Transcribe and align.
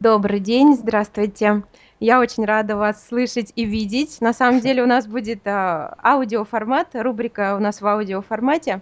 Добрый 0.00 0.40
день, 0.40 0.76
здравствуйте. 0.76 1.62
Я 1.98 2.20
очень 2.20 2.46
рада 2.46 2.74
вас 2.74 3.06
слышать 3.06 3.52
и 3.54 3.66
видеть. 3.66 4.22
На 4.22 4.32
самом 4.32 4.60
деле 4.62 4.82
у 4.82 4.86
нас 4.86 5.06
будет 5.06 5.46
а, 5.46 5.94
аудиоформат, 6.02 6.88
рубрика 6.94 7.54
у 7.54 7.58
нас 7.58 7.82
в 7.82 7.86
аудиоформате. 7.86 8.80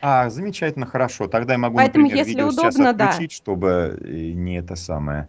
А, 0.00 0.30
замечательно, 0.30 0.86
хорошо. 0.86 1.26
Тогда 1.26 1.54
я 1.54 1.58
могу, 1.58 1.76
Поэтому, 1.76 2.04
например, 2.04 2.24
если 2.24 2.38
видео 2.38 2.52
сейчас 2.52 2.74
удобно, 2.76 2.92
да. 2.92 3.08
отключить, 3.08 3.32
чтобы 3.32 3.98
э, 4.00 4.30
не 4.30 4.60
это 4.60 4.76
самое, 4.76 5.28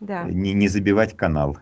Да, 0.00 0.24
не, 0.24 0.54
не 0.54 0.66
забивать 0.66 1.16
канал. 1.16 1.56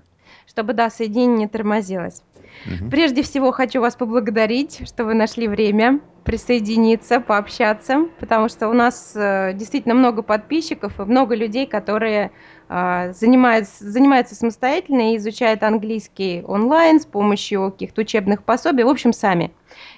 чтобы, 0.46 0.72
да, 0.72 0.88
соединение 0.88 1.40
не 1.40 1.48
тормозилось. 1.48 2.22
Мгм. 2.66 2.90
Прежде 2.90 3.22
всего 3.22 3.52
хочу 3.52 3.80
вас 3.80 3.96
поблагодарить, 3.96 4.86
что 4.86 5.04
вы 5.04 5.14
нашли 5.14 5.48
время 5.48 6.00
присоединиться, 6.24 7.20
пообщаться, 7.20 8.06
потому 8.20 8.48
что 8.48 8.68
у 8.68 8.74
нас 8.74 9.12
э, 9.14 9.54
действительно 9.54 9.94
много 9.94 10.22
подписчиков 10.22 11.00
и 11.00 11.04
много 11.04 11.34
людей, 11.34 11.66
которые 11.66 12.32
а, 12.68 13.12
занимаются, 13.12 13.90
занимаются 13.90 14.34
самостоятельно 14.34 15.12
и 15.12 15.16
изучают 15.16 15.62
английский 15.62 16.42
онлайн 16.46 17.00
с 17.00 17.06
помощью 17.06 17.70
каких-то 17.72 18.02
учебных 18.02 18.42
пособий, 18.42 18.84
в 18.84 18.88
общем, 18.88 19.14
сами. 19.14 19.52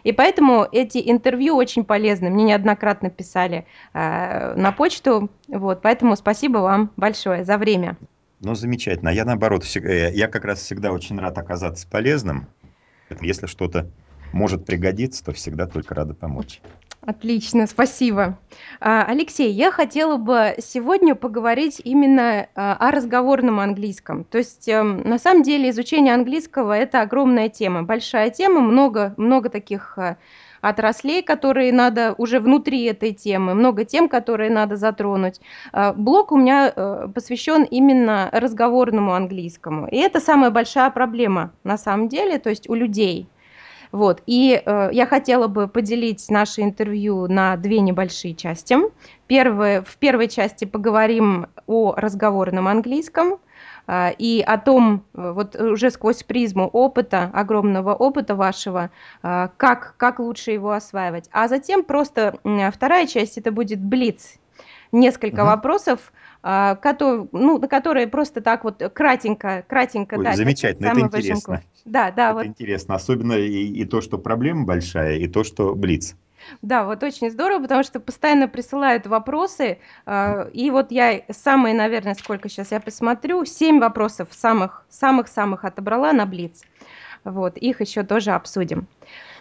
И 0.04 0.12
поэтому 0.12 0.66
эти 0.70 1.02
интервью 1.04 1.56
очень 1.56 1.84
полезны. 1.84 2.30
Мне 2.30 2.44
неоднократно 2.44 3.10
писали 3.10 3.66
э, 3.92 4.54
на 4.54 4.70
почту, 4.70 5.30
вот, 5.48 5.82
поэтому 5.82 6.14
спасибо 6.14 6.58
вам 6.58 6.92
большое 6.96 7.44
за 7.44 7.58
время. 7.58 7.96
Ну, 8.40 8.54
замечательно. 8.54 9.10
А 9.10 9.12
я 9.12 9.24
наоборот, 9.24 9.64
э, 9.76 10.12
я 10.14 10.26
как 10.26 10.44
раз 10.44 10.60
всегда 10.60 10.92
очень 10.92 11.18
рад 11.18 11.36
оказаться 11.36 11.86
полезным. 11.86 12.48
Если 13.20 13.46
что-то 13.46 13.90
может 14.32 14.64
пригодиться, 14.64 15.22
то 15.22 15.32
всегда 15.32 15.66
только 15.66 15.94
рада 15.94 16.14
помочь. 16.14 16.62
Отлично, 17.02 17.66
спасибо. 17.66 18.38
А, 18.78 19.04
Алексей, 19.04 19.50
я 19.50 19.70
хотела 19.70 20.18
бы 20.18 20.54
сегодня 20.58 21.14
поговорить 21.14 21.80
именно 21.82 22.48
а, 22.54 22.76
о 22.76 22.90
разговорном 22.90 23.58
английском. 23.58 24.24
То 24.24 24.38
есть, 24.38 24.68
эм, 24.68 25.02
на 25.02 25.18
самом 25.18 25.42
деле, 25.42 25.70
изучение 25.70 26.12
английского– 26.12 26.72
это 26.72 27.00
огромная 27.00 27.48
тема, 27.48 27.82
большая 27.82 28.30
тема, 28.30 28.60
много, 28.60 29.14
много 29.16 29.48
таких 29.48 29.96
а, 29.96 30.18
отраслей, 30.60 31.22
которые 31.22 31.72
надо 31.72 32.14
уже 32.18 32.40
внутри 32.40 32.84
этой 32.84 33.12
темы, 33.12 33.54
много 33.54 33.84
тем, 33.84 34.08
которые 34.08 34.50
надо 34.50 34.76
затронуть. 34.76 35.40
А, 35.72 35.92
Блог 35.92 36.32
у 36.32 36.36
меня 36.36 36.72
э, 36.74 37.08
посвящен 37.14 37.64
именно 37.64 38.28
разговорному 38.32 39.14
английскому. 39.14 39.86
И 39.88 39.96
это 39.96 40.20
самая 40.20 40.50
большая 40.50 40.90
проблема 40.90 41.52
на 41.64 41.78
самом 41.78 42.08
деле, 42.08 42.38
то 42.38 42.50
есть 42.50 42.68
у 42.68 42.74
людей– 42.74 43.28
вот, 43.92 44.22
и 44.26 44.62
э, 44.64 44.90
я 44.92 45.06
хотела 45.06 45.48
бы 45.48 45.66
поделить 45.66 46.30
наше 46.30 46.62
интервью 46.62 47.26
на 47.26 47.56
две 47.56 47.80
небольшие 47.80 48.34
части. 48.34 48.76
Первое, 49.26 49.82
в 49.82 49.96
первой 49.96 50.28
части 50.28 50.64
поговорим 50.64 51.46
о 51.66 51.94
разговорном 51.96 52.68
английском 52.68 53.38
и 54.18 54.42
о 54.46 54.58
том, 54.58 55.04
э, 55.14 55.32
вот 55.32 55.56
уже 55.56 55.90
сквозь 55.90 56.22
призму 56.22 56.68
опыта, 56.68 57.30
огромного 57.32 57.94
опыта 57.94 58.34
вашего, 58.36 58.90
а, 59.22 59.48
как, 59.56 59.94
как 59.96 60.20
лучше 60.20 60.52
его 60.52 60.70
осваивать. 60.72 61.28
А 61.32 61.48
затем 61.48 61.84
просто 61.84 62.38
вторая 62.72 63.06
часть, 63.06 63.38
это 63.38 63.50
будет 63.50 63.80
блиц. 63.80 64.38
Несколько 64.92 65.42
Мгм. 65.42 65.46
вопросов, 65.46 66.12
а, 66.42 66.76
кото- 66.76 67.28
ну, 67.32 67.58
на 67.58 67.68
которые 67.68 68.06
просто 68.06 68.40
так 68.40 68.64
вот 68.64 68.82
кратенько, 68.94 69.64
кратенько 69.68 70.16
Ой, 70.16 70.24
дать 70.24 70.36
замечательно, 70.36 70.86
это 70.86 71.00
интересно. 71.00 71.62
Да, 71.84 72.10
да, 72.10 72.26
Это 72.30 72.34
вот 72.34 72.46
интересно. 72.46 72.94
Особенно 72.94 73.32
и, 73.32 73.66
и 73.66 73.84
то, 73.84 74.00
что 74.00 74.18
проблема 74.18 74.66
большая, 74.66 75.16
и 75.16 75.26
то, 75.26 75.44
что 75.44 75.74
блиц. 75.74 76.14
Да, 76.62 76.84
вот 76.84 77.02
очень 77.02 77.30
здорово, 77.30 77.62
потому 77.62 77.82
что 77.82 78.00
постоянно 78.00 78.48
присылают 78.48 79.06
вопросы, 79.06 79.80
а, 80.06 80.48
и 80.52 80.70
вот 80.70 80.90
я 80.92 81.22
самые, 81.30 81.74
наверное, 81.74 82.14
сколько 82.14 82.48
сейчас 82.48 82.70
я 82.72 82.80
посмотрю, 82.80 83.44
7 83.44 83.80
вопросов 83.80 84.28
самых 84.32 84.84
самых 84.90 85.28
самых 85.28 85.64
отобрала 85.64 86.12
на 86.12 86.26
Блиц. 86.26 86.62
Вот, 87.24 87.56
их 87.58 87.80
еще 87.80 88.02
тоже 88.02 88.32
обсудим. 88.32 88.88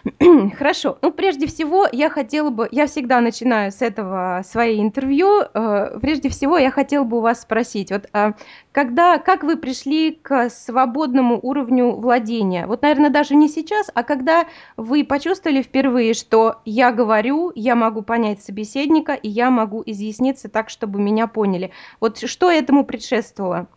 Хорошо. 0.56 0.98
Ну, 1.02 1.12
прежде 1.12 1.46
всего, 1.46 1.86
я 1.90 2.08
хотела 2.08 2.50
бы, 2.50 2.68
я 2.70 2.86
всегда 2.86 3.20
начинаю 3.20 3.70
с 3.70 3.82
этого 3.82 4.42
свои 4.44 4.80
интервью. 4.80 5.42
э, 5.42 5.98
Прежде 6.00 6.28
всего, 6.28 6.56
я 6.58 6.70
хотела 6.70 7.04
бы 7.04 7.18
у 7.18 7.20
вас 7.20 7.42
спросить, 7.42 7.90
вот 7.90 8.08
а, 8.12 8.32
когда, 8.72 9.18
как 9.18 9.42
вы 9.42 9.56
пришли 9.56 10.12
к 10.12 10.48
свободному 10.48 11.38
уровню 11.42 11.92
владения? 11.92 12.66
Вот, 12.66 12.82
наверное, 12.82 13.10
даже 13.10 13.34
не 13.34 13.48
сейчас, 13.48 13.90
а 13.94 14.02
когда 14.02 14.46
вы 14.76 15.04
почувствовали 15.04 15.62
впервые, 15.62 16.14
что 16.14 16.60
я 16.64 16.92
говорю, 16.92 17.52
я 17.54 17.74
могу 17.74 18.02
понять 18.02 18.42
собеседника, 18.42 19.12
и 19.12 19.28
я 19.28 19.50
могу 19.50 19.82
изъясниться 19.84 20.48
так, 20.48 20.70
чтобы 20.70 21.00
меня 21.00 21.26
поняли. 21.26 21.72
Вот 22.00 22.18
что 22.18 22.50
этому 22.50 22.84
предшествовало? 22.84 23.68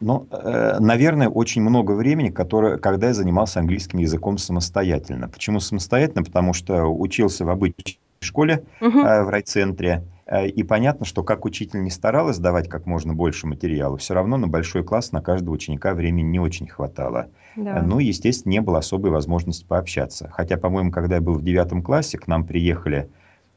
Ну, 0.00 0.26
э, 0.30 0.78
наверное, 0.80 1.28
очень 1.28 1.62
много 1.62 1.92
времени, 1.92 2.30
которое, 2.30 2.78
когда 2.78 3.08
я 3.08 3.14
занимался 3.14 3.60
английским 3.60 3.98
языком 3.98 4.38
самостоятельно. 4.38 5.28
Почему 5.28 5.60
самостоятельно? 5.60 6.24
Потому 6.24 6.52
что 6.52 6.84
учился 6.84 7.44
в 7.44 7.50
обычной 7.50 7.98
школе 8.20 8.64
э, 8.80 8.88
в 8.88 9.28
райцентре. 9.28 10.02
Э, 10.26 10.46
И 10.48 10.62
понятно, 10.62 11.06
что 11.06 11.22
как 11.22 11.44
учитель 11.44 11.82
не 11.82 11.90
старалась 11.90 12.38
давать 12.38 12.68
как 12.68 12.86
можно 12.86 13.14
больше 13.14 13.46
материала, 13.46 13.96
все 13.96 14.14
равно 14.14 14.36
на 14.36 14.48
большой 14.48 14.82
класс 14.84 15.12
на 15.12 15.20
каждого 15.22 15.54
ученика 15.54 15.94
времени 15.94 16.26
не 16.26 16.40
очень 16.40 16.66
хватало. 16.66 17.28
Да. 17.56 17.82
Ну, 17.82 17.98
естественно, 18.00 18.52
не 18.52 18.60
было 18.60 18.78
особой 18.78 19.10
возможности 19.10 19.64
пообщаться. 19.64 20.28
Хотя, 20.28 20.56
по-моему, 20.56 20.90
когда 20.90 21.16
я 21.16 21.20
был 21.20 21.34
в 21.34 21.44
девятом 21.44 21.82
классе, 21.82 22.18
к 22.18 22.26
нам 22.26 22.44
приехали 22.44 23.08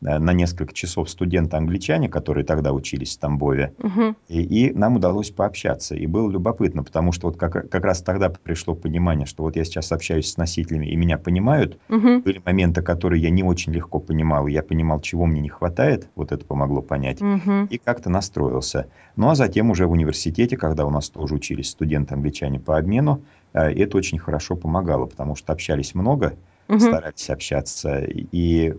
на 0.01 0.33
несколько 0.33 0.73
часов 0.73 1.09
студенты-англичане, 1.09 2.07
которые 2.09 2.45
тогда 2.45 2.71
учились 2.71 3.17
в 3.17 3.19
Тамбове. 3.19 3.73
Мгм. 3.79 4.15
И, 4.27 4.41
и 4.41 4.73
нам 4.73 4.95
удалось 4.97 5.31
пообщаться. 5.31 5.95
И 5.95 6.05
было 6.05 6.29
любопытно, 6.29 6.83
потому 6.83 7.11
что 7.11 7.27
вот 7.27 7.37
как, 7.37 7.69
как 7.69 7.83
раз 7.83 8.01
тогда 8.01 8.29
пришло 8.29 8.75
понимание, 8.75 9.25
что 9.25 9.43
вот 9.43 9.55
я 9.55 9.63
сейчас 9.63 9.91
общаюсь 9.91 10.31
с 10.31 10.37
носителями, 10.37 10.87
и 10.87 10.95
меня 10.95 11.17
понимают. 11.17 11.79
Мгм. 11.89 12.21
Были 12.21 12.41
моменты, 12.45 12.81
которые 12.81 13.21
я 13.21 13.29
не 13.29 13.43
очень 13.43 13.73
легко 13.73 13.99
понимал, 13.99 14.47
и 14.47 14.51
я 14.53 14.61
понимал, 14.61 14.99
чего 15.01 15.25
мне 15.25 15.41
не 15.41 15.49
хватает, 15.49 16.09
вот 16.15 16.31
это 16.31 16.45
помогло 16.45 16.81
понять, 16.81 17.21
Мгм. 17.21 17.65
и 17.65 17.77
как-то 17.77 18.09
настроился. 18.09 18.87
Ну 19.15 19.29
а 19.29 19.35
затем 19.35 19.71
уже 19.71 19.87
в 19.87 19.91
университете, 19.91 20.57
когда 20.57 20.85
у 20.85 20.91
нас 20.91 21.09
тоже 21.09 21.33
учились 21.33 21.69
студенты-англичане 21.71 22.59
по 22.59 22.77
обмену, 22.77 23.23
э, 23.53 23.71
это 23.71 23.97
очень 23.97 24.19
хорошо 24.19 24.55
помогало, 24.55 25.05
потому 25.05 25.35
что 25.35 25.53
общались 25.53 25.95
много, 25.95 26.35
Мгм. 26.67 26.79
старались 26.81 27.29
общаться, 27.29 28.03
и 28.05 28.75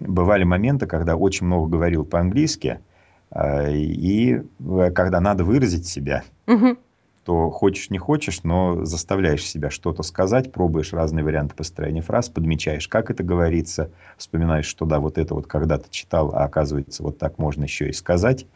бывали 0.00 0.44
моменты, 0.44 0.86
когда 0.86 1.16
очень 1.16 1.46
много 1.46 1.68
говорил 1.68 2.04
по-английски, 2.04 2.80
а, 3.30 3.68
и 3.68 4.34
э, 4.34 4.90
когда 4.92 5.20
надо 5.20 5.44
выразить 5.44 5.86
себя, 5.86 6.24
Мгм. 6.46 6.78
То 7.24 7.50
хочешь 7.50 7.90
не 7.90 7.98
хочешь, 7.98 8.42
но 8.44 8.84
заставляешь 8.84 9.44
себя 9.46 9.70
что-то 9.70 10.02
сказать, 10.02 10.52
пробуешь 10.52 10.92
разные 10.92 11.24
варианты 11.24 11.54
построения 11.54 12.02
фраз, 12.02 12.28
подмечаешь, 12.30 12.88
как 12.88 13.10
это 13.10 13.22
говорится, 13.22 13.92
вспоминаешь, 14.16 14.66
что 14.66 14.86
да, 14.86 15.00
вот 15.00 15.18
это 15.18 15.34
вот 15.34 15.46
когда-то 15.46 15.90
читал, 15.90 16.34
а 16.34 16.44
оказывается, 16.44 17.02
вот 17.02 17.18
так 17.18 17.38
можно 17.38 17.64
еще 17.64 17.88
и 17.88 17.92
сказать. 17.92 18.46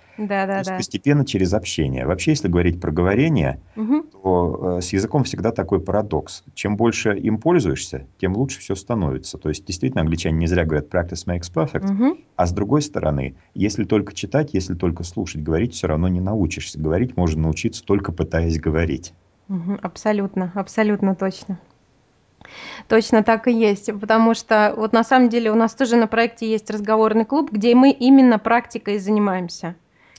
То 0.52 0.58
есть 0.60 0.74
Да-да-да. 0.74 0.76
постепенно 0.76 1.26
через 1.26 1.52
общение. 1.54 2.06
Вообще, 2.06 2.32
если 2.32 2.48
говорить 2.48 2.80
про 2.80 2.92
говорение, 2.92 3.62
Мгм. 3.76 4.02
то 4.10 4.78
э, 4.78 4.80
с 4.80 4.92
языком 4.92 5.24
всегда 5.24 5.50
такой 5.52 5.82
парадокс. 5.84 6.44
Чем 6.54 6.76
больше 6.76 7.18
им 7.18 7.40
пользуешься, 7.40 8.08
тем 8.18 8.36
лучше 8.36 8.60
все 8.60 8.74
становится. 8.76 9.38
То 9.38 9.48
есть, 9.48 9.64
действительно, 9.66 10.02
англичане 10.02 10.38
не 10.38 10.46
зря 10.46 10.64
говорят 10.64 10.92
«practice 10.94 11.26
makes 11.26 11.52
perfect», 11.52 11.88
Мгм. 11.88 12.14
а 12.36 12.46
с 12.46 12.52
другой 12.52 12.82
стороны, 12.82 13.36
если 13.54 13.84
только 13.84 14.14
читать, 14.14 14.54
если 14.54 14.74
только 14.74 15.02
слушать, 15.04 15.42
говорить 15.42 15.74
все 15.74 15.88
равно 15.88 16.08
не 16.08 16.20
научишься. 16.20 16.80
Говорить 16.80 17.16
можно 17.16 17.42
научиться 17.42 17.84
только 17.84 18.12
пытаясь 18.12 18.53
говорить. 18.58 19.12
Мгм. 19.48 19.78
Абсолютно, 19.82 20.52
абсолютно 20.54 21.14
точно. 21.14 21.58
Точно 22.88 23.22
так 23.22 23.48
и 23.48 23.52
есть, 23.52 23.90
потому 24.00 24.34
что 24.34 24.74
вот 24.76 24.92
на 24.92 25.04
самом 25.04 25.28
деле 25.28 25.50
у 25.50 25.54
нас 25.54 25.74
тоже 25.74 25.96
на 25.96 26.06
проекте 26.06 26.50
есть 26.50 26.70
разговорный 26.70 27.24
клуб, 27.24 27.50
где 27.50 27.74
мы 27.74 27.90
именно 27.90 28.38
практикой 28.38 28.98
занимаемся. 28.98 29.76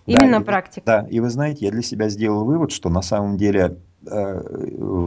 Да, 0.08 0.14
Именно 0.14 0.36
и 0.36 0.40
вы, 0.40 0.46
практикой. 0.46 0.86
да, 0.86 1.08
и 1.10 1.20
вы 1.20 1.30
знаете, 1.30 1.66
я 1.66 1.72
для 1.72 1.82
себя 1.82 2.10
сделал 2.10 2.46
вывод, 2.46 2.72
что 2.72 2.90
на 2.90 3.02
самом 3.02 3.38
деле 3.38 3.78
э, 4.06 4.42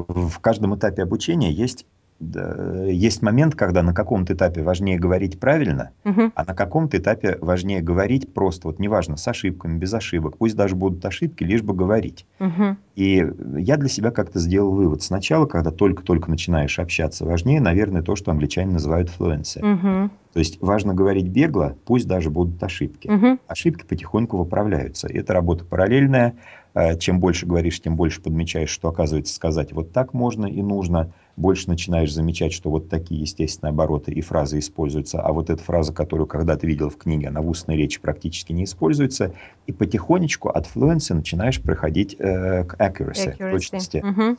в 0.08 0.38
каждом 0.40 0.76
этапе 0.76 1.02
обучения 1.02 1.52
есть, 1.52 1.84
да, 1.84 1.97
есть 2.20 3.22
момент, 3.22 3.54
когда 3.54 3.82
на 3.82 3.94
каком-то 3.94 4.32
этапе 4.34 4.62
важнее 4.62 4.98
говорить 4.98 5.38
правильно, 5.38 5.90
Мгм. 6.04 6.32
а 6.34 6.44
на 6.44 6.54
каком-то 6.54 6.98
этапе 6.98 7.38
важнее 7.40 7.80
говорить 7.80 8.34
просто, 8.34 8.68
вот 8.68 8.80
неважно, 8.80 9.16
с 9.16 9.28
ошибками, 9.28 9.78
без 9.78 9.94
ошибок, 9.94 10.36
пусть 10.38 10.56
даже 10.56 10.74
будут 10.74 11.04
ошибки, 11.04 11.44
лишь 11.44 11.62
бы 11.62 11.74
говорить. 11.74 12.26
Мгм. 12.40 12.78
И 12.96 13.24
я 13.58 13.76
для 13.76 13.88
себя 13.88 14.10
как-то 14.10 14.40
сделал 14.40 14.72
вывод. 14.72 15.02
Сначала, 15.02 15.46
когда 15.46 15.70
только-только 15.70 16.28
начинаешь 16.30 16.78
общаться, 16.80 17.24
важнее, 17.24 17.60
наверное, 17.60 18.02
то, 18.02 18.16
что 18.16 18.32
англичане 18.32 18.72
называют 18.72 19.08
fluency. 19.16 19.64
Мгм. 19.64 20.10
То 20.32 20.38
есть 20.40 20.60
важно 20.60 20.94
говорить 20.94 21.28
бегло, 21.28 21.76
пусть 21.86 22.06
даже 22.08 22.30
будут 22.30 22.62
ошибки. 22.62 23.08
Мгм. 23.08 23.38
Ошибки 23.46 23.84
потихоньку 23.84 24.36
выправляются. 24.36 25.06
Это 25.08 25.32
работа 25.32 25.64
параллельная. 25.64 26.34
Э, 26.74 26.96
чем 26.98 27.20
больше 27.20 27.46
говоришь, 27.46 27.80
тем 27.80 27.96
больше 27.96 28.20
подмечаешь, 28.20 28.70
что, 28.70 28.88
оказывается, 28.88 29.34
сказать 29.34 29.72
вот 29.72 29.92
так 29.92 30.14
можно 30.14 30.46
и 30.46 30.62
нужно. 30.62 31.12
Больше 31.36 31.68
начинаешь 31.68 32.12
замечать, 32.12 32.52
что 32.52 32.70
вот 32.70 32.88
такие 32.88 33.20
естественные 33.20 33.70
обороты 33.70 34.12
и 34.12 34.20
фразы 34.20 34.58
используются, 34.58 35.20
а 35.20 35.32
вот 35.32 35.50
эта 35.50 35.62
фраза, 35.62 35.92
которую 35.92 36.26
когда-то 36.26 36.66
видел 36.66 36.90
в 36.90 36.96
книге, 36.96 37.28
она 37.28 37.40
в 37.40 37.48
устной 37.48 37.76
речи 37.76 38.00
практически 38.00 38.52
не 38.52 38.64
используется. 38.64 39.32
И 39.66 39.72
потихонечку 39.72 40.48
от 40.48 40.66
fluency 40.66 41.14
начинаешь 41.14 41.60
проходить 41.60 42.16
э, 42.18 42.64
к 42.64 42.74
accuracy, 42.74 43.36
accuracy. 43.36 43.50
точности. 43.50 43.96
Uh-huh. 43.98 44.36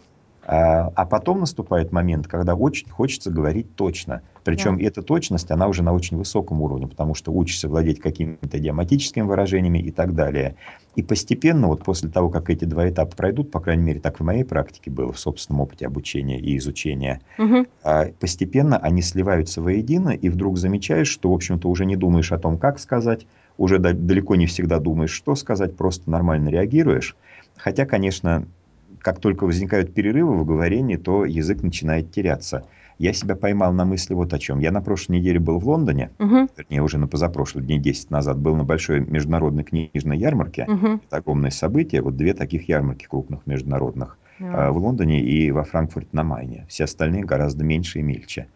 А, 0.52 1.06
потом 1.06 1.42
наступает 1.42 1.92
момент, 1.92 2.28
когда 2.28 2.56
очень 2.56 2.90
хочется 2.90 3.30
говорить 3.30 3.76
точно. 3.76 4.24
Причем 4.44 4.80
да. 4.80 4.86
эта 4.86 5.04
точность, 5.04 5.52
она 5.52 5.68
уже 5.68 5.84
на 5.84 5.94
очень 5.94 6.18
высоком 6.18 6.64
уровне, 6.64 6.88
потому 6.88 7.14
что 7.14 7.32
учишься 7.32 7.70
владеть 7.70 8.00
какими-то 8.00 8.58
идиоматическими 8.58 9.22
выражениями 9.22 9.78
и 9.78 9.92
так 9.92 10.16
далее. 10.16 10.56
И 10.96 11.04
постепенно, 11.04 11.68
вот 11.68 11.84
после 11.84 12.10
того, 12.10 12.30
как 12.30 12.50
эти 12.50 12.66
два 12.66 12.90
этапа 12.90 13.16
пройдут, 13.16 13.52
по 13.52 13.60
крайней 13.60 13.84
мере, 13.84 14.00
так 14.00 14.20
в 14.20 14.24
моей 14.24 14.44
практике 14.44 14.90
было, 14.90 15.14
в 15.14 15.20
собственном 15.20 15.62
опыте 15.62 15.86
обучения 15.86 16.40
и 16.40 16.58
изучения, 16.58 17.22
угу. 17.38 17.68
постепенно 18.20 18.80
они 18.80 19.04
сливаются 19.04 19.62
воедино, 19.62 20.10
и 20.10 20.30
вдруг 20.30 20.58
замечаешь, 20.58 21.10
что, 21.10 21.30
в 21.30 21.34
общем-то, 21.36 21.70
уже 21.70 21.86
не 21.86 21.96
думаешь 21.96 22.32
о 22.32 22.40
том, 22.40 22.58
как 22.58 22.80
сказать, 22.80 23.28
уже 23.60 23.78
далеко 23.78 24.36
не 24.36 24.48
всегда 24.48 24.80
думаешь, 24.80 25.12
что 25.12 25.36
сказать, 25.36 25.78
просто 25.78 26.10
нормально 26.10 26.50
реагируешь. 26.50 27.16
Хотя, 27.56 27.86
конечно, 27.86 28.48
как 29.00 29.20
только 29.20 29.46
возникают 29.46 29.94
перерывы 29.94 30.38
в 30.38 30.46
говорении, 30.46 30.96
то 30.96 31.26
язык 31.26 31.64
начинает 31.64 32.12
теряться. 32.12 32.66
Я 32.98 33.14
себя 33.14 33.38
поймал 33.38 33.72
на 33.72 33.86
мысли 33.86 34.14
вот 34.14 34.34
о 34.34 34.40
чем. 34.40 34.60
Я 34.60 34.72
на 34.72 34.82
прошлой 34.82 35.20
неделе 35.20 35.40
был 35.40 35.58
в 35.58 35.68
Лондоне, 35.68 36.12
угу. 36.20 36.50
вернее, 36.58 36.82
уже 36.82 36.98
на 36.98 37.08
позапрошлый, 37.08 37.64
дней 37.64 37.80
10 37.80 38.12
назад, 38.12 38.38
был 38.38 38.58
на 38.58 38.66
большой 38.66 39.00
международной 39.00 39.64
книжной 39.64 40.18
ярмарке. 40.18 40.66
Угу. 40.68 40.88
Это 41.08 41.18
огромное 41.18 41.50
событие. 41.50 42.02
Вот 42.02 42.18
две 42.18 42.34
таких 42.34 42.68
ярмарки 42.68 43.06
крупных 43.06 43.48
международных. 43.48 44.18
Да. 44.40 44.72
В 44.72 44.78
Лондоне 44.78 45.22
и 45.22 45.52
во 45.52 45.64
Франкфурте 45.64 46.10
на 46.12 46.24
Майне. 46.24 46.66
Все 46.68 46.86
остальные 46.86 47.24
гораздо 47.24 47.64
меньше 47.64 48.00
и 48.00 48.02
мельче. 48.02 48.48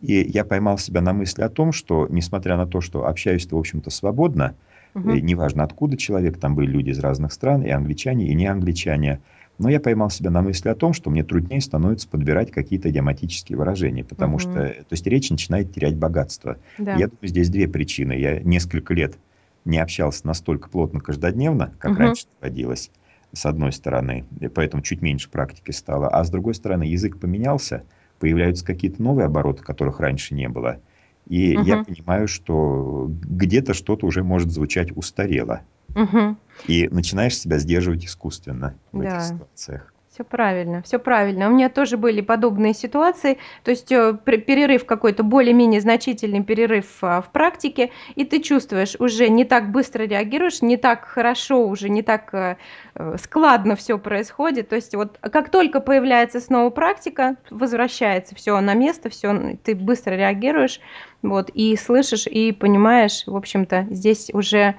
И 0.00 0.14
я 0.14 0.44
поймал 0.44 0.78
себя 0.78 1.00
на 1.00 1.12
мысли 1.12 1.42
о 1.42 1.48
том, 1.48 1.72
что, 1.72 2.06
несмотря 2.08 2.56
на 2.56 2.66
то, 2.66 2.80
что 2.80 3.06
общаюсь-то, 3.06 3.56
в 3.56 3.58
общем-то, 3.58 3.90
свободно, 3.90 4.54
угу. 4.94 5.10
неважно 5.10 5.64
откуда 5.64 5.96
человек, 5.96 6.38
там 6.38 6.54
были 6.54 6.70
люди 6.70 6.90
из 6.90 7.00
разных 7.00 7.32
стран, 7.32 7.62
и 7.62 7.70
англичане, 7.70 8.28
и 8.28 8.34
не 8.34 8.46
англичане, 8.46 9.20
но 9.58 9.68
я 9.68 9.80
поймал 9.80 10.08
себя 10.10 10.30
на 10.30 10.40
мысли 10.40 10.68
о 10.68 10.74
том, 10.74 10.92
что 10.92 11.10
мне 11.10 11.24
труднее 11.24 11.60
становится 11.60 12.08
подбирать 12.08 12.50
какие-то 12.50 12.90
идиоматические 12.90 13.58
выражения, 13.58 14.04
потому 14.04 14.36
угу. 14.36 14.40
что, 14.40 14.52
то 14.52 14.92
есть 14.92 15.06
речь 15.06 15.30
начинает 15.30 15.72
терять 15.72 15.96
богатство. 15.96 16.58
Да. 16.78 16.92
Я 16.92 17.08
думаю, 17.08 17.28
здесь 17.28 17.50
две 17.50 17.66
причины. 17.68 18.12
Я 18.12 18.40
несколько 18.40 18.94
лет 18.94 19.18
не 19.64 19.78
общался 19.78 20.26
настолько 20.26 20.68
плотно 20.68 21.00
каждодневно, 21.00 21.74
как 21.78 21.92
угу. 21.92 22.00
раньше 22.00 22.26
доводилось, 22.40 22.90
с 23.32 23.44
одной 23.46 23.72
стороны, 23.72 24.24
и 24.40 24.48
поэтому 24.48 24.82
чуть 24.82 25.02
меньше 25.02 25.28
практики 25.28 25.72
стало, 25.72 26.08
а 26.08 26.24
с 26.24 26.30
другой 26.30 26.54
стороны 26.54 26.84
язык 26.84 27.18
поменялся, 27.18 27.82
появляются 28.20 28.64
какие-то 28.64 29.02
новые 29.02 29.26
обороты, 29.26 29.62
которых 29.62 30.00
раньше 30.00 30.34
не 30.34 30.48
было. 30.48 30.80
И 31.26 31.56
угу. 31.56 31.66
я 31.66 31.84
понимаю, 31.84 32.28
что 32.28 33.06
где-то 33.08 33.74
что-то 33.74 34.06
уже 34.06 34.22
может 34.22 34.50
звучать 34.50 34.96
устарело. 34.96 35.60
Угу. 35.94 36.36
И 36.66 36.88
начинаешь 36.88 37.38
себя 37.38 37.58
сдерживать 37.58 38.04
искусственно 38.04 38.74
в 38.92 39.02
да. 39.02 39.16
этих 39.16 39.26
ситуациях. 39.26 39.92
Все 40.18 40.24
правильно, 40.24 40.82
все 40.82 40.98
правильно. 40.98 41.46
У 41.46 41.52
меня 41.52 41.68
тоже 41.68 41.96
были 41.96 42.22
подобные 42.22 42.74
ситуации, 42.74 43.38
то 43.62 43.70
есть 43.70 43.92
э, 43.92 44.18
перерыв 44.24 44.84
какой-то, 44.84 45.22
более-менее 45.22 45.80
значительный 45.80 46.42
перерыв 46.42 46.86
а, 47.02 47.22
в 47.22 47.30
практике, 47.30 47.92
и 48.16 48.24
ты 48.24 48.40
чувствуешь, 48.42 48.96
уже 48.98 49.28
не 49.28 49.44
так 49.44 49.70
быстро 49.70 50.02
реагируешь, 50.02 50.60
не 50.60 50.76
так 50.76 51.04
хорошо, 51.04 51.64
уже 51.68 51.88
не 51.88 52.02
так 52.02 52.34
э, 52.34 52.56
э, 52.96 53.16
складно 53.22 53.76
все 53.76 53.96
происходит. 53.96 54.70
То 54.70 54.74
есть 54.74 54.92
вот 54.92 55.18
как 55.20 55.50
только 55.50 55.78
появляется 55.78 56.40
снова 56.40 56.70
практика, 56.70 57.36
возвращается 57.50 58.34
все 58.34 58.58
на 58.60 58.74
место, 58.74 59.10
все, 59.10 59.56
ты 59.62 59.76
быстро 59.76 60.14
реагируешь, 60.14 60.80
вот, 61.22 61.48
и 61.50 61.76
слышишь, 61.76 62.26
и 62.26 62.50
понимаешь, 62.50 63.22
в 63.24 63.36
общем-то, 63.36 63.86
здесь 63.90 64.30
уже 64.32 64.74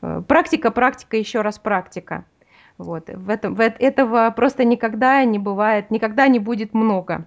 практика, 0.00 0.70
практика, 0.70 1.16
еще 1.16 1.40
раз 1.40 1.58
практика. 1.58 2.24
Вот. 2.78 3.08
В 3.08 3.30
этом, 3.30 3.54
в 3.54 3.60
этого 3.60 4.32
просто 4.36 4.64
никогда 4.64 5.24
не 5.24 5.38
бывает, 5.38 5.90
никогда 5.90 6.28
не 6.28 6.38
будет 6.38 6.74
много. 6.74 7.26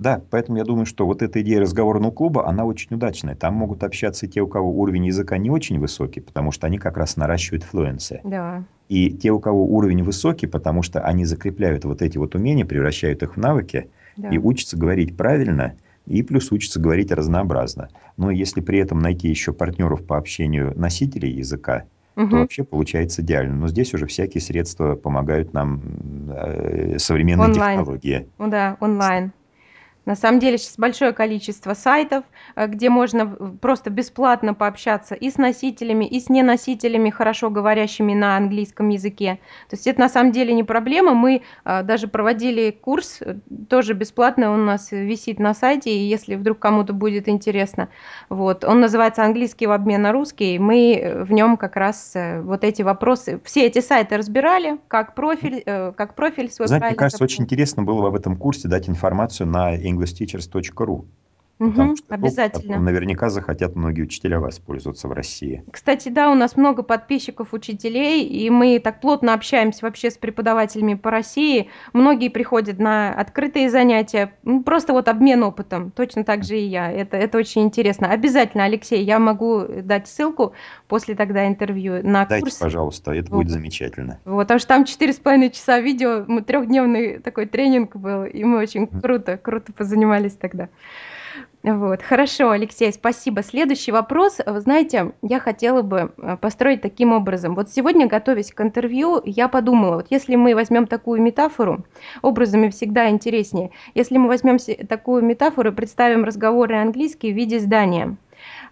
Да, 0.00 0.22
поэтому 0.30 0.56
я 0.56 0.64
думаю, 0.64 0.86
что 0.86 1.04
вот 1.04 1.20
эта 1.20 1.42
идея 1.42 1.60
разговорного 1.60 2.10
клуба, 2.10 2.48
она 2.48 2.64
очень 2.64 2.94
удачная. 2.96 3.34
Там 3.34 3.54
могут 3.54 3.84
общаться 3.84 4.26
те, 4.26 4.40
у 4.40 4.46
кого 4.46 4.70
уровень 4.72 5.06
языка 5.06 5.36
не 5.36 5.50
очень 5.50 5.78
высокий, 5.78 6.20
потому 6.20 6.52
что 6.52 6.66
они 6.66 6.78
как 6.78 6.96
раз 6.96 7.18
наращивают 7.18 7.64
флуенции. 7.64 8.22
Да. 8.24 8.64
И 8.88 9.10
те, 9.10 9.30
у 9.30 9.38
кого 9.38 9.66
уровень 9.66 10.02
высокий, 10.02 10.46
потому 10.46 10.82
что 10.82 11.00
они 11.02 11.26
закрепляют 11.26 11.84
вот 11.84 12.00
эти 12.00 12.16
вот 12.16 12.34
умения, 12.34 12.64
превращают 12.64 13.22
их 13.22 13.36
в 13.36 13.38
навыки 13.38 13.90
да. 14.16 14.30
и 14.30 14.38
учатся 14.38 14.78
говорить 14.78 15.18
правильно, 15.18 15.74
и 16.06 16.22
плюс 16.22 16.50
учатся 16.50 16.80
говорить 16.80 17.12
разнообразно. 17.12 17.90
Но 18.16 18.30
если 18.30 18.62
при 18.62 18.78
этом 18.78 19.00
найти 19.00 19.28
еще 19.28 19.52
партнеров 19.52 20.06
по 20.06 20.16
общению 20.16 20.72
носителей 20.76 21.30
языка, 21.30 21.84
угу. 22.22 22.30
то 22.30 22.36
вообще 22.36 22.64
получается 22.64 23.22
идеально. 23.22 23.54
Но 23.54 23.68
здесь 23.68 23.94
уже 23.94 24.06
всякие 24.06 24.40
средства 24.40 24.94
помогают 24.94 25.52
нам, 25.52 25.82
э, 26.30 26.98
современные 26.98 27.48
онлайн. 27.48 27.78
технологии. 27.78 28.28
Ну 28.38 28.48
да, 28.48 28.76
онлайн. 28.80 29.32
На 30.06 30.16
самом 30.16 30.38
деле 30.38 30.56
сейчас 30.56 30.76
большое 30.78 31.12
количество 31.12 31.74
сайтов, 31.74 32.24
э, 32.56 32.66
где 32.66 32.88
можно 32.88 33.26
просто 33.26 33.90
бесплатно 33.90 34.54
пообщаться 34.54 35.14
и 35.14 35.30
с 35.30 35.36
носителями, 35.36 36.06
и 36.06 36.20
с 36.20 36.28
неносителями, 36.28 37.10
хорошо 37.10 37.50
говорящими 37.50 38.14
на 38.14 38.36
английском 38.36 38.88
языке. 38.88 39.38
То 39.68 39.76
есть 39.76 39.86
это 39.86 40.00
на 40.00 40.08
самом 40.08 40.32
деле 40.32 40.54
не 40.54 40.64
проблема. 40.64 41.12
Мы 41.14 41.42
э, 41.64 41.82
даже 41.82 42.08
проводили 42.08 42.70
курс, 42.70 43.18
э, 43.20 43.36
тоже 43.68 43.92
бесплатно, 43.92 44.50
он 44.50 44.60
у 44.60 44.64
нас 44.64 44.90
висит 44.90 45.38
на 45.38 45.54
сайте, 45.54 45.90
и 45.90 46.08
если 46.08 46.34
вдруг 46.34 46.58
кому-то 46.58 46.92
будет 46.92 47.28
интересно. 47.28 47.88
Вот. 48.30 48.64
Он 48.64 48.80
называется 48.80 49.22
«Английский 49.24 49.66
в 49.66 49.72
обмен 49.72 50.02
на 50.02 50.12
русский». 50.12 50.58
Мы 50.58 51.24
в 51.24 51.32
нем 51.32 51.56
как 51.56 51.76
раз 51.76 52.14
вот 52.42 52.64
эти 52.64 52.82
вопросы, 52.82 53.40
все 53.44 53.66
эти 53.66 53.80
сайты 53.80 54.16
разбирали, 54.16 54.78
как 54.88 55.14
профиль, 55.14 55.62
как 55.62 56.14
профиль 56.14 56.50
свой. 56.50 56.68
Знаете, 56.68 56.86
мне 56.86 56.94
кажется, 56.94 57.22
очень 57.22 57.44
интересно 57.44 57.82
было 57.82 58.10
в 58.10 58.14
этом 58.14 58.36
курсе 58.36 58.68
дать 58.68 58.88
информацию 58.88 59.46
на 59.46 59.76
englishteachers.ru. 59.90 61.04
Угу, 61.60 61.96
обязательно. 62.08 62.78
Ну, 62.78 62.84
наверняка 62.84 63.28
захотят 63.28 63.76
многие 63.76 64.02
учителя 64.02 64.40
воспользоваться 64.40 65.08
в 65.08 65.12
России. 65.12 65.62
Кстати, 65.70 66.08
да, 66.08 66.30
у 66.30 66.34
нас 66.34 66.56
много 66.56 66.82
подписчиков 66.82 67.52
учителей, 67.52 68.24
и 68.26 68.48
мы 68.48 68.78
так 68.78 69.02
плотно 69.02 69.34
общаемся 69.34 69.80
вообще 69.82 70.10
с 70.10 70.16
преподавателями 70.16 70.94
по 70.94 71.10
России. 71.10 71.68
Многие 71.92 72.30
приходят 72.30 72.78
на 72.78 73.12
открытые 73.12 73.68
занятия, 73.68 74.32
ну, 74.42 74.62
просто 74.62 74.94
вот 74.94 75.08
обмен 75.08 75.42
опытом, 75.42 75.90
точно 75.90 76.24
так 76.24 76.44
же 76.44 76.58
и 76.58 76.64
я. 76.64 76.90
Это, 76.90 77.18
это 77.18 77.36
очень 77.36 77.62
интересно. 77.62 78.08
Обязательно, 78.08 78.64
Алексей, 78.64 79.04
я 79.04 79.18
могу 79.18 79.66
дать 79.82 80.08
ссылку 80.08 80.54
после 80.88 81.14
тогда 81.14 81.46
интервью 81.46 82.00
на 82.02 82.24
Дайте, 82.24 82.44
курс. 82.44 82.56
пожалуйста, 82.56 83.12
это 83.12 83.30
вот. 83.30 83.42
будет 83.42 83.50
замечательно. 83.50 84.18
Вот, 84.24 84.44
потому 84.44 84.60
что 84.60 84.68
там 84.68 84.86
четыре 84.86 85.12
с 85.12 85.16
половиной 85.16 85.50
часа 85.50 85.78
видео, 85.78 86.24
трехдневный 86.40 87.18
такой 87.18 87.44
тренинг 87.44 87.96
был, 87.96 88.24
и 88.24 88.44
мы 88.44 88.60
очень 88.60 88.86
круто, 88.86 89.36
круто 89.36 89.74
позанимались 89.74 90.32
тогда. 90.32 90.70
Вот, 91.62 92.02
хорошо, 92.02 92.50
Алексей, 92.50 92.90
спасибо. 92.90 93.42
Следующий 93.42 93.92
вопрос. 93.92 94.38
Вы 94.44 94.60
знаете, 94.60 95.12
я 95.20 95.38
хотела 95.38 95.82
бы 95.82 96.12
э, 96.16 96.36
построить 96.38 96.80
таким 96.80 97.12
образом. 97.12 97.54
Вот 97.54 97.70
сегодня, 97.70 98.06
готовясь 98.06 98.50
к 98.50 98.62
интервью, 98.62 99.20
я 99.26 99.46
подумала, 99.46 99.96
вот 99.96 100.06
если 100.08 100.36
мы 100.36 100.54
возьмем 100.54 100.86
такую 100.86 101.20
метафору, 101.20 101.84
образами 102.22 102.70
всегда 102.70 103.10
интереснее, 103.10 103.72
если 103.94 104.16
мы 104.16 104.28
возьмем 104.28 104.56
такую 104.86 105.22
метафору, 105.22 105.72
представим 105.72 106.24
разговоры 106.24 106.76
английские 106.76 107.34
в 107.34 107.36
виде 107.36 107.58
здания. 107.60 108.16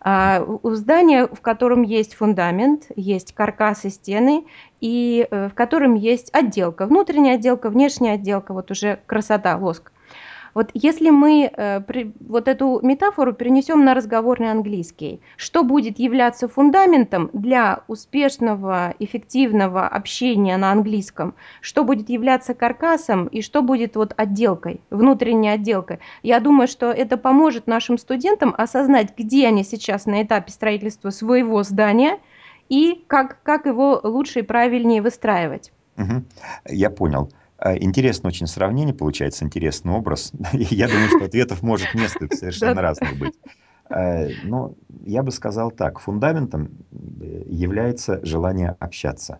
А, 0.00 0.42
у 0.62 0.70
здания, 0.70 1.26
в 1.26 1.40
котором 1.42 1.82
есть 1.82 2.14
фундамент, 2.14 2.84
есть 2.96 3.34
каркас 3.34 3.84
и 3.84 3.90
стены, 3.90 4.46
и 4.80 5.26
э, 5.30 5.48
в 5.48 5.54
котором 5.54 5.94
есть 5.94 6.30
отделка, 6.32 6.87
внутренняя 6.87 7.34
отделка, 7.34 7.68
внешняя 7.68 8.12
отделка, 8.12 8.54
вот 8.54 8.70
уже 8.70 9.00
красота, 9.06 9.56
лоск. 9.56 9.92
Вот 10.55 10.71
если 10.75 11.11
мы 11.11 11.50
э, 11.52 11.81
при, 11.81 12.12
вот 12.21 12.49
эту 12.49 12.81
метафору 12.83 13.33
перенесем 13.33 13.85
на 13.85 13.95
разговорный 13.95 14.50
английский, 14.50 15.21
что 15.37 15.62
будет 15.62 15.99
являться 15.99 16.49
фундаментом 16.49 17.31
для 17.33 17.83
успешного, 17.88 18.95
эффективного 18.99 19.87
общения 19.87 20.57
на 20.57 20.73
английском, 20.73 21.35
что 21.61 21.85
будет 21.85 22.09
являться 22.09 22.55
каркасом 22.55 23.26
и 23.26 23.43
что 23.43 23.62
будет 23.62 23.97
вот 23.97 24.14
отделкой, 24.17 24.81
внутренней 24.90 25.50
отделкой. 25.50 25.99
Я 26.23 26.40
думаю, 26.40 26.69
что 26.69 26.90
это 26.90 27.17
поможет 27.17 27.67
нашим 27.67 27.99
студентам 27.99 28.55
осознать, 28.57 29.17
где 29.17 29.47
они 29.49 29.64
сейчас 29.64 30.07
на 30.07 30.23
этапе 30.23 30.50
строительства 30.50 31.11
своего 31.11 31.62
здания 31.62 32.19
и 32.69 33.05
как, 33.07 33.43
как 33.43 33.67
его 33.67 34.00
лучше 34.02 34.40
и 34.40 34.43
правильнее 34.43 35.02
выстраивать. 35.02 35.73
Угу. 35.97 36.25
Я 36.69 36.90
понял. 36.90 37.31
А, 37.58 37.76
интересное 37.76 38.30
очень 38.30 38.46
сравнение 38.46 38.94
получается, 38.94 39.44
интересный 39.44 39.92
образ. 39.92 40.32
Я 40.52 40.88
думаю, 40.88 41.08
что 41.08 41.24
ответов 41.24 41.62
может 41.62 41.92
несколько 41.94 42.36
совершенно 42.36 42.80
разных 42.80 43.18
быть. 43.18 43.34
Э, 43.90 44.28
но 44.44 44.74
я 45.04 45.22
бы 45.22 45.30
сказал 45.30 45.70
так: 45.70 45.98
фундаментом, 45.98 46.70
э, 47.20 47.42
является 47.46 48.24
желание 48.24 48.76
общаться. 48.78 49.38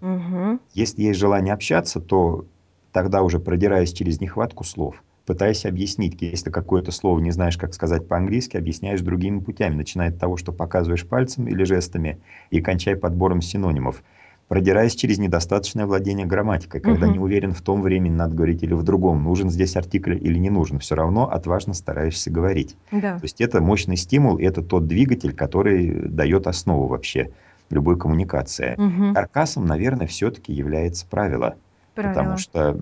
Если 0.73 1.03
есть 1.03 1.21
желание 1.21 1.55
общаться, 1.55 2.01
то 2.01 2.47
тогда 2.93 3.23
уже 3.23 3.39
продираясь 3.39 3.93
через 3.93 4.21
нехватку 4.21 4.65
слов, 4.65 5.05
пытаясь 5.27 5.67
объяснить, 5.67 6.21
если 6.23 6.51
какое-то 6.51 6.91
слово 6.91 7.19
не 7.21 7.31
знаешь, 7.31 7.59
как 7.59 7.75
сказать 7.75 8.09
по-английски, 8.09 8.57
объясняешь 8.57 9.03
другими 9.03 9.41
путями, 9.41 9.75
начиная 9.75 10.09
от 10.09 10.19
того, 10.19 10.37
что 10.37 10.53
показываешь 10.53 11.07
пальцем 11.07 11.47
или 11.47 11.65
жестами, 11.65 12.19
и 12.51 12.61
кончая 12.61 12.97
подбором 12.97 13.43
синонимов. 13.43 14.03
Продираясь 14.49 14.95
через 14.95 15.19
недостаточное 15.19 15.85
владение 15.85 16.27
грамматикой, 16.27 16.81
когда 16.81 17.07
не 17.07 17.15
Мгм. 17.19 17.23
уверен 17.23 17.53
в 17.53 17.61
том 17.61 17.83
времени 17.83 18.15
надо 18.15 18.35
говорить 18.35 18.63
или 18.63 18.73
в 18.73 18.83
другом, 18.83 19.23
нужен 19.23 19.51
здесь 19.51 19.77
артикль 19.77 20.15
или 20.15 20.39
не 20.39 20.49
нужен, 20.49 20.79
все 20.79 20.95
равно 20.95 21.31
отважно 21.31 21.75
стараешься 21.75 22.31
говорить. 22.31 22.75
Да. 22.91 23.19
То 23.19 23.25
есть 23.25 23.43
это 23.43 23.61
мощный 23.61 23.97
стимул, 23.97 24.39
это 24.39 24.63
тот 24.63 24.87
двигатель, 24.87 25.35
который 25.35 26.09
дает 26.09 26.47
основу 26.47 26.87
вообще 26.87 27.33
любой 27.69 27.99
коммуникации. 27.99 28.75
Мгм. 28.79 29.13
Каркасом, 29.15 29.67
наверное, 29.67 30.07
все-таки 30.07 30.55
является 30.55 31.07
правило. 31.07 31.57
Потому 31.99 32.37
Правило. 32.37 32.37
что, 32.39 32.79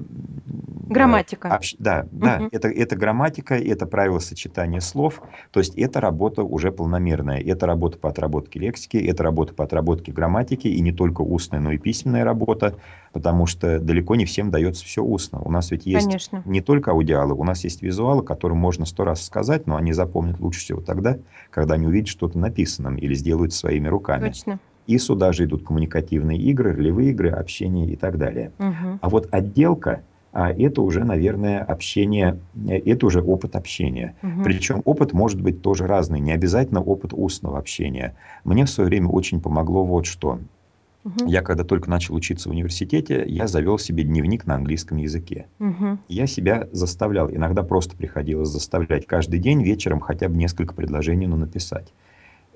Грамматика. 0.88 1.48
общ 1.52 1.74
да, 1.78 2.06
да, 2.12 2.36
Мгм. 2.38 2.48
это 2.52 2.68
это 2.68 2.96
грамматика, 2.96 3.54
это 3.56 3.86
правило 3.86 4.18
сочетания 4.20 4.80
слов. 4.80 5.20
То 5.50 5.58
есть 5.60 5.74
это 5.74 6.00
работа 6.00 6.42
уже 6.44 6.70
полномерная. 6.70 7.40
Это 7.40 7.66
работа 7.66 7.98
по 7.98 8.08
отработке 8.10 8.60
лексики, 8.60 8.96
это 8.98 9.22
работа 9.24 9.54
по 9.54 9.64
отработке 9.64 10.12
грамматики, 10.12 10.68
и 10.68 10.80
не 10.80 10.92
только 10.92 11.22
устная, 11.22 11.60
но 11.60 11.72
и 11.72 11.78
письменная 11.78 12.24
работа, 12.24 12.76
потому 13.12 13.46
что 13.46 13.80
далеко 13.80 14.14
не 14.14 14.26
всем 14.26 14.50
дается 14.50 14.84
все 14.84 15.02
устно. 15.02 15.40
У 15.40 15.50
нас 15.50 15.70
ведь 15.70 15.86
есть 15.86 16.06
Конечно. 16.06 16.42
не 16.44 16.60
только 16.60 16.92
аудиалы, 16.92 17.34
у 17.34 17.42
нас 17.42 17.64
есть 17.64 17.82
визуалы, 17.82 18.22
которым 18.22 18.58
можно 18.58 18.84
сто 18.84 19.04
раз 19.04 19.24
сказать, 19.24 19.66
но 19.66 19.76
они 19.76 19.92
запомнят 19.92 20.38
лучше 20.38 20.60
всего 20.60 20.80
тогда, 20.82 21.18
когда 21.50 21.74
они 21.74 21.86
увидят 21.86 22.08
что-то 22.08 22.38
написанным 22.38 22.96
или 22.96 23.14
сделают 23.14 23.52
своими 23.52 23.88
руками. 23.88 24.28
Точно. 24.28 24.60
И 24.86 24.98
сюда 24.98 25.32
же 25.32 25.44
идут 25.44 25.64
коммуникативные 25.64 26.38
игры, 26.38 26.72
ролевые 26.72 27.10
игры, 27.10 27.30
общение 27.30 27.88
и 27.88 27.96
так 27.96 28.18
далее. 28.18 28.52
Мгм. 28.58 28.98
А 29.00 29.08
вот 29.08 29.28
отделка, 29.32 30.02
а, 30.32 30.52
это 30.52 30.82
уже, 30.82 31.04
наверное, 31.04 31.62
общение, 31.62 32.38
э, 32.68 32.78
это 32.78 33.06
уже 33.06 33.20
опыт 33.20 33.56
общения. 33.56 34.16
Мгм. 34.22 34.44
Причем 34.44 34.82
опыт 34.84 35.12
может 35.12 35.40
быть 35.40 35.62
тоже 35.62 35.86
разный, 35.86 36.20
не 36.20 36.32
обязательно 36.32 36.82
опыт 36.82 37.12
устного 37.14 37.58
общения. 37.58 38.16
Мне 38.44 38.64
в 38.64 38.70
свое 38.70 38.88
время 38.88 39.08
очень 39.08 39.40
помогло 39.40 39.84
вот 39.84 40.06
что. 40.06 40.40
Мгм. 41.04 41.26
Я 41.26 41.42
когда 41.42 41.62
только 41.62 41.88
начал 41.88 42.14
учиться 42.14 42.48
в 42.48 42.52
университете, 42.52 43.24
я 43.26 43.46
завел 43.46 43.78
себе 43.78 44.02
дневник 44.02 44.44
на 44.46 44.56
английском 44.56 44.98
языке. 44.98 45.46
Мгм. 45.58 46.00
Я 46.08 46.26
себя 46.26 46.68
заставлял, 46.72 47.30
иногда 47.30 47.62
просто 47.62 47.96
приходилось 47.96 48.48
заставлять 48.48 49.06
каждый 49.06 49.38
день 49.38 49.62
вечером 49.62 50.00
хотя 50.00 50.28
бы 50.28 50.36
несколько 50.36 50.74
предложений, 50.74 51.28
ну, 51.28 51.36
написать. 51.36 51.92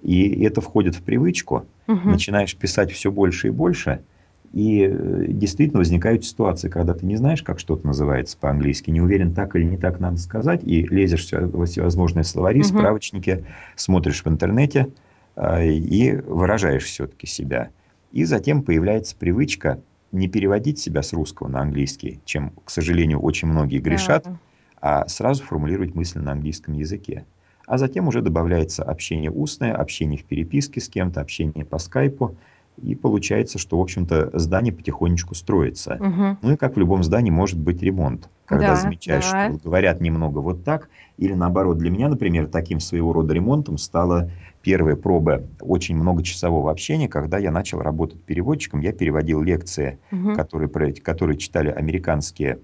И 0.02 0.42
это 0.45 0.61
входит 0.61 0.95
в 0.97 1.02
привычку, 1.02 1.66
Мгм. 1.87 2.11
начинаешь 2.11 2.57
писать 2.57 2.90
все 2.92 3.11
больше 3.11 3.49
и 3.49 3.50
больше, 3.50 4.04
и 4.52 4.83
э, 4.83 5.26
действительно 5.28 5.78
возникают 5.78 6.25
ситуации, 6.25 6.69
когда 6.69 6.95
ты 6.95 7.07
не 7.07 7.16
знаешь, 7.16 7.42
как 7.42 7.59
что-то 7.61 7.87
называется 7.87 8.37
по-английски, 8.38 8.90
не 8.90 9.00
уверен, 9.00 9.35
так 9.35 9.54
или 9.54 9.64
не 9.64 9.76
так 9.78 10.00
надо 10.00 10.16
сказать, 10.16 10.62
и 10.64 10.83
лезешь 10.87 11.28
во 11.33 11.66
всевозможные 11.66 12.25
словари, 12.25 12.62
Мгм. 12.62 12.64
справочники, 12.64 13.47
смотришь 13.76 14.25
в 14.25 14.28
интернете 14.28 14.92
а, 15.37 15.62
и 15.62 16.16
выражаешь 16.16 16.85
все-таки 16.85 17.26
себя. 17.26 17.71
И 18.11 18.25
затем 18.25 18.64
появляется 18.64 19.16
привычка 19.16 19.85
не 20.11 20.26
переводить 20.28 20.80
себя 20.80 21.02
с 21.02 21.12
русского 21.12 21.47
на 21.49 21.61
английский, 21.61 22.21
чем, 22.25 22.50
к 22.64 22.71
сожалению, 22.71 23.21
очень 23.21 23.47
многие 23.49 23.78
грешат, 23.78 24.25
Да. 24.25 24.38
а 24.80 25.07
сразу 25.09 25.45
формулировать 25.45 25.95
мысли 25.95 26.19
на 26.19 26.33
английском 26.33 26.75
языке. 26.75 27.26
А 27.67 27.79
затем 27.79 28.09
уже 28.09 28.21
добавляется 28.23 28.83
общение 28.83 29.31
устное, 29.31 29.75
общение 29.75 30.19
в 30.19 30.25
переписке 30.26 30.81
с 30.81 30.88
кем-то, 30.88 31.21
общение 31.21 31.64
по 31.64 31.79
скайпу. 31.79 32.38
И 32.76 32.95
получается, 32.95 33.59
что, 33.59 33.79
в 33.79 33.83
общем-то, 33.83 34.31
здание 34.38 34.73
потихонечку 34.73 35.35
строится. 35.35 35.99
Мгм. 36.00 36.38
Ну 36.43 36.52
и 36.52 36.57
как 36.57 36.76
в 36.76 36.79
любом 36.79 37.02
здании 37.02 37.31
может 37.31 37.59
быть 37.61 37.83
ремонт. 37.83 38.31
Когда 38.47 38.75
Да, 38.75 38.75
замечаешь, 38.75 39.25
что 39.25 39.37
да. 39.37 39.52
вот 39.52 39.62
говорят 39.62 40.00
немного 40.00 40.38
вот 40.38 40.64
так, 40.64 40.88
или 41.19 41.35
наоборот, 41.35 41.79
для 41.79 41.90
меня, 41.90 42.09
например, 42.09 42.49
таким 42.49 42.81
своего 42.81 43.12
рода 43.12 43.35
ремонтом 43.35 43.76
стала 43.79 44.31
первая 44.62 44.97
проба 44.97 45.43
очень 45.61 45.97
многочасового 45.97 46.71
общения, 46.71 47.09
когда 47.09 47.38
я 47.38 47.50
начал 47.50 47.81
работать 47.81 48.25
переводчиком. 48.25 48.81
Я 48.81 48.93
переводил 48.93 49.43
лекции, 49.43 50.00
Мгм. 50.11 50.35
которые, 50.35 50.69
которые 50.95 51.37
читали 51.38 51.69
американские 51.71 52.62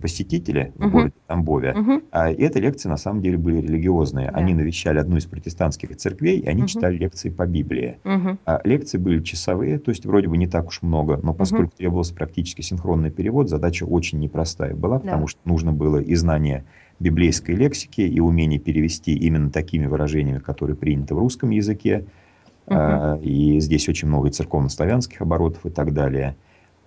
посетители 0.00 0.72
в 0.76 0.90
городе 0.90 1.14
Тамбове. 1.26 1.74
А 2.12 2.30
эти 2.30 2.58
лекции 2.58 2.88
на 2.88 2.96
самом 2.96 3.20
деле 3.22 3.36
были 3.36 3.60
религиозные. 3.60 4.28
Они 4.30 4.54
навещали 4.54 4.98
одну 4.98 5.16
из 5.16 5.26
протестантских 5.26 5.96
церквей, 5.96 6.38
и 6.38 6.46
они 6.46 6.62
читали 6.68 6.96
лекции 6.96 7.30
по 7.30 7.46
Библии. 7.46 7.98
А 8.46 8.60
лекции 8.64 8.98
были 8.98 9.22
часовые, 9.22 9.78
то 9.78 9.90
есть 9.90 10.06
вроде 10.06 10.28
бы 10.28 10.36
не 10.36 10.46
так 10.46 10.68
уж 10.68 10.82
много, 10.82 11.18
но 11.22 11.32
поскольку 11.34 11.76
требовался 11.76 12.14
практически 12.14 12.62
синхронный 12.62 13.10
перевод, 13.10 13.48
задача 13.48 13.84
очень 13.84 14.18
непростая 14.20 14.74
была, 14.74 14.98
потому 14.98 15.26
что 15.26 15.40
нужно 15.44 15.72
было 15.72 15.98
и 15.98 16.14
знание 16.14 16.64
библейской 17.00 17.52
лексики, 17.52 18.00
и 18.00 18.20
умение 18.20 18.58
перевести 18.58 19.14
именно 19.14 19.50
такими 19.50 19.86
выражениями, 19.86 20.38
которые 20.38 20.76
приняты 20.76 21.14
в 21.14 21.18
русском 21.18 21.50
языке. 21.50 22.06
А, 22.68 23.18
И 23.22 23.60
здесь 23.60 23.88
очень 23.88 24.08
много 24.08 24.30
церковно-славянских 24.30 25.20
оборотов 25.20 25.66
и 25.66 25.70
так 25.70 25.92
далее. 25.92 26.36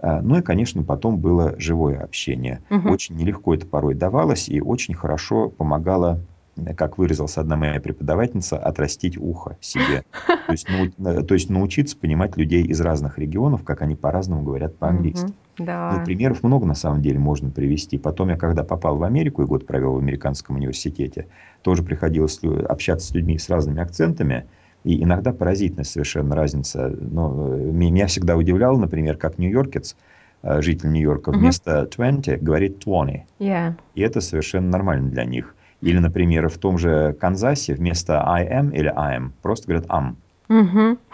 А, 0.02 0.22
Ну 0.22 0.38
и, 0.38 0.42
конечно, 0.42 0.84
потом 0.84 1.20
было 1.20 1.56
живое 1.60 2.00
общение. 2.00 2.64
Мгм. 2.70 2.90
Очень 2.92 3.16
нелегко 3.16 3.54
это 3.54 3.66
порой 3.68 3.96
давалось 3.96 4.50
и 4.50 4.62
очень 4.62 4.94
хорошо 4.94 5.50
помогало, 5.50 6.26
э, 6.58 6.74
как 6.76 6.98
выразилась 6.98 7.38
одна 7.38 7.56
моя 7.58 7.80
преподавательница, 7.82 8.58
отрастить 8.58 9.18
ухо 9.18 9.58
себе. 9.62 10.04
То 10.46 10.54
есть, 10.54 10.68
э, 10.70 11.22
то 11.24 11.34
есть 11.34 11.50
научиться 11.50 11.98
понимать 11.98 12.38
людей 12.38 12.64
из 12.64 12.80
разных 12.82 13.20
регионов, 13.20 13.64
как 13.64 13.82
они 13.82 13.96
по-разному 13.96 14.44
говорят 14.44 14.80
по-английски. 14.80 15.34
Ну, 15.58 15.66
Да. 15.66 16.04
примеров 16.06 16.44
много 16.44 16.66
на 16.66 16.76
самом 16.76 17.02
деле 17.02 17.20
можно 17.20 17.52
привести. 17.52 17.98
Потом 17.98 18.30
я, 18.30 18.38
когда 18.38 18.64
попал 18.64 18.98
в 18.98 19.04
Америку 19.04 19.42
и 19.44 19.46
год 19.46 19.66
провел 19.68 19.94
в 19.96 19.98
американском 19.98 20.56
университете, 20.56 21.28
тоже 21.62 21.84
приходилось 21.84 22.40
общаться 22.44 23.08
с 23.08 23.14
людьми 23.14 23.38
с 23.38 23.50
разными 23.50 23.82
акцентами. 23.82 24.50
И 24.84 25.04
иногда 25.04 25.34
поразительная 25.34 25.84
совершенно 25.84 26.36
разница. 26.36 26.88
Но 27.00 27.54
э, 27.54 27.58
ме- 27.58 27.92
меня 27.92 28.08
всегда 28.08 28.36
удивляло, 28.38 28.78
например, 28.78 29.18
как 29.18 29.38
нью-йоркец, 29.38 29.96
э, 30.44 30.62
житель 30.62 30.92
Нью-Йорка, 30.92 31.32
вместо 31.32 31.86
20 31.86 32.42
говорит 32.42 32.80
20. 32.80 33.22
Yeah. 33.40 33.74
И 33.96 34.02
это 34.02 34.22
совершенно 34.22 34.70
нормально 34.70 35.10
для 35.10 35.26
них. 35.26 35.56
Или, 35.82 36.00
например, 36.00 36.50
в 36.50 36.58
том 36.58 36.78
же 36.78 37.16
Канзасе 37.20 37.74
вместо 37.74 38.26
I 38.28 38.46
am 38.48 38.76
или 38.76 38.92
I 38.96 39.18
am 39.18 39.32
просто 39.42 39.68
говорят 39.68 39.88
am. 39.88 40.16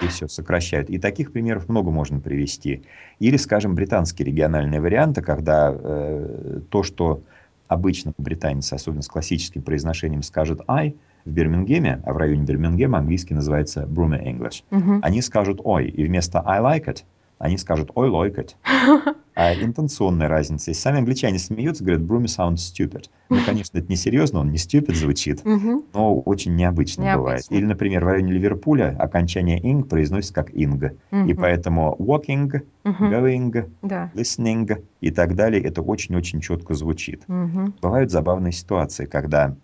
И 0.02 0.08
все, 0.08 0.28
сокращают. 0.28 0.90
И 0.90 0.98
таких 0.98 1.32
примеров 1.34 1.68
много 1.68 1.92
можно 1.92 2.20
привести. 2.20 2.84
Или, 3.20 3.38
скажем, 3.38 3.76
британские 3.76 4.26
региональные 4.28 4.80
варианты, 4.80 5.22
когда 5.22 5.76
э, 5.78 6.62
то, 6.70 6.84
что 6.84 7.22
обычно 7.68 8.14
британец, 8.18 8.72
особенно 8.72 9.02
с 9.02 9.08
классическим 9.08 9.62
произношением, 9.62 10.24
скажет 10.24 10.62
I 10.68 10.96
в 11.25 11.29
Бирмингеме, 11.29 12.01
а 12.05 12.13
в 12.13 12.17
районе 12.17 12.44
Бирмингема 12.44 13.00
английский 13.00 13.34
называется 13.34 13.84
Brummie 13.84 14.24
English, 14.24 14.63
Мгм. 14.72 15.00
они 15.03 15.22
скажут 15.22 15.60
ой, 15.63 15.88
и 15.88 16.05
вместо 16.05 16.41
I 16.46 16.62
like 16.62 16.86
it 16.86 17.03
они 17.38 17.58
скажут 17.58 17.91
I 17.98 18.08
like 18.10 18.36
it. 18.38 18.51
А 19.38 19.53
интенционная 19.53 20.29
разница. 20.29 20.72
Если 20.72 20.82
сами 20.82 21.00
англичане 21.00 21.39
смеются, 21.39 21.84
говорят, 21.84 22.03
Brumi 22.03 22.24
sounds 22.27 22.55
stupid. 22.74 23.10
Ну, 23.29 23.39
конечно, 23.46 23.77
это 23.77 23.86
не 23.89 23.98
серьезно, 23.98 24.39
он 24.39 24.50
не 24.50 24.55
stupid 24.58 24.94
звучит, 24.96 25.41
но 25.44 26.17
очень 26.22 26.55
необычно, 26.55 27.03
бывает. 27.17 27.39
Необычно. 27.41 27.53
Или, 27.55 27.65
например, 27.65 28.05
в 28.05 28.08
районе 28.08 28.32
Ливерпуля 28.32 28.96
окончание 28.98 29.60
ing 29.60 29.84
произносится 29.84 30.34
как 30.34 30.51
ing. 30.51 30.98
И 31.27 31.34
поэтому 31.34 31.98
walking, 32.00 32.62
going, 32.86 33.70
listening 34.13 34.82
и 35.01 35.12
так 35.12 35.36
далее, 35.36 35.62
это 35.62 35.82
очень-очень 35.82 36.39
четко 36.39 36.74
звучит. 36.74 37.24
Бывают 37.82 38.12
забавные 38.12 38.53
ситуации, 38.53 39.03
когда, 39.05 39.58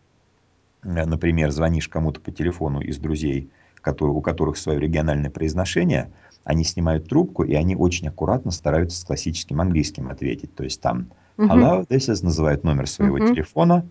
например, 0.84 1.52
звонишь 1.52 1.88
кому-то 1.88 2.20
по 2.20 2.32
телефону 2.32 2.82
из 2.82 2.98
друзей, 2.98 3.52
которые, 3.82 4.16
у 4.16 4.22
которых 4.22 4.58
свое 4.58 4.80
региональное 4.80 5.30
произношение, 5.30 6.12
они 6.44 6.64
снимают 6.64 7.08
трубку, 7.08 7.44
и 7.44 7.54
они 7.54 7.76
очень 7.76 8.08
аккуратно 8.08 8.52
стараются 8.52 9.00
с 9.00 9.04
классическим 9.04 9.62
английским 9.62 10.10
ответить. 10.10 10.56
То 10.56 10.64
есть 10.64 10.82
там 10.82 11.08
hello, 11.38 11.86
this 11.88 12.12
is, 12.12 12.24
называют 12.24 12.64
номер 12.64 12.88
своего 12.88 13.18
Мгм. 13.18 13.28
телефона, 13.28 13.90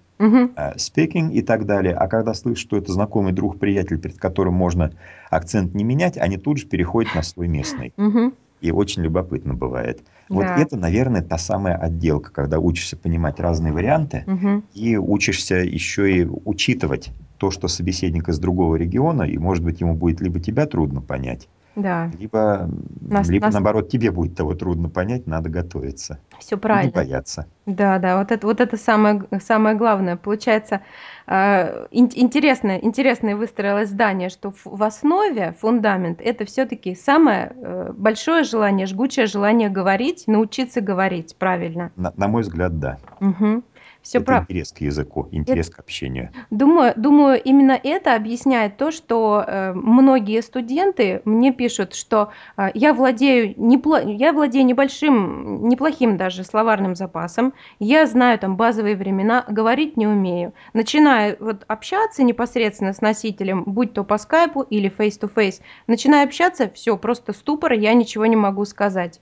э, 0.57 0.75
speaking 0.77 1.33
и 1.33 1.43
так 1.43 1.67
далее. 1.67 1.95
А 1.95 2.09
когда 2.09 2.35
слышат, 2.35 2.59
что 2.59 2.77
это 2.77 2.93
знакомый 2.93 3.33
друг, 3.33 3.59
приятель, 3.59 3.99
перед 3.99 4.19
которым 4.19 4.55
можно 4.55 4.93
акцент 5.31 5.75
не 5.75 5.85
менять, 5.85 6.19
они 6.19 6.37
тут 6.39 6.59
же 6.59 6.67
переходят 6.67 7.15
на 7.15 7.23
свой 7.23 7.49
местный. 7.49 7.93
Мгм. 7.97 8.35
И 8.61 8.71
очень 8.71 9.03
любопытно 9.03 9.55
бывает. 9.55 10.05
Вот 10.29 10.47
Да. 10.47 10.55
это, 10.55 10.77
наверное, 10.77 11.23
та 11.23 11.39
самая 11.39 11.77
отделка, 11.77 12.31
когда 12.33 12.59
учишься 12.59 12.97
понимать 12.97 13.41
разные 13.41 13.73
варианты 13.73 14.25
Мгм. 14.27 14.65
и 14.75 14.97
учишься 14.97 15.57
еще 15.57 16.13
и 16.15 16.25
учитывать 16.25 17.13
то, 17.39 17.51
что 17.51 17.69
собеседник 17.69 18.29
из 18.29 18.39
другого 18.39 18.77
региона, 18.77 19.23
и, 19.23 19.39
может 19.39 19.65
быть, 19.65 19.81
ему 19.81 19.95
будет 19.95 20.21
либо 20.21 20.41
тебя 20.41 20.67
трудно 20.67 21.01
понять, 21.01 21.49
Да. 21.77 22.11
либо, 22.19 22.69
Нас 23.01 23.29
либо 23.29 23.47
нас 23.47 23.55
наоборот, 23.55 23.89
тебе 23.89 24.11
будет 24.11 24.37
того 24.37 24.55
трудно 24.55 24.89
понять, 24.91 25.27
надо 25.27 25.49
готовиться. 25.51 26.19
всё 26.39 26.57
И 26.57 26.59
не 26.59 26.61
правильно. 26.63 26.93
бояться. 26.93 27.47
Да, 27.67 27.99
да, 27.99 28.19
вот 28.19 28.33
это 28.33 28.47
вот 28.47 28.61
это 28.61 28.77
самое 28.77 29.23
самое 29.41 29.77
главное. 29.77 30.17
Получается, 30.17 30.81
а, 31.27 31.87
интересное 31.93 32.79
интересное 32.79 33.37
выстроилось 33.37 33.91
здание, 33.91 34.29
что 34.31 34.53
в 34.65 34.83
основе 34.83 35.55
фундамент- 35.61 36.21
это 36.21 36.45
всё-таки 36.45 36.95
самое, 36.95 37.53
э, 37.57 37.93
большое 37.97 38.43
желание, 38.45 38.87
жгучее 38.87 39.27
желание 39.27 39.69
говорить, 39.69 40.25
научиться 40.27 40.81
говорить 40.81 41.37
правильно. 41.39 41.93
На 41.97 42.13
на 42.17 42.27
мой 42.29 42.43
взгляд, 42.43 42.79
да. 42.81 42.99
Мгм. 43.21 43.63
Всё 44.03 44.19
Это 44.19 44.25
прав 44.27 44.45
интерес 44.45 44.73
к 44.73 44.81
языку, 44.81 45.29
интерес 45.31 45.69
к 45.69 45.79
общению. 45.79 46.31
думаю 46.51 46.95
думаю, 46.97 47.41
именно 47.43 47.79
это 47.83 48.15
объясняет 48.17 48.77
то, 48.79 48.91
что, 48.91 49.45
э, 49.47 49.73
многие 49.75 50.41
студенты 50.43 51.21
мне 51.27 51.53
пишут, 51.53 51.95
что, 51.95 52.31
а, 52.57 52.71
я 52.75 52.95
владею 52.95 53.55
непло 53.59 53.99
я 53.99 54.33
владею 54.33 54.65
небольшим, 54.65 55.69
неплохим 55.69 56.17
даже 56.17 56.45
словарным 56.45 56.95
запасом, 56.95 57.53
я 57.79 58.07
знаю 58.07 58.39
там 58.39 58.57
базовые 58.57 58.97
времена, 58.97 59.45
говорить 59.49 59.97
не 59.97 60.07
умею. 60.07 60.55
Начинаю 60.73 61.37
вот 61.39 61.65
общаться 61.69 62.23
непосредственно 62.23 62.93
с 62.95 63.01
носителем, 63.03 63.65
будь 63.67 63.93
то 63.93 64.05
по 64.05 64.17
скайпу 64.19 64.63
или 64.63 64.91
face 64.91 65.21
to 65.21 65.31
face, 65.33 65.61
начинаю 65.87 66.25
общаться- 66.27 66.71
всё, 66.75 66.97
просто 66.97 67.33
ступор, 67.33 67.73
я 67.73 67.93
ничего 67.95 68.27
не 68.27 68.37
могу 68.37 68.65
сказать. 68.65 69.21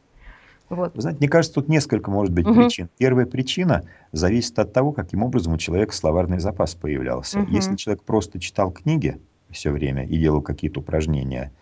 Вот. 0.70 0.94
Вы 0.94 1.00
знаете, 1.02 1.18
мне 1.20 1.28
кажется, 1.28 1.54
тут 1.54 1.68
несколько 1.68 2.10
может 2.10 2.32
быть 2.34 2.46
Мгм. 2.46 2.52
причин. 2.52 2.90
Первая 2.98 3.26
причина 3.26 3.84
зависит 4.12 4.58
от 4.58 4.72
того, 4.72 4.92
каким 4.92 5.22
образом 5.22 5.54
у 5.54 5.58
человека 5.58 5.94
словарный 5.94 6.40
запас 6.40 6.74
появлялся. 6.74 7.40
Если 7.40 7.74
Мгм. 7.74 7.76
человек 7.76 8.04
просто 8.04 8.38
читал 8.40 8.70
книги 8.72 9.20
всё 9.50 9.72
время 9.72 10.06
и 10.06 10.18
делал 10.18 10.42
какие-то 10.42 10.80
упражнения, 10.80 11.52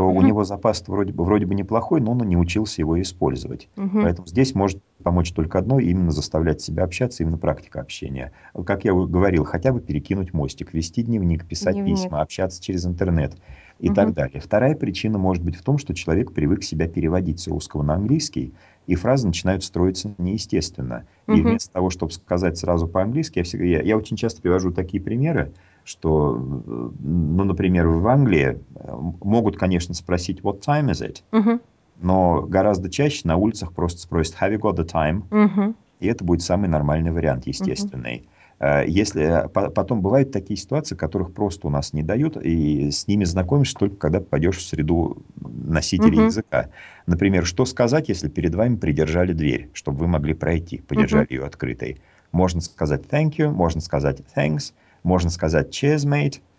то 0.00 0.10
у 0.10 0.22
Мгм. 0.22 0.30
него 0.30 0.44
запас-то 0.44 0.92
вроде 0.92 1.12
бы 1.12 1.24
вроде 1.24 1.46
бы 1.46 1.54
неплохой, 1.54 2.00
но 2.00 2.12
он 2.12 2.18
не 2.20 2.36
учился 2.36 2.80
его 2.82 3.00
использовать. 3.02 3.68
Мгм. 3.76 4.10
Поэтому 4.10 4.26
здесь 4.26 4.54
может 4.54 4.80
помочь 5.02 5.32
только 5.32 5.58
одно: 5.58 5.78
именно 5.78 6.10
заставлять 6.10 6.60
себя 6.62 6.84
общаться, 6.84 7.22
именно 7.22 7.38
практика 7.38 7.80
общения. 7.80 8.32
Как 8.66 8.84
я 8.84 8.92
говорил, 8.94 9.44
хотя 9.44 9.72
бы 9.72 9.80
перекинуть 9.80 10.32
мостик, 10.32 10.72
вести 10.74 11.02
дневник, 11.02 11.46
писать 11.46 11.82
Дневник. 11.82 11.82
письма, 11.84 12.22
общаться 12.22 12.62
через 12.62 12.86
интернет 12.86 13.36
и 13.78 13.90
так 13.90 14.12
Мгм. 14.12 14.14
далее. 14.14 14.40
Вторая 14.40 14.74
причина 14.74 15.18
может 15.18 15.44
быть 15.44 15.56
в 15.56 15.62
том, 15.62 15.78
что 15.78 15.94
человек 15.94 16.32
привык 16.34 16.62
себя 16.64 16.88
переводить 16.88 17.40
с 17.40 17.46
русского 17.48 17.82
на 17.82 17.94
английский, 17.94 18.54
и 18.86 18.94
фразы 18.94 19.26
начинают 19.26 19.64
строиться 19.64 20.14
неестественно. 20.18 21.06
И 21.28 21.42
Мгм. 21.42 21.60
вместо 21.60 21.70
того, 21.72 21.90
чтоб 21.90 22.12
сказать 22.12 22.58
сразу 22.58 22.88
по-английски, 22.88 23.38
я 23.38 23.44
всегда 23.44 23.64
я 23.64 23.82
я 23.82 23.96
очень 23.96 24.16
часто 24.16 24.42
привожу 24.42 24.72
такие 24.72 25.02
примеры, 25.02 25.54
что, 25.84 26.34
ну, 26.36 27.44
например, 27.44 27.88
в 27.88 28.06
Англии, 28.08 28.58
э, 28.74 28.92
могут, 29.22 29.56
конечно, 29.56 29.94
спросить: 29.94 30.40
"What 30.40 30.60
time 30.60 30.90
is 30.90 31.02
it?" 31.06 31.22
Мгм. 31.32 31.60
Но 32.00 32.42
гораздо 32.42 32.90
чаще 32.90 33.22
на 33.24 33.36
улицах 33.36 33.72
просто 33.72 34.00
спросят: 34.00 34.36
"Have 34.40 34.54
you 34.54 34.58
got 34.60 34.76
the 34.76 34.86
time?" 34.86 35.22
Мгм. 35.30 35.76
И 36.00 36.06
это 36.06 36.24
будет 36.24 36.42
самый 36.42 36.68
нормальный 36.68 37.10
вариант, 37.10 37.46
естественный. 37.46 38.28
Э, 38.58 38.84
если, 38.86 39.44
э, 39.44 39.48
по 39.48 39.70
потом 39.70 40.00
бывают 40.02 40.32
такие 40.32 40.56
ситуации, 40.56 40.94
которых 40.94 41.32
просто 41.34 41.66
у 41.66 41.70
нас 41.70 41.92
не 41.92 42.02
дают, 42.02 42.36
и 42.36 42.90
с 42.90 43.06
ними 43.06 43.24
знакомишься 43.24 43.76
только 43.76 43.96
когда 43.96 44.20
попадешь 44.20 44.58
в 44.58 44.66
среду 44.66 45.24
носителей 45.40 46.18
Мгм. 46.18 46.26
языка. 46.26 46.70
Например, 47.06 47.44
что 47.44 47.64
сказать, 47.64 48.08
если 48.08 48.28
перед 48.28 48.54
вами 48.54 48.76
придержали 48.76 49.32
дверь, 49.32 49.70
чтобы 49.74 49.98
вы 50.00 50.06
могли 50.08 50.34
пройти, 50.34 50.78
подержали 50.78 51.26
Мгм. 51.30 51.40
ее 51.40 51.44
открытой? 51.44 52.00
Можно 52.32 52.60
сказать 52.60 53.02
thank 53.10 53.32
you, 53.38 53.50
можно 53.50 53.80
сказать 53.80 54.22
thanks, 54.36 54.72
можно 55.02 55.30
сказать 55.30 55.68
cheers, 55.68 56.06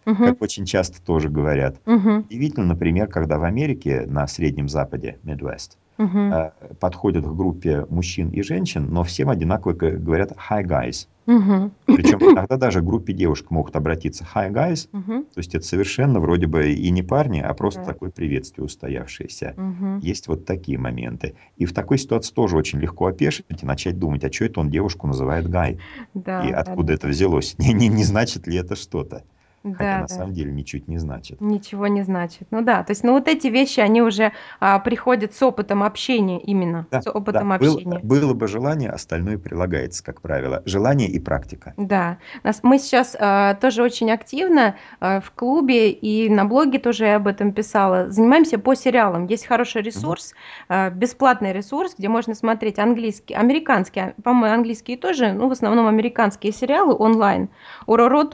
Мгм. 0.05 0.25
как 0.25 0.41
очень 0.41 0.65
часто 0.65 1.01
тоже 1.01 1.29
говорят. 1.29 1.79
Мгм. 1.85 2.25
Удивительно, 2.29 2.65
например, 2.67 3.07
когда 3.07 3.37
в 3.37 3.43
Америке, 3.43 4.05
на 4.07 4.27
Среднем 4.27 4.67
Западе, 4.67 5.19
Midwest, 5.23 5.77
Мгм. 5.97 6.33
э, 6.33 6.51
подходят 6.79 7.25
к 7.25 7.29
группе 7.29 7.85
мужчин 7.89 8.29
и 8.29 8.41
женщин, 8.41 8.87
но 8.89 9.03
всем 9.03 9.29
одинаково 9.29 9.73
говорят: 9.73 10.31
"Hi, 10.49 10.63
guys". 10.63 11.07
Мгм. 11.27 11.71
Причем 11.85 12.17
иногда 12.19 12.57
даже 12.57 12.81
к 12.81 12.83
группе 12.83 13.13
девушек 13.13 13.51
могут 13.51 13.75
обратиться: 13.75 14.25
"Hi, 14.33 14.51
guys". 14.51 14.87
Мгм. 14.91 15.23
То 15.25 15.37
есть 15.39 15.53
это 15.53 15.63
совершенно 15.65 16.19
вроде 16.19 16.47
бы 16.47 16.71
и 16.71 16.89
не 16.89 17.03
парни, 17.03 17.39
а 17.39 17.53
просто 17.53 17.81
Да. 17.81 17.85
такое 17.93 18.09
приветствие 18.09 18.65
устоявшееся. 18.65 19.53
Мгм. 19.55 19.99
Есть 19.99 20.27
вот 20.27 20.45
такие 20.45 20.79
моменты. 20.79 21.35
И 21.57 21.65
в 21.65 21.73
такой 21.73 21.99
ситуации 21.99 22.33
тоже 22.33 22.57
очень 22.57 22.79
легко 22.79 23.05
опешить 23.05 23.45
и 23.61 23.65
начать 23.65 23.99
думать: 23.99 24.23
а 24.23 24.29
чё 24.31 24.45
это 24.45 24.59
он 24.61 24.69
девушку 24.71 25.05
называет? 25.07 25.45
И 25.45 25.77
Да, 26.15 26.39
откуда 26.39 26.93
это 26.93 27.01
да-да-да. 27.03 27.07
взялось? 27.09 27.55
Не 27.59 27.73
не 27.73 27.87
не 27.87 28.03
значит 28.03 28.47
ли 28.47 28.57
это 28.57 28.75
что-то? 28.75 29.23
Хотя 29.63 29.77
Да, 29.77 29.95
на 30.01 30.01
да. 30.01 30.07
самом 30.07 30.33
деле 30.33 30.51
ничуть 30.51 30.87
не 30.87 30.97
значит. 30.97 31.39
Ничего 31.39 31.87
не 31.87 32.01
значит. 32.01 32.47
Ну 32.51 32.61
да, 32.61 32.83
то 32.83 32.91
есть, 32.91 33.03
ну, 33.03 33.13
вот 33.13 33.27
эти 33.27 33.47
вещи, 33.47 33.79
они 33.79 34.01
уже, 34.01 34.31
а, 34.59 34.79
приходят 34.79 35.33
с 35.35 35.41
опытом 35.43 35.83
общения 35.83 36.39
именно, 36.41 36.87
Да, 36.89 37.01
с 37.01 37.05
да, 37.05 37.11
опытом 37.11 37.49
был 37.59 37.73
общения. 37.73 37.99
было 38.01 38.33
бы 38.33 38.47
желание, 38.47 38.89
остальное 38.89 39.37
прилагается, 39.37 40.03
как 40.03 40.21
правило. 40.21 40.63
Желание 40.65 41.07
и 41.09 41.19
практика. 41.19 41.73
Да. 41.77 42.17
Нас 42.43 42.61
мы 42.63 42.79
сейчас, 42.79 43.15
а, 43.19 43.53
тоже 43.55 43.83
очень 43.83 44.11
активно, 44.11 44.75
а, 44.99 45.19
в 45.21 45.31
клубе 45.31 45.91
и 45.91 46.27
на 46.29 46.45
блоге 46.45 46.79
тоже 46.79 47.05
я 47.05 47.15
об 47.17 47.27
этом 47.27 47.51
писала, 47.53 48.09
занимаемся 48.09 48.57
по 48.57 48.73
сериалам. 48.75 49.27
Есть 49.27 49.45
хороший 49.45 49.83
ресурс, 49.83 50.33
а, 50.69 50.89
бесплатный 50.89 51.53
ресурс, 51.53 51.93
где 51.97 52.09
можно 52.09 52.33
смотреть 52.33 52.79
английский 52.79 53.35
американские, 53.35 54.15
по-моему, 54.23 54.55
английские 54.55 54.97
тоже, 54.97 55.33
ну, 55.33 55.47
в 55.47 55.51
основном 55.51 55.85
американские 55.87 56.51
сериалы 56.51 56.93
онлайн. 56.95 57.49
ORORO 57.87 58.27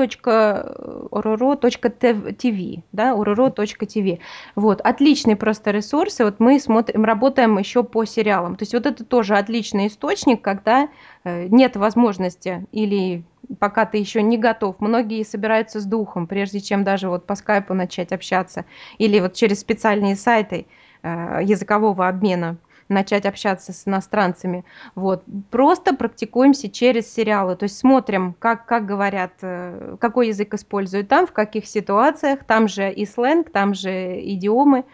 точка 1.21 1.29
ORORO 1.29 1.55
точка 1.57 1.89
тв 1.89 2.31
TV, 2.37 2.83
да, 2.91 3.13
Мгм. 3.15 3.21
ORORO 3.21 3.51
точка 3.51 3.85
TV. 3.85 4.19
Вот. 4.55 4.81
Отличный 4.81 5.35
просто 5.35 5.71
ресурс. 5.71 6.19
И 6.19 6.23
вот 6.23 6.39
мы 6.39 6.59
смотрим 6.59 7.05
работаем 7.05 7.57
еще 7.57 7.83
по 7.83 8.05
сериалам. 8.05 8.55
То 8.55 8.63
есть 8.63 8.73
вот 8.73 8.85
это 8.85 9.03
тоже 9.03 9.35
отличный 9.35 9.87
источник, 9.87 10.41
когда, 10.41 10.89
э, 11.23 11.47
нет 11.47 11.75
возможности 11.75 12.65
или 12.71 13.23
пока 13.59 13.85
ты 13.85 13.97
еще 13.97 14.21
не 14.21 14.37
готов. 14.37 14.75
Многие 14.79 15.23
собираются 15.23 15.79
с 15.79 15.85
духом, 15.85 16.27
прежде 16.27 16.59
чем 16.59 16.83
даже 16.83 17.09
вот 17.09 17.25
по 17.25 17.35
скайпу 17.35 17.73
начать 17.73 18.11
общаться 18.11 18.65
или 18.97 19.19
вот 19.19 19.33
через 19.33 19.59
специальные 19.59 20.15
сайты, 20.15 20.65
а, 21.03 21.41
языкового 21.41 22.07
обмена 22.07 22.57
начать 22.89 23.25
общаться 23.25 23.73
с 23.73 23.87
иностранцами. 23.87 24.65
Вот. 24.95 25.23
Просто 25.51 25.95
практикуемся 25.95 26.69
через 26.69 27.11
сериалы, 27.11 27.55
то 27.55 27.63
есть 27.63 27.77
смотрим, 27.77 28.35
как 28.39 28.65
как 28.65 28.85
говорят, 28.85 29.33
э, 29.41 29.97
какой 29.99 30.27
язык 30.27 30.53
используют 30.53 31.07
там, 31.07 31.27
в 31.27 31.31
каких 31.31 31.67
ситуациях. 31.67 32.43
Там 32.45 32.67
же 32.67 32.91
и 32.91 33.05
сленг, 33.05 33.49
там 33.51 33.73
же 33.73 34.19
идиомы. 34.21 34.85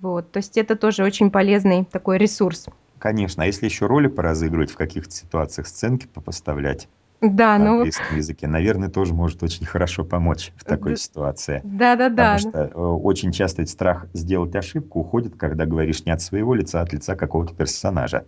Вот. 0.00 0.32
То 0.32 0.38
есть 0.38 0.56
это 0.56 0.76
тоже 0.76 1.04
очень 1.04 1.30
полезный 1.30 1.84
такой 1.84 2.18
ресурс. 2.18 2.66
Конечно, 2.98 3.42
а 3.42 3.46
если 3.46 3.66
еще 3.66 3.86
роли 3.86 4.06
поразыгрывать, 4.06 4.70
в 4.70 4.76
каких-то 4.76 5.10
ситуациях 5.10 5.66
сценки 5.66 6.06
попоставлять 6.06 6.88
Да, 7.20 7.58
на 7.58 7.64
ну 7.64 7.76
английском 7.76 8.16
языке, 8.16 8.46
наверно, 8.46 8.90
тоже 8.90 9.14
может 9.14 9.42
очень 9.42 9.64
хорошо 9.66 10.04
помочь 10.04 10.52
в 10.56 10.64
такой 10.64 10.92
Д 10.92 10.96
ситуации. 10.96 11.58
Потому 11.58 11.78
да-да-да, 11.78 12.32
ну 12.42 12.50
что, 12.50 12.58
э, 12.64 12.68
очень 12.78 13.32
часто 13.32 13.62
ведь 13.62 13.70
страх 13.70 14.06
сделать 14.12 14.54
ошибку 14.54 15.00
уходит, 15.00 15.36
когда 15.36 15.64
говоришь 15.66 16.04
не 16.04 16.12
от 16.12 16.20
своего 16.20 16.54
лица, 16.54 16.80
а 16.80 16.82
от 16.82 16.92
лица 16.92 17.16
какого-то 17.16 17.54
персонажа. 17.54 18.24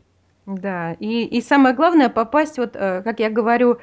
Да, 0.46 0.92
и 1.00 1.24
и 1.24 1.40
самое 1.40 1.74
главное- 1.74 2.08
попасть, 2.08 2.58
вот, 2.58 2.76
э, 2.76 3.02
как 3.02 3.18
я 3.18 3.30
говорю, 3.30 3.78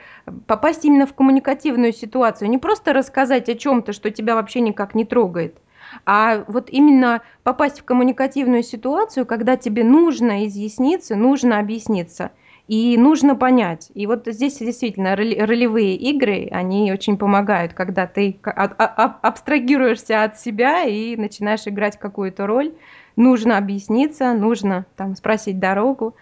попасть 0.48 0.86
именно 0.86 1.06
в 1.06 1.14
коммуникативную 1.14 1.92
ситуацию. 1.92 2.50
Не 2.50 2.58
просто 2.58 2.94
рассказать 2.94 3.50
о 3.50 3.56
чём-то, 3.56 3.92
что 3.92 4.10
тебя 4.12 4.36
вообще 4.36 4.62
никак 4.62 4.96
не 4.96 5.04
трогает, 5.04 5.58
а 6.06 6.46
вот 6.48 6.70
именно 6.70 7.22
попасть 7.44 7.82
в 7.82 7.84
коммуникативную 7.84 8.64
ситуацию, 8.64 9.26
когда 9.26 9.58
тебе 9.58 9.84
нужно 9.84 10.48
изъясниться, 10.48 11.16
нужно 11.18 11.60
объясниться 11.60 12.32
и 12.68 12.98
нужно 12.98 13.36
понять. 13.36 13.92
И 13.94 14.08
вот 14.08 14.26
здесь 14.28 14.58
действительно 14.60 15.16
ролевые 15.16 15.96
игры, 15.96 16.48
они 16.52 16.92
очень 16.94 17.18
помогают, 17.18 17.74
когда 17.74 18.08
ты 18.08 18.40
а 18.44 18.66
а 18.78 18.86
аб 18.86 19.18
абстрагируешься 19.22 20.24
от 20.24 20.40
себя 20.40 20.84
и 20.84 21.16
начинаешь 21.18 21.68
играть 21.68 22.00
какую-то 22.00 22.48
роль. 22.48 22.74
Нужно 23.16 23.58
объясниться, 23.58 24.34
нужно 24.34 24.86
там 24.96 25.16
спросить 25.16 25.60
дорогу, 25.60 26.16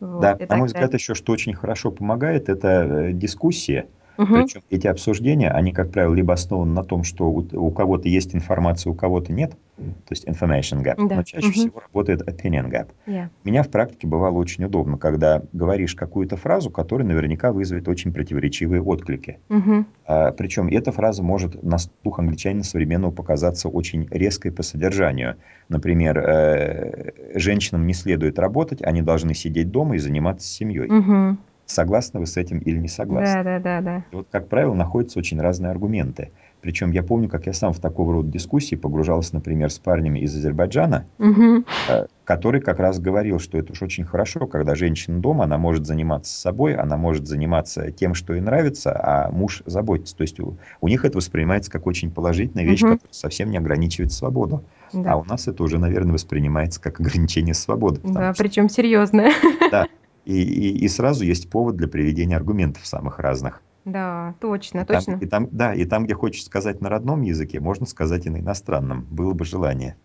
вот, 0.00 0.20
Да, 0.22 0.46
на 0.48 0.56
мой 0.56 0.66
взгляд, 0.68 0.94
еще 0.94 1.14
что 1.14 1.32
очень 1.32 1.54
хорошо 1.54 1.90
помогает- 1.90 2.48
это, 2.48 2.68
э, 3.08 3.12
дискуссия. 3.12 3.88
Мгм. 4.18 4.34
Причем 4.34 4.62
эти 4.68 4.88
обсуждения, 4.88 5.50
они, 5.50 5.72
как 5.72 5.92
правило, 5.92 6.12
либо 6.12 6.34
основаны 6.34 6.72
на 6.74 6.82
том, 6.82 7.04
что 7.04 7.30
у 7.30 7.38
у 7.52 7.70
кого-то 7.70 8.08
есть 8.08 8.34
информация, 8.34 8.90
у 8.90 8.94
кого-то 8.94 9.32
нет, 9.32 9.52
то 9.76 10.10
есть 10.10 10.26
information 10.26 10.82
gap, 10.82 10.94
но 10.98 11.08
Да. 11.08 11.22
чаще 11.22 11.46
Мгм. 11.46 11.52
всего 11.54 11.80
работает 11.80 12.22
opinion 12.28 12.68
gap. 12.68 12.88
Yeah. 13.06 13.28
У 13.44 13.48
меня 13.48 13.62
в 13.62 13.68
практике 13.70 14.08
бывало 14.08 14.36
очень 14.38 14.64
удобно, 14.64 14.98
когда 14.98 15.42
говоришь 15.52 15.94
какую-то 15.94 16.36
фразу, 16.36 16.68
которая 16.70 17.06
наверняка 17.06 17.52
вызовет 17.52 17.86
очень 17.86 18.12
противоречивые 18.12 18.82
отклики. 18.82 19.38
Мгм. 19.48 19.86
А, 20.04 20.32
причем 20.32 20.66
эта 20.66 20.90
фраза 20.90 21.22
может 21.22 21.62
на 21.62 21.78
слух 21.78 22.18
англичанина 22.18 22.64
современного 22.64 23.12
показаться 23.12 23.68
очень 23.68 24.08
резкой 24.10 24.50
по 24.50 24.64
содержанию. 24.64 25.36
Например, 25.68 26.18
э, 26.18 27.12
женщинам 27.38 27.86
не 27.86 27.94
следует 27.94 28.38
работать, 28.40 28.82
они 28.82 29.02
должны 29.02 29.34
сидеть 29.34 29.70
дома 29.70 29.94
и 29.94 29.98
заниматься 29.98 30.48
семьей. 30.48 30.88
Мгм. 30.90 31.38
Согласны 31.78 32.18
вы 32.20 32.26
с 32.26 32.36
этим 32.38 32.58
или 32.60 32.78
не 32.78 32.88
согласны? 32.88 33.42
Да 33.44 33.58
да 33.58 33.58
да 33.60 33.80
да. 33.82 34.04
И 34.10 34.16
вот, 34.16 34.26
как 34.32 34.48
правило, 34.48 34.72
находятся 34.72 35.18
очень 35.18 35.38
разные 35.38 35.70
аргументы. 35.70 36.30
Причем 36.62 36.90
я 36.92 37.02
помню, 37.02 37.28
как 37.28 37.46
я 37.46 37.52
сам 37.52 37.72
в 37.74 37.78
такого 37.78 38.14
рода 38.14 38.30
дискуссии 38.32 38.74
погружался, 38.74 39.34
например, 39.34 39.70
с 39.70 39.78
парнями 39.78 40.18
из 40.20 40.34
Азербайджана, 40.34 41.04
э, 41.20 42.06
который 42.24 42.60
как 42.62 42.80
раз 42.80 42.98
говорил, 42.98 43.38
что 43.38 43.58
это 43.58 43.72
уж 43.72 43.82
очень 43.82 44.04
хорошо, 44.04 44.46
когда 44.46 44.74
женщина 44.74 45.20
дома, 45.20 45.44
она 45.44 45.58
может 45.58 45.86
заниматься 45.86 46.34
собой, 46.36 46.74
она 46.74 46.96
может 46.96 47.26
заниматься 47.28 47.92
тем, 47.92 48.14
что 48.14 48.32
ей 48.32 48.40
нравится, 48.40 48.90
а 48.98 49.30
муж 49.30 49.62
заботится. 49.66 50.16
То 50.16 50.22
есть 50.22 50.40
у, 50.40 50.56
у 50.80 50.88
них 50.88 51.04
это 51.04 51.18
воспринимается 51.18 51.70
как 51.70 51.86
очень 51.86 52.10
положительная 52.10 52.64
вещь, 52.64 52.80
Мгм. 52.82 52.94
которая 52.94 53.12
совсем 53.12 53.50
не 53.50 53.58
ограничивает 53.58 54.10
свободу. 54.10 54.64
Да. 54.94 55.12
А 55.12 55.16
у 55.16 55.24
нас 55.24 55.46
это 55.48 55.62
уже, 55.62 55.78
наверное, 55.78 56.14
воспринимается 56.14 56.80
как 56.80 56.98
ограничение 56.98 57.54
свободы. 57.54 58.00
Да, 58.02 58.32
что- 58.32 58.42
причем 58.42 58.68
серьезная. 58.70 59.32
да. 59.70 59.86
И, 60.28 60.42
и, 60.42 60.84
и 60.84 60.88
сразу 60.88 61.24
есть 61.24 61.48
повод 61.48 61.76
для 61.76 61.88
приведения 61.88 62.36
аргументов 62.36 62.86
самых 62.86 63.18
разных. 63.18 63.62
Да, 63.86 64.34
точно, 64.42 64.80
И 64.80 64.84
там, 64.84 64.96
точно. 64.98 65.18
и 65.22 65.26
там, 65.26 65.48
да, 65.50 65.74
и 65.74 65.86
там, 65.86 66.04
где 66.04 66.12
хочешь 66.12 66.44
сказать 66.44 66.82
на 66.82 66.90
родном 66.90 67.22
языке, 67.22 67.60
можно 67.60 67.86
сказать 67.86 68.26
и 68.26 68.30
на 68.30 68.40
иностранном. 68.40 69.06
Было 69.10 69.32
бы 69.32 69.46
желание. 69.46 69.96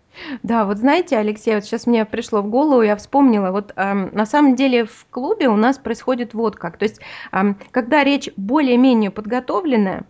Да, 0.41 0.63
вот 0.63 0.77
знаете, 0.77 1.17
Алексей, 1.17 1.53
вот 1.55 1.65
сейчас 1.65 1.87
мне 1.87 2.05
пришло 2.05 2.41
в 2.41 2.49
голову, 2.49 2.81
я 2.83 2.95
вспомнила, 2.95 3.51
вот 3.51 3.73
ам, 3.75 4.11
на 4.13 4.25
самом 4.25 4.55
деле 4.55 4.85
в 4.85 5.05
клубе 5.09 5.49
у 5.49 5.57
нас 5.57 5.77
происходит 5.77 6.33
вот 6.33 6.55
как. 6.55 6.77
То 6.77 6.83
есть, 6.83 7.01
ам, 7.31 7.57
когда 7.71 8.05
речь 8.05 8.29
более-менее 8.37 9.11
подготовленная, 9.11 10.05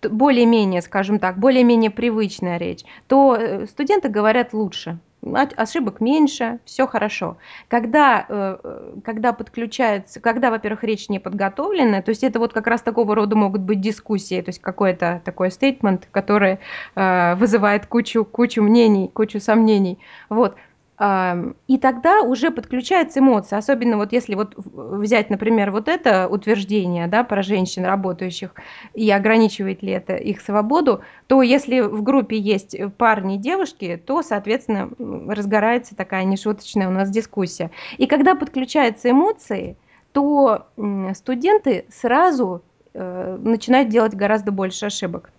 более-менее, 0.00 0.80
скажем 0.80 1.18
так, 1.18 1.40
более-менее 1.40 1.90
привычная 1.90 2.58
речь, 2.58 2.84
то 3.08 3.34
э, 3.36 3.66
студенты 3.66 4.08
говорят 4.08 4.52
лучше. 4.52 5.00
Ошибок 5.34 6.00
меньше, 6.00 6.60
все 6.64 6.86
хорошо. 6.86 7.36
Когда, 7.68 8.24
э, 8.28 8.56
э, 8.62 8.92
когда 9.04 9.32
подключается, 9.32 10.20
когда, 10.20 10.50
во-первых, 10.50 10.84
речь 10.84 11.08
не 11.08 11.18
подготовленная, 11.18 12.02
то 12.02 12.10
есть 12.10 12.22
это 12.22 12.38
вот 12.38 12.52
как 12.52 12.66
раз 12.66 12.82
такого 12.82 13.14
рода 13.14 13.36
могут 13.36 13.62
быть 13.62 13.80
дискуссии, 13.80 14.40
то 14.40 14.50
есть 14.50 14.60
какой-то 14.60 15.20
такой 15.24 15.50
стейтмент, 15.50 16.08
который 16.10 16.58
э, 16.94 17.34
вызывает 17.36 17.86
кучу, 17.86 18.24
кучу 18.24 18.62
мнений, 18.62 19.10
кучу 19.12 19.40
сомнений. 19.40 19.98
Вот. 20.28 20.56
И 20.98 21.78
тогда 21.78 22.22
уже 22.22 22.50
подключаются 22.50 23.20
эмоции, 23.20 23.56
особенно 23.56 23.98
вот 23.98 24.12
если 24.12 24.34
вот 24.34 24.54
взять, 24.56 25.28
например, 25.28 25.70
вот 25.70 25.88
это 25.88 26.26
утверждение 26.26 27.06
да, 27.06 27.22
про 27.22 27.42
женщин 27.42 27.84
работающих 27.84 28.54
и 28.94 29.10
ограничивает 29.10 29.82
ли 29.82 29.92
это 29.92 30.16
их 30.16 30.40
свободу, 30.40 31.02
то 31.26 31.42
если 31.42 31.80
в 31.80 32.02
группе 32.02 32.38
есть 32.38 32.74
парни 32.96 33.34
и 33.34 33.38
девушки, 33.38 34.02
то, 34.06 34.22
соответственно, 34.22 34.88
разгорается 35.28 35.94
такая 35.94 36.24
нешуточная 36.24 36.88
у 36.88 36.92
нас 36.92 37.10
дискуссия. 37.10 37.70
И 37.98 38.06
когда 38.06 38.34
подключаются 38.34 39.10
эмоции, 39.10 39.76
то 40.12 40.66
студенты 41.14 41.84
сразу 41.90 42.62
э, 42.94 43.38
начинают 43.38 43.90
делать 43.90 44.14
гораздо 44.14 44.50
больше 44.50 44.86
ошибок. 44.86 45.30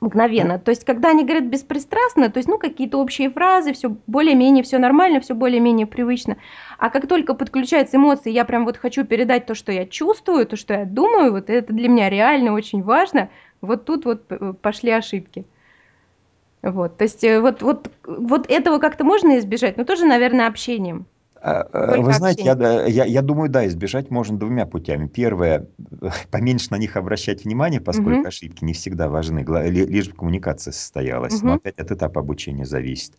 Мгновенно. 0.00 0.58
То 0.58 0.70
есть, 0.70 0.84
когда 0.84 1.10
они 1.10 1.24
говорят 1.24 1.44
беспристрастно, 1.44 2.30
то 2.30 2.38
есть, 2.38 2.48
ну, 2.48 2.58
какие-то 2.58 2.96
общие 2.98 3.28
фразы, 3.30 3.74
все 3.74 3.94
более-менее, 4.06 4.64
все 4.64 4.78
нормально, 4.78 5.20
все 5.20 5.34
более-менее 5.34 5.86
привычно. 5.86 6.38
А 6.78 6.88
как 6.88 7.06
только 7.06 7.34
подключаются 7.34 7.98
эмоции, 7.98 8.30
я 8.32 8.46
прям 8.46 8.64
вот 8.64 8.78
хочу 8.78 9.04
передать 9.04 9.44
то, 9.44 9.54
что 9.54 9.72
я 9.72 9.84
чувствую, 9.86 10.46
то, 10.46 10.56
что 10.56 10.72
я 10.72 10.84
думаю, 10.86 11.32
вот 11.32 11.50
это 11.50 11.72
для 11.74 11.88
меня 11.88 12.08
реально 12.08 12.54
очень 12.54 12.82
важно, 12.82 13.28
вот 13.60 13.84
тут 13.84 14.06
вот 14.06 14.26
п- 14.26 14.54
пошли 14.54 14.90
ошибки. 14.90 15.44
Вот, 16.62 16.96
то 16.98 17.04
есть, 17.04 17.22
э, 17.24 17.40
вот, 17.40 17.62
вот, 17.62 17.90
вот 18.04 18.50
этого 18.50 18.78
как-то 18.78 19.04
можно 19.04 19.38
избежать, 19.38 19.76
но 19.76 19.84
тоже, 19.84 20.04
наверное, 20.06 20.46
общением. 20.46 21.06
А, 21.42 21.62
а, 21.62 21.86
Только 21.86 22.02
Вы 22.02 22.12
знаете, 22.12 22.42
я, 22.44 22.86
я, 22.86 23.04
я 23.06 23.22
думаю, 23.22 23.48
да, 23.48 23.66
избежать 23.66 24.10
можно 24.10 24.38
двумя 24.38 24.66
путями. 24.66 25.06
Первое, 25.08 25.68
поменьше 26.30 26.68
на 26.70 26.76
них 26.76 26.96
обращать 26.96 27.44
внимание, 27.44 27.80
поскольку 27.80 28.20
Мгм. 28.20 28.28
ошибки 28.28 28.62
не 28.64 28.74
всегда 28.74 29.08
важны, 29.08 29.40
лишь 29.70 30.08
бы 30.10 30.14
коммуникация 30.16 30.72
состоялась. 30.72 31.42
Но 31.42 31.52
Мгм. 31.52 31.54
опять 31.54 31.78
от 31.78 31.90
этапа 31.92 32.20
обучения 32.20 32.66
зависит. 32.66 33.18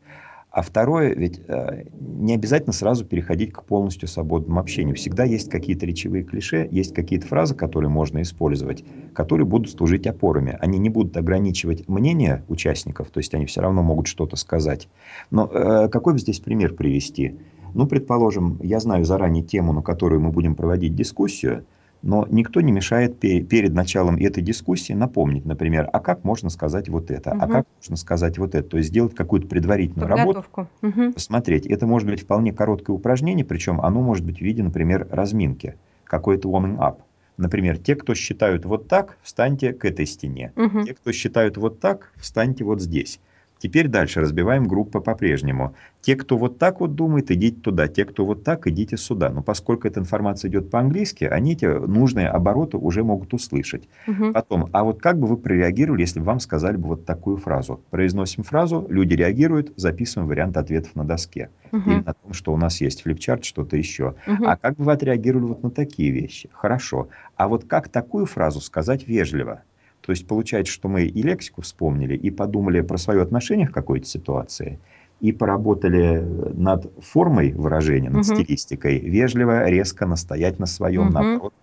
А 0.52 0.62
второе, 0.64 1.16
ведь 1.16 1.42
э, 1.48 1.86
не 1.94 2.36
обязательно 2.36 2.74
сразу 2.74 3.06
переходить 3.06 3.54
к 3.54 3.64
полностью 3.66 4.08
свободному 4.10 4.60
общению. 4.60 4.96
Всегда 4.96 5.24
есть 5.24 5.50
какие-то 5.50 5.86
речевые 5.86 6.24
клише, 6.26 6.68
есть 6.72 6.94
какие-то 6.94 7.28
фразы, 7.28 7.56
которые 7.56 7.90
можно 7.90 8.22
использовать, 8.22 8.86
которые 9.14 9.48
будут 9.48 9.72
служить 9.72 10.08
опорами. 10.08 10.58
Они 10.60 10.78
не 10.80 10.90
будут 10.90 11.18
ограничивать 11.18 11.88
мнение 11.88 12.44
участников, 12.48 13.12
то 13.12 13.20
есть 13.20 13.34
они 13.34 13.46
все 13.48 13.62
равно 13.62 13.82
могут 13.84 14.08
что-то 14.08 14.36
сказать. 14.36 14.90
Но 15.32 15.50
э, 15.52 15.90
какой 15.90 16.14
бы 16.14 16.20
здесь 16.20 16.40
пример 16.42 16.74
привести? 16.76 17.38
Ну, 17.74 17.88
предположим, 17.88 18.60
я 18.62 18.80
знаю 18.80 19.06
заранее 19.06 19.44
тему, 19.44 19.74
на 19.74 19.82
которую 19.82 20.22
мы 20.22 20.32
будем 20.32 20.56
проводить 20.56 20.96
дискуссию, 20.96 21.66
но 22.02 22.26
никто 22.30 22.62
не 22.62 22.72
мешает 22.72 23.20
пе- 23.20 23.42
перед 23.42 23.74
началом 23.74 24.16
этой 24.16 24.42
дискуссии 24.42 24.94
напомнить, 24.94 25.46
например, 25.46 25.88
а 25.94 26.00
как 26.00 26.24
можно 26.24 26.50
сказать 26.50 26.90
вот 26.90 27.12
это, 27.12 27.32
а 27.32 27.36
Мгм. 27.36 27.52
как 27.52 27.66
можно 27.78 27.96
сказать 27.96 28.38
вот 28.40 28.56
это. 28.56 28.68
То 28.68 28.78
есть 28.78 28.90
сделать 28.90 29.14
какую-то 29.16 29.48
предварительную 29.48 30.08
работу, 30.10 30.42
Подготовку. 30.42 30.68
Мгм. 30.82 31.14
посмотреть. 31.14 31.68
Это 31.68 31.86
может 31.86 32.10
быть 32.10 32.22
вполне 32.22 32.54
короткое 32.54 32.94
упражнение, 32.94 33.46
причем 33.46 33.80
оно 33.82 34.02
может 34.02 34.26
быть 34.26 34.40
в 34.40 34.42
виде, 34.42 34.64
например, 34.64 35.08
разминки, 35.12 35.76
какой-то 36.06 36.50
warming 36.50 36.78
up. 36.80 36.98
Например, 37.38 37.78
те, 37.78 37.96
кто 37.96 38.14
считают 38.16 38.66
вот 38.66 38.88
так, 38.88 39.18
встаньте 39.22 39.72
к 39.74 39.86
этой 39.86 40.06
стене. 40.06 40.52
Мгм. 40.56 40.86
Те, 40.86 40.94
кто 40.94 41.12
считают 41.12 41.58
вот 41.58 41.80
так, 41.80 42.12
встаньте 42.18 42.64
вот 42.64 42.82
здесь. 42.82 43.20
Теперь 43.62 43.88
дальше 43.88 44.22
разбиваем 44.22 44.64
группы 44.68 45.02
по-прежнему. 45.02 45.76
Те, 46.02 46.16
кто 46.16 46.36
вот 46.40 46.58
так 46.58 46.80
вот 46.80 46.96
думает, 46.96 47.30
идите 47.30 47.62
туда. 47.62 47.88
Те, 47.88 48.06
кто 48.06 48.26
вот 48.26 48.44
так, 48.44 48.66
идите 48.66 48.98
сюда. 48.98 49.30
Но 49.30 49.44
поскольку 49.44 49.88
эта 49.88 50.00
информация 50.00 50.50
идет 50.50 50.72
по-английски, 50.72 51.26
они 51.26 51.54
эти 51.54 51.66
нужные 51.66 52.28
обороты 52.28 52.78
уже 52.78 53.04
могут 53.04 53.36
услышать. 53.36 53.88
Мгм. 54.08 54.34
Потом, 54.34 54.70
а 54.74 54.84
вот 54.84 55.00
как 55.00 55.20
бы 55.20 55.28
вы 55.28 55.38
прореагировали, 55.38 56.02
если 56.02 56.20
бы 56.20 56.26
вам 56.26 56.40
сказали 56.40 56.76
бы 56.76 56.88
вот 56.88 57.06
такую 57.06 57.38
фразу? 57.38 57.80
Произносим 57.92 58.44
фразу, 58.44 58.88
люди 58.90 59.14
реагируют, 59.14 59.74
записываем 59.76 60.28
вариант 60.28 60.58
ответов 60.58 60.96
на 60.96 61.04
доске. 61.06 61.52
Или 61.72 61.98
Мгм. 61.98 62.04
на 62.06 62.14
том, 62.16 62.34
что 62.34 62.54
у 62.54 62.58
нас 62.58 62.82
есть 62.82 63.04
флипчарт, 63.04 63.46
что-то 63.46 63.78
еще. 63.78 64.16
Мгм. 64.26 64.48
А 64.48 64.58
как 64.58 64.76
бы 64.76 64.86
вы 64.86 64.94
отреагировали 64.94 65.46
вот 65.50 65.62
на 65.62 65.70
такие 65.70 66.10
вещи? 66.10 66.50
Хорошо. 66.52 67.10
А 67.36 67.48
вот 67.48 67.66
как 67.66 67.90
такую 67.90 68.26
фразу 68.26 68.60
сказать 68.60 69.08
вежливо? 69.08 69.62
То 70.02 70.12
есть 70.12 70.28
получается, 70.28 70.74
что 70.74 70.90
мы 70.90 71.04
и 71.06 71.22
лексику 71.22 71.62
вспомнили, 71.62 72.16
и 72.18 72.32
подумали 72.32 72.82
про 72.82 72.98
свое 72.98 73.22
отношение 73.22 73.68
к 73.68 73.74
какой-то 73.74 74.08
ситуации, 74.08 74.82
и 75.20 75.32
поработали 75.32 76.20
над 76.20 76.92
формой 77.04 77.54
выражения, 77.54 78.10
над 78.10 78.26
Мгм. 78.26 78.26
стилистикой, 78.26 79.00
вежливо, 79.00 79.70
резко 79.70 80.08
настоять 80.08 80.58
на 80.60 80.66
своем, 80.66 81.10
Мгм. 81.10 81.12
наоборот, 81.12 81.54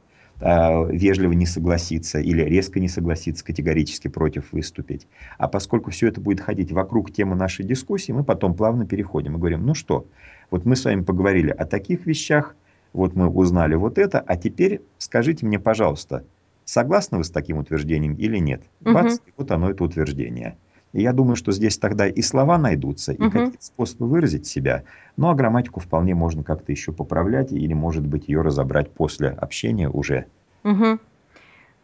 а, 0.41 0.85
вежливо 0.85 1.33
не 1.33 1.47
согласиться 1.47 2.21
или 2.21 2.43
резко 2.43 2.79
не 2.81 2.89
согласиться, 2.89 3.45
категорически 3.45 4.07
против 4.09 4.53
выступить. 4.53 5.09
А 5.39 5.49
поскольку 5.49 5.91
все 5.91 6.07
это 6.09 6.21
будет 6.21 6.41
ходить 6.41 6.71
вокруг 6.73 7.13
темы 7.13 7.35
нашей 7.35 7.65
дискуссии, 7.65 8.13
мы 8.13 8.25
потом 8.25 8.55
плавно 8.55 8.87
переходим 8.87 9.35
и 9.37 9.39
говорим, 9.39 9.67
ну 9.67 9.75
что, 9.75 10.09
вот 10.51 10.65
мы 10.65 10.77
с 10.77 10.85
вами 10.85 11.03
поговорили 11.03 11.51
о 11.51 11.67
таких 11.67 12.07
вещах, 12.07 12.57
вот 12.93 13.15
мы 13.17 13.29
узнали 13.29 13.75
вот 13.75 13.99
это, 13.99 14.21
а 14.21 14.37
теперь 14.37 14.83
скажите 14.99 15.45
мне, 15.45 15.59
пожалуйста, 15.59 16.29
согласны 16.71 17.19
вы 17.19 17.25
с 17.25 17.31
таким 17.31 17.59
утверждением 17.59 18.15
или 18.15 18.39
нет? 18.39 18.63
Бац, 18.81 19.19
и 19.27 19.33
вот 19.37 19.51
оно 19.51 19.71
это 19.71 19.85
утверждение. 19.85 20.59
И 20.93 21.03
я 21.03 21.13
думаю, 21.13 21.37
что 21.37 21.53
здесь 21.53 21.79
тогда 21.79 22.07
и 22.09 22.23
слова 22.23 22.59
найдутся, 22.59 23.13
и 23.13 23.19
Мгм. 23.19 23.31
какие-то 23.31 23.65
способы 23.65 24.07
выразить 24.09 24.47
себя. 24.47 24.85
Ну, 25.17 25.29
а 25.29 25.35
грамматику 25.35 25.81
вполне 25.81 26.15
можно 26.15 26.43
как-то 26.43 26.73
еще 26.73 26.93
поправлять, 26.93 27.53
или, 27.53 27.75
может 27.75 28.07
быть, 28.07 28.29
ее 28.29 28.41
разобрать 28.43 28.93
после 28.95 29.29
общения 29.29 29.89
уже. 29.89 30.27
Мгм. 30.65 31.01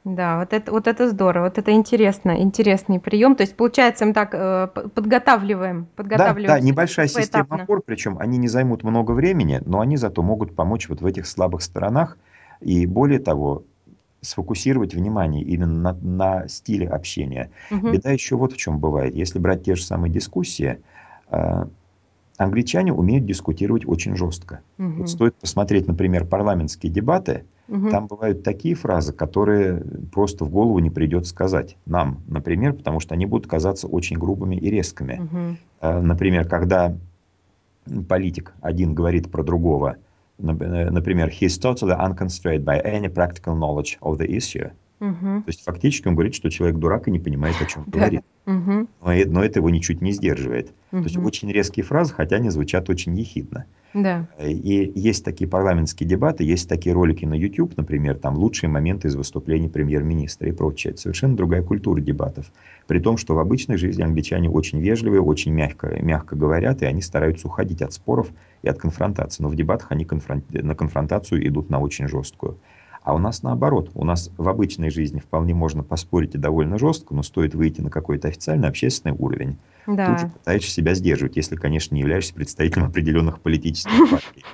Да, 0.04 0.38
вот 0.40 0.52
это, 0.52 0.70
вот 0.70 0.86
это 0.86 1.08
здорово, 1.08 1.44
вот 1.44 1.58
это 1.58 1.72
интересно, 1.72 2.40
интересный 2.42 3.00
прием. 3.00 3.36
То 3.36 3.42
есть, 3.42 3.56
получается, 3.56 4.04
мы 4.04 4.12
так 4.12 4.34
э, 4.34 4.68
подготавливаем, 4.94 5.86
Да, 5.86 5.96
подготавливаем 5.96 6.46
да, 6.46 6.60
всё 6.60 6.66
небольшая 6.66 7.06
система 7.08 7.46
опор, 7.56 7.82
причем 7.84 8.18
они 8.18 8.38
не 8.38 8.48
займут 8.48 8.84
много 8.84 9.12
времени, 9.12 9.60
но 9.64 9.80
они 9.80 9.96
зато 9.96 10.22
могут 10.22 10.54
помочь 10.54 10.88
вот 10.88 11.00
в 11.00 11.06
этих 11.06 11.26
слабых 11.26 11.62
сторонах. 11.62 12.18
И 12.60 12.86
более 12.86 13.18
того, 13.18 13.64
сфокусировать 14.24 14.94
внимание 14.94 15.42
именно 15.44 15.92
на, 15.92 15.92
на 16.40 16.48
стиле 16.48 16.88
общения. 16.88 17.50
Мгм. 17.70 17.92
Беда 17.92 18.10
еще 18.10 18.36
вот 18.36 18.52
в 18.52 18.56
чем 18.56 18.78
бывает. 18.78 19.14
Если 19.14 19.38
брать 19.38 19.64
те 19.64 19.76
же 19.76 19.82
самые 19.84 20.10
дискуссии, 20.10 20.78
а, 21.28 21.68
англичане 22.36 22.92
умеют 22.92 23.26
дискутировать 23.26 23.86
очень 23.86 24.16
жестко. 24.16 24.60
Вот 24.78 24.86
Мгм. 24.86 25.06
стоит 25.06 25.34
посмотреть, 25.36 25.86
например, 25.86 26.24
парламентские 26.26 26.90
дебаты, 26.90 27.44
Мгм. 27.68 27.90
там 27.90 28.06
бывают 28.06 28.42
такие 28.42 28.74
фразы, 28.74 29.12
которые 29.12 29.82
просто 30.12 30.44
в 30.44 30.50
голову 30.50 30.78
не 30.80 30.90
придет 30.90 31.26
сказать 31.26 31.76
нам, 31.86 32.22
например, 32.26 32.72
потому 32.74 33.00
что 33.00 33.14
они 33.14 33.26
будут 33.26 33.46
казаться 33.46 33.86
очень 33.86 34.18
грубыми 34.18 34.56
и 34.56 34.70
резкими. 34.70 35.20
Мгм. 35.22 35.56
А, 35.80 36.00
Например, 36.00 36.46
когда 36.48 36.96
политик 38.08 38.54
один 38.60 38.94
говорит 38.94 39.30
про 39.30 39.42
другого, 39.42 39.96
э, 40.38 40.90
например, 40.90 41.28
he's 41.28 41.58
totally 41.58 41.96
unconstrained 41.96 42.64
by 42.64 42.80
any 42.84 43.08
practical 43.08 43.56
knowledge 43.56 43.98
of 44.00 44.18
the 44.18 44.26
issue. 44.26 44.70
То 45.00 45.48
есть 45.48 45.62
фактически 45.64 46.08
он 46.08 46.14
говорит, 46.14 46.34
что 46.34 46.50
человек 46.50 46.78
дурак 46.78 47.08
и 47.08 47.10
не 47.10 47.18
понимает, 47.18 47.56
о 47.60 47.66
чем 47.66 47.84
говорит. 47.86 48.22
Мгм. 48.46 48.88
Но, 49.02 49.12
но 49.26 49.44
это 49.44 49.58
его 49.58 49.68
ничуть 49.68 50.00
не 50.00 50.12
сдерживает. 50.12 50.72
То 50.90 50.98
есть 50.98 51.16
очень 51.16 51.50
резкие 51.50 51.84
фразы, 51.84 52.14
хотя 52.14 52.36
они 52.36 52.50
звучат 52.50 52.88
очень 52.88 53.18
ехидно. 53.18 53.66
Да. 53.94 54.26
И 54.40 54.92
есть 54.96 55.24
такие 55.24 55.48
парламентские 55.48 56.08
дебаты, 56.08 56.42
есть 56.42 56.68
такие 56.68 56.92
ролики 56.92 57.24
на 57.24 57.34
YouTube, 57.34 57.76
например, 57.76 58.16
там 58.16 58.34
лучшие 58.34 58.68
моменты 58.68 59.06
из 59.06 59.14
выступлений 59.14 59.68
премьер-министра 59.68 60.48
и 60.48 60.52
прочее. 60.52 60.92
Это 60.92 61.02
совершенно 61.02 61.36
другая 61.36 61.62
культура 61.62 62.00
дебатов. 62.00 62.52
При 62.88 62.98
том, 62.98 63.16
что 63.16 63.36
в 63.36 63.38
обычной 63.38 63.76
жизни 63.76 64.02
англичане 64.02 64.50
очень 64.50 64.80
вежливые, 64.80 65.22
очень 65.22 65.52
мягко, 65.52 65.96
мягко 66.02 66.34
говорят, 66.34 66.82
и 66.82 66.86
они 66.86 67.02
стараются 67.02 67.46
уходить 67.46 67.82
от 67.82 67.92
споров 67.92 68.30
и 68.62 68.68
от 68.68 68.78
конфронтации. 68.78 69.42
Но 69.44 69.48
в 69.48 69.54
дебатах 69.54 69.92
они 69.92 70.04
конфрон... 70.04 70.42
на 70.50 70.74
конфронтацию 70.74 71.46
идут 71.46 71.70
на 71.70 71.78
очень 71.78 72.08
жесткую. 72.08 72.58
А 73.04 73.14
у 73.14 73.18
нас 73.18 73.42
наоборот. 73.42 73.90
У 73.94 74.04
нас 74.04 74.30
в 74.38 74.48
обычной 74.48 74.88
жизни 74.88 75.20
вполне 75.20 75.54
можно 75.54 75.82
поспорить 75.84 76.34
и 76.34 76.38
довольно 76.38 76.78
жестко, 76.78 77.14
но 77.14 77.22
стоит 77.22 77.54
выйти 77.54 77.82
на 77.82 77.90
какой-то 77.90 78.28
официальный 78.28 78.66
общественный 78.66 79.14
уровень. 79.14 79.58
Да. 79.86 80.06
Тут 80.06 80.20
же 80.20 80.28
пытаешься 80.28 80.70
себя 80.70 80.94
сдерживать, 80.94 81.36
если, 81.36 81.54
конечно, 81.56 81.94
не 81.94 82.00
являешься 82.00 82.32
представителем 82.32 82.86
определенных 82.86 83.40
политических 83.40 83.92
партий, 84.10 84.44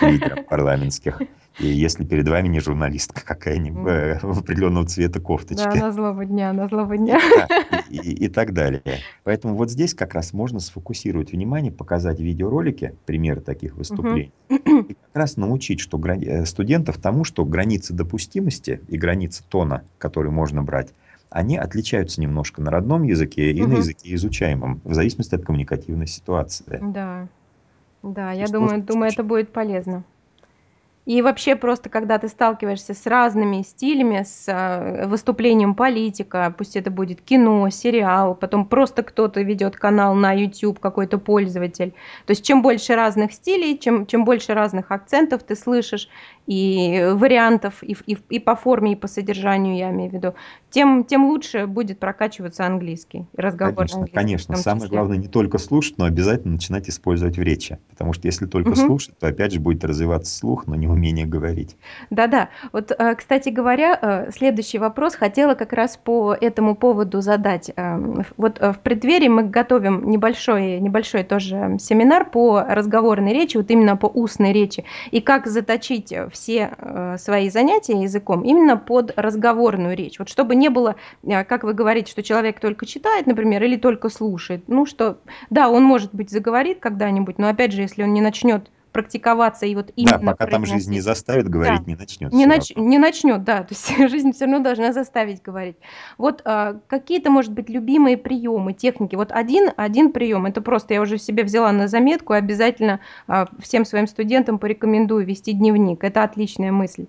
лидеров 0.00 0.44
парламентских. 0.48 1.22
И 1.60 1.66
если 1.66 2.04
перед 2.04 2.26
вами 2.26 2.48
не 2.48 2.60
журналистка 2.60 3.24
какая-нибудь 3.24 3.86
э, 3.86 4.12
определенного 4.22 4.86
цвета 4.86 5.20
кофточки. 5.20 5.64
Да, 5.64 5.74
на 5.74 5.92
злого 5.92 6.24
дня, 6.24 6.52
на 6.52 6.68
злого 6.68 6.96
дня. 6.96 7.20
И, 7.90 7.96
и, 7.96 8.24
и 8.24 8.28
так 8.28 8.52
далее. 8.52 8.82
Поэтому 9.24 9.56
вот 9.56 9.68
здесь 9.68 9.94
как 9.94 10.14
раз 10.14 10.32
можно 10.32 10.60
сфокусировать 10.60 11.32
внимание, 11.32 11.72
показать 11.72 12.20
видеоролики, 12.20 12.94
примеры 13.04 13.40
таких 13.40 13.74
выступлений, 13.74 14.32
угу. 14.48 14.82
и 14.82 14.94
как 14.94 15.14
раз 15.14 15.36
научить 15.36 15.80
что 15.80 15.98
грани... 15.98 16.24
Э, 16.24 16.46
студентов 16.46 16.98
тому, 16.98 17.24
что 17.24 17.44
границы 17.44 17.92
допустимости 17.92 18.80
и 18.86 18.96
границы 18.96 19.42
тона, 19.48 19.82
который 19.98 20.30
можно 20.30 20.62
брать, 20.62 20.94
они 21.30 21.56
отличаются 21.56 22.20
немножко 22.20 22.62
на 22.62 22.70
родном 22.70 23.02
языке 23.02 23.50
и 23.50 23.60
угу. 23.60 23.72
на 23.72 23.76
языке 23.78 24.14
изучаемом, 24.14 24.80
в 24.84 24.94
зависимости 24.94 25.34
от 25.34 25.44
коммуникативной 25.44 26.06
ситуации. 26.06 26.78
Да, 26.80 27.26
да, 28.04 28.30
я 28.30 28.46
думаю, 28.46 28.82
думаю, 28.82 29.10
это 29.10 29.24
будет 29.24 29.52
полезно. 29.52 30.04
И 31.10 31.22
вообще 31.22 31.56
просто, 31.56 31.88
когда 31.88 32.18
ты 32.18 32.28
сталкиваешься 32.28 32.94
с 32.94 33.04
разными 33.04 33.62
стилями, 33.62 34.22
с 34.22 34.44
э, 34.46 35.08
выступлением 35.08 35.74
политика, 35.74 36.54
пусть 36.56 36.76
это 36.76 36.92
будет 36.92 37.20
кино, 37.20 37.68
сериал, 37.70 38.36
потом 38.36 38.64
просто 38.64 39.02
кто-то 39.02 39.42
ведет 39.42 39.74
канал 39.74 40.14
на 40.14 40.32
YouTube, 40.32 40.78
какой-то 40.78 41.18
пользователь. 41.18 41.94
То 42.26 42.30
есть 42.30 42.44
чем 42.44 42.62
больше 42.62 42.94
разных 42.94 43.32
стилей, 43.32 43.76
чем, 43.76 44.06
чем 44.06 44.24
больше 44.24 44.54
разных 44.54 44.92
акцентов 44.92 45.42
ты 45.42 45.56
слышишь, 45.56 46.08
и 46.46 47.06
вариантов, 47.12 47.82
и, 47.82 47.96
и, 48.06 48.18
и 48.28 48.38
по 48.38 48.56
форме, 48.56 48.92
и 48.92 48.96
по 48.96 49.06
содержанию, 49.06 49.76
я 49.76 49.90
имею 49.90 50.10
в 50.10 50.14
виду, 50.14 50.34
тем, 50.70 51.04
тем 51.04 51.26
лучше 51.26 51.66
будет 51.66 51.98
прокачиваться 51.98 52.64
английский, 52.64 53.26
разговор 53.36 53.76
Конечно, 53.76 53.96
английский. 53.98 54.14
Конечно, 54.14 54.56
самое 54.56 54.88
главное 54.88 55.16
не 55.16 55.28
только 55.28 55.58
слушать, 55.58 55.98
но 55.98 56.04
обязательно 56.04 56.54
начинать 56.54 56.88
использовать 56.88 57.36
в 57.36 57.42
речи. 57.42 57.78
Потому 57.90 58.12
что 58.12 58.26
если 58.26 58.46
только 58.46 58.70
угу. 58.70 58.76
слушать, 58.76 59.18
то 59.18 59.26
опять 59.26 59.52
же 59.52 59.60
будет 59.60 59.84
развиваться 59.84 60.36
слух, 60.36 60.66
но 60.66 60.76
не 60.76 60.86
умение 60.86 61.26
говорить. 61.26 61.76
Да-да. 62.10 62.48
Вот, 62.72 62.92
э, 62.96 63.14
кстати 63.16 63.48
говоря, 63.48 63.98
э, 64.00 64.30
следующий 64.32 64.78
вопрос 64.78 65.14
хотела 65.16 65.54
как 65.54 65.72
раз 65.72 65.96
по 65.96 66.34
этому 66.34 66.76
поводу 66.76 67.20
задать. 67.20 67.70
Э, 67.76 67.98
вот 68.36 68.60
в 68.60 68.78
преддверии 68.82 69.28
мы 69.28 69.42
готовим 69.44 70.08
небольшой, 70.08 70.78
небольшой 70.78 71.24
тоже 71.24 71.76
семинар 71.80 72.28
по 72.30 72.62
разговорной 72.62 73.32
речи, 73.32 73.56
вот 73.56 73.70
именно 73.70 73.96
по 73.96 74.06
устной 74.06 74.52
речи, 74.52 74.84
и 75.10 75.20
как 75.20 75.46
заточить 75.46 76.14
все 76.30 77.16
свои 77.18 77.50
занятия 77.50 78.00
языком 78.00 78.42
именно 78.42 78.76
под 78.76 79.12
разговорную 79.16 79.96
речь. 79.96 80.18
Вот 80.18 80.28
чтобы 80.28 80.54
не 80.54 80.68
было, 80.68 80.96
как 81.26 81.64
вы 81.64 81.74
говорите, 81.74 82.10
что 82.10 82.22
человек 82.22 82.60
только 82.60 82.86
читает, 82.86 83.26
например, 83.26 83.62
или 83.62 83.76
только 83.76 84.08
слушает. 84.08 84.64
Ну 84.68 84.86
что, 84.86 85.18
да, 85.50 85.68
он 85.68 85.84
может 85.84 86.14
быть 86.14 86.30
заговорит 86.30 86.80
когда-нибудь, 86.80 87.38
но 87.38 87.48
опять 87.48 87.72
же, 87.72 87.82
если 87.82 88.02
он 88.02 88.14
не 88.14 88.20
начнет 88.20 88.70
практиковаться 88.92 89.66
и 89.66 89.74
вот 89.74 89.92
именно 89.96 90.18
Да, 90.18 90.32
пока 90.32 90.46
там 90.46 90.66
жизнь 90.66 90.90
не 90.90 91.00
заставит 91.00 91.48
говорить, 91.48 91.80
да. 91.80 91.84
не 91.86 91.96
начнет. 91.96 92.32
Не, 92.32 92.46
нач... 92.46 92.72
не 92.76 92.98
начнет, 92.98 93.44
да, 93.44 93.62
то 93.62 93.74
есть 93.74 94.10
жизнь 94.10 94.32
все 94.32 94.46
равно 94.46 94.60
должна 94.60 94.92
заставить 94.92 95.42
говорить. 95.42 95.76
Вот 96.18 96.42
а, 96.44 96.80
какие-то, 96.86 97.30
может 97.30 97.52
быть, 97.52 97.68
любимые 97.68 98.16
приемы, 98.16 98.72
техники. 98.72 99.14
Вот 99.14 99.32
один, 99.32 99.70
один 99.76 100.12
прием, 100.12 100.46
это 100.46 100.60
просто 100.60 100.94
я 100.94 101.00
уже 101.00 101.18
себе 101.18 101.44
взяла 101.44 101.72
на 101.72 101.88
заметку, 101.88 102.32
обязательно 102.32 103.00
а, 103.26 103.46
всем 103.60 103.84
своим 103.84 104.06
студентам 104.06 104.58
порекомендую 104.58 105.24
вести 105.24 105.52
дневник. 105.52 106.02
Это 106.04 106.22
отличная 106.24 106.72
мысль. 106.72 107.06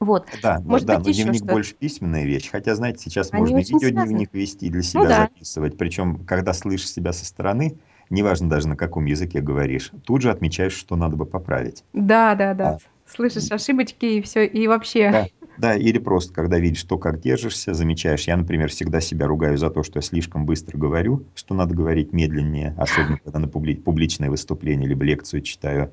Вот. 0.00 0.26
Да, 0.42 0.60
Может 0.64 0.86
да, 0.86 0.98
быть, 0.98 1.08
но 1.08 1.12
дневник 1.12 1.44
больше 1.44 1.74
письменная 1.74 2.24
вещь. 2.24 2.48
Хотя, 2.50 2.74
знаете, 2.74 3.00
сейчас 3.00 3.28
Они 3.32 3.42
можно 3.42 3.58
видеодневник 3.58 4.32
вести 4.32 4.70
для 4.70 4.82
себя 4.82 5.02
ну, 5.02 5.08
да. 5.08 5.22
записывать. 5.22 5.76
Причем, 5.76 6.24
когда 6.24 6.54
слышишь 6.54 6.90
себя 6.90 7.12
со 7.12 7.26
стороны, 7.26 7.76
неважно 8.10 8.48
даже 8.48 8.68
на 8.68 8.76
каком 8.76 9.06
языке 9.06 9.40
говоришь, 9.40 9.92
тут 10.04 10.22
же 10.22 10.30
отмечаешь, 10.30 10.74
что 10.74 10.96
надо 10.96 11.16
бы 11.16 11.24
поправить. 11.24 11.84
Да, 11.92 12.34
да, 12.34 12.54
да. 12.54 12.68
А. 12.70 12.78
Слышишь 13.06 13.50
ошибочки 13.50 14.04
и 14.04 14.22
все, 14.22 14.44
и 14.44 14.68
вообще. 14.68 15.10
Да, 15.10 15.26
да, 15.58 15.76
или 15.76 15.98
просто, 15.98 16.32
когда 16.32 16.58
видишь 16.58 16.84
то, 16.84 16.96
как 16.96 17.20
держишься, 17.20 17.74
замечаешь. 17.74 18.26
Я, 18.26 18.36
например, 18.36 18.70
всегда 18.70 19.00
себя 19.00 19.26
ругаю 19.26 19.58
за 19.58 19.70
то, 19.70 19.82
что 19.82 19.98
я 19.98 20.02
слишком 20.02 20.46
быстро 20.46 20.78
говорю, 20.78 21.24
что 21.34 21.54
надо 21.54 21.74
говорить 21.74 22.12
медленнее, 22.12 22.74
особенно 22.78 23.18
когда 23.24 23.38
на 23.40 23.48
публи 23.48 23.74
публичное 23.74 24.30
выступление 24.30 24.88
либо 24.88 25.04
лекцию 25.04 25.42
читаю. 25.42 25.90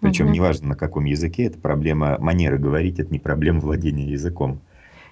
Причем 0.00 0.26
угу. 0.26 0.34
неважно 0.34 0.68
на 0.68 0.74
каком 0.74 1.04
языке, 1.04 1.44
это 1.44 1.58
проблема 1.58 2.18
манеры 2.18 2.58
говорить, 2.58 2.98
это 2.98 3.12
не 3.12 3.18
проблема 3.18 3.60
владения 3.60 4.10
языком 4.10 4.60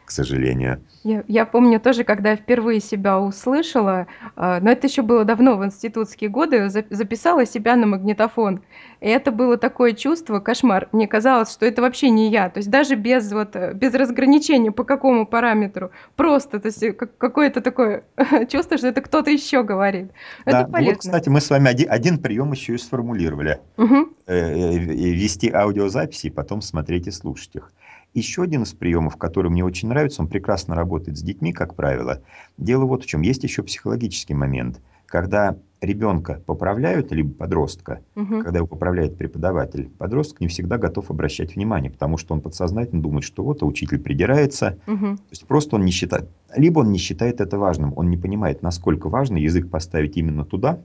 к 0.05 0.11
сожалению. 0.11 0.81
Я, 1.05 1.25
я 1.27 1.47
помню 1.47 1.81
тоже, 1.81 2.05
когда 2.05 2.31
я 2.31 2.37
впервые 2.37 2.81
себя 2.81 3.21
услышала, 3.21 4.07
э, 4.37 4.59
но 4.61 4.71
это 4.71 4.87
еще 4.87 5.03
было 5.03 5.25
давно, 5.25 5.57
в 5.57 5.65
институтские 5.65 6.31
годы, 6.31 6.69
за, 6.69 6.85
записала 6.91 7.47
себя 7.47 7.77
на 7.77 7.87
магнитофон. 7.87 8.63
И 9.01 9.09
это 9.09 9.33
было 9.33 9.57
такое 9.57 9.93
чувство, 9.93 10.39
кошмар. 10.39 10.89
Мне 10.93 11.09
казалось, 11.09 11.53
что 11.53 11.67
это 11.67 11.83
вообще 11.83 12.11
не 12.11 12.31
я. 12.31 12.51
То 12.51 12.59
есть 12.59 12.71
даже 12.71 12.95
без, 12.95 13.33
вот, 13.33 13.57
э, 13.57 13.73
без 13.75 13.95
разграничения 13.95 14.71
по 14.71 14.85
какому 14.85 15.27
параметру. 15.27 15.91
Просто 16.15 16.61
то 16.61 16.67
есть, 16.67 16.97
как, 16.97 17.17
какое-то 17.19 17.61
такое 17.61 18.05
чувство, 18.49 18.77
что 18.77 18.89
это 18.89 19.01
кто-то 19.01 19.31
еще 19.31 19.65
говорит. 19.65 20.13
Да, 20.47 20.63
это 20.63 20.71
полезно. 20.71 20.93
Вот, 20.93 21.01
кстати, 21.01 21.29
мы 21.29 21.41
с 21.41 21.51
вами 21.51 21.69
один, 21.69 21.91
один 21.91 22.19
прием 22.19 22.53
еще 22.53 22.75
и 22.75 22.79
сформулировали. 22.79 23.61
Угу. 23.77 24.09
Э, 24.27 24.79
вести 24.79 25.51
аудиозаписи 25.53 26.29
и 26.29 26.31
потом 26.31 26.63
смотреть 26.63 27.09
и 27.09 27.11
слушать 27.11 27.57
их. 27.57 27.73
Еще 28.15 28.43
один 28.43 28.63
из 28.63 28.73
приемов, 28.73 29.17
который 29.17 29.51
мне 29.51 29.65
очень 29.65 29.89
нравится, 29.89 30.23
он 30.23 30.29
прекрасно 30.29 30.75
работает 30.75 31.17
с 31.17 31.23
детьми, 31.23 31.53
как 31.53 31.75
правило. 31.75 32.21
Дело 32.59 32.85
вот 32.85 33.05
в 33.05 33.07
чем. 33.07 33.23
Есть 33.23 33.43
еще 33.43 33.63
психологический 33.63 34.35
момент. 34.35 34.81
Когда 35.07 35.57
ребенка 35.83 36.43
поправляют, 36.47 37.13
либо 37.13 37.35
подростка, 37.35 38.01
угу. 38.15 38.41
когда 38.43 38.59
его 38.59 38.67
поправляет 38.67 39.17
преподаватель, 39.19 39.91
подросток 39.99 40.41
не 40.41 40.49
всегда 40.49 40.79
готов 40.79 41.11
обращать 41.11 41.55
внимание, 41.55 41.91
потому 41.91 42.17
что 42.17 42.35
он 42.35 42.41
подсознательно 42.41 43.03
думает, 43.03 43.25
что 43.25 43.43
вот, 43.43 43.63
а 43.63 43.67
учитель 43.67 43.99
придирается. 43.99 44.79
Угу. 44.87 45.17
То 45.17 45.31
есть 45.31 45.47
просто 45.47 45.77
он 45.77 45.85
не 45.85 45.91
считает, 45.91 46.29
либо 46.55 46.81
он 46.81 46.93
не 46.93 46.99
считает 46.99 47.41
это 47.41 47.59
важным, 47.59 47.93
он 47.97 48.11
не 48.11 48.17
понимает, 48.17 48.63
насколько 48.63 49.09
важно 49.09 49.37
язык 49.37 49.71
поставить 49.71 50.17
именно 50.17 50.45
туда, 50.45 50.81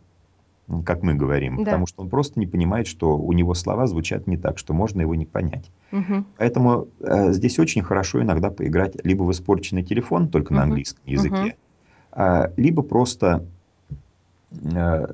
как 0.86 1.02
мы 1.02 1.14
говорим, 1.14 1.58
да. 1.58 1.64
потому 1.64 1.88
что 1.88 2.02
он 2.02 2.10
просто 2.10 2.40
не 2.40 2.46
понимает, 2.46 2.88
что 2.88 3.18
у 3.18 3.32
него 3.34 3.54
слова 3.54 3.88
звучат 3.88 4.28
не 4.28 4.38
так, 4.38 4.58
что 4.58 4.74
можно 4.74 5.02
его 5.02 5.16
не 5.16 5.26
понять. 5.26 5.72
Угу. 5.92 6.26
Поэтому 6.38 6.88
э, 7.00 7.32
здесь 7.32 7.58
очень 7.58 7.82
хорошо 7.82 8.22
иногда 8.22 8.50
поиграть 8.50 8.98
либо 9.06 9.24
в 9.24 9.32
испорченный 9.32 9.84
телефон, 9.84 10.28
только 10.28 10.48
угу. 10.48 10.56
на 10.56 10.64
английском 10.64 11.04
языке, 11.06 11.56
угу. 12.12 12.22
э, 12.22 12.52
либо 12.58 12.82
просто 12.82 13.46
э, 14.52 15.14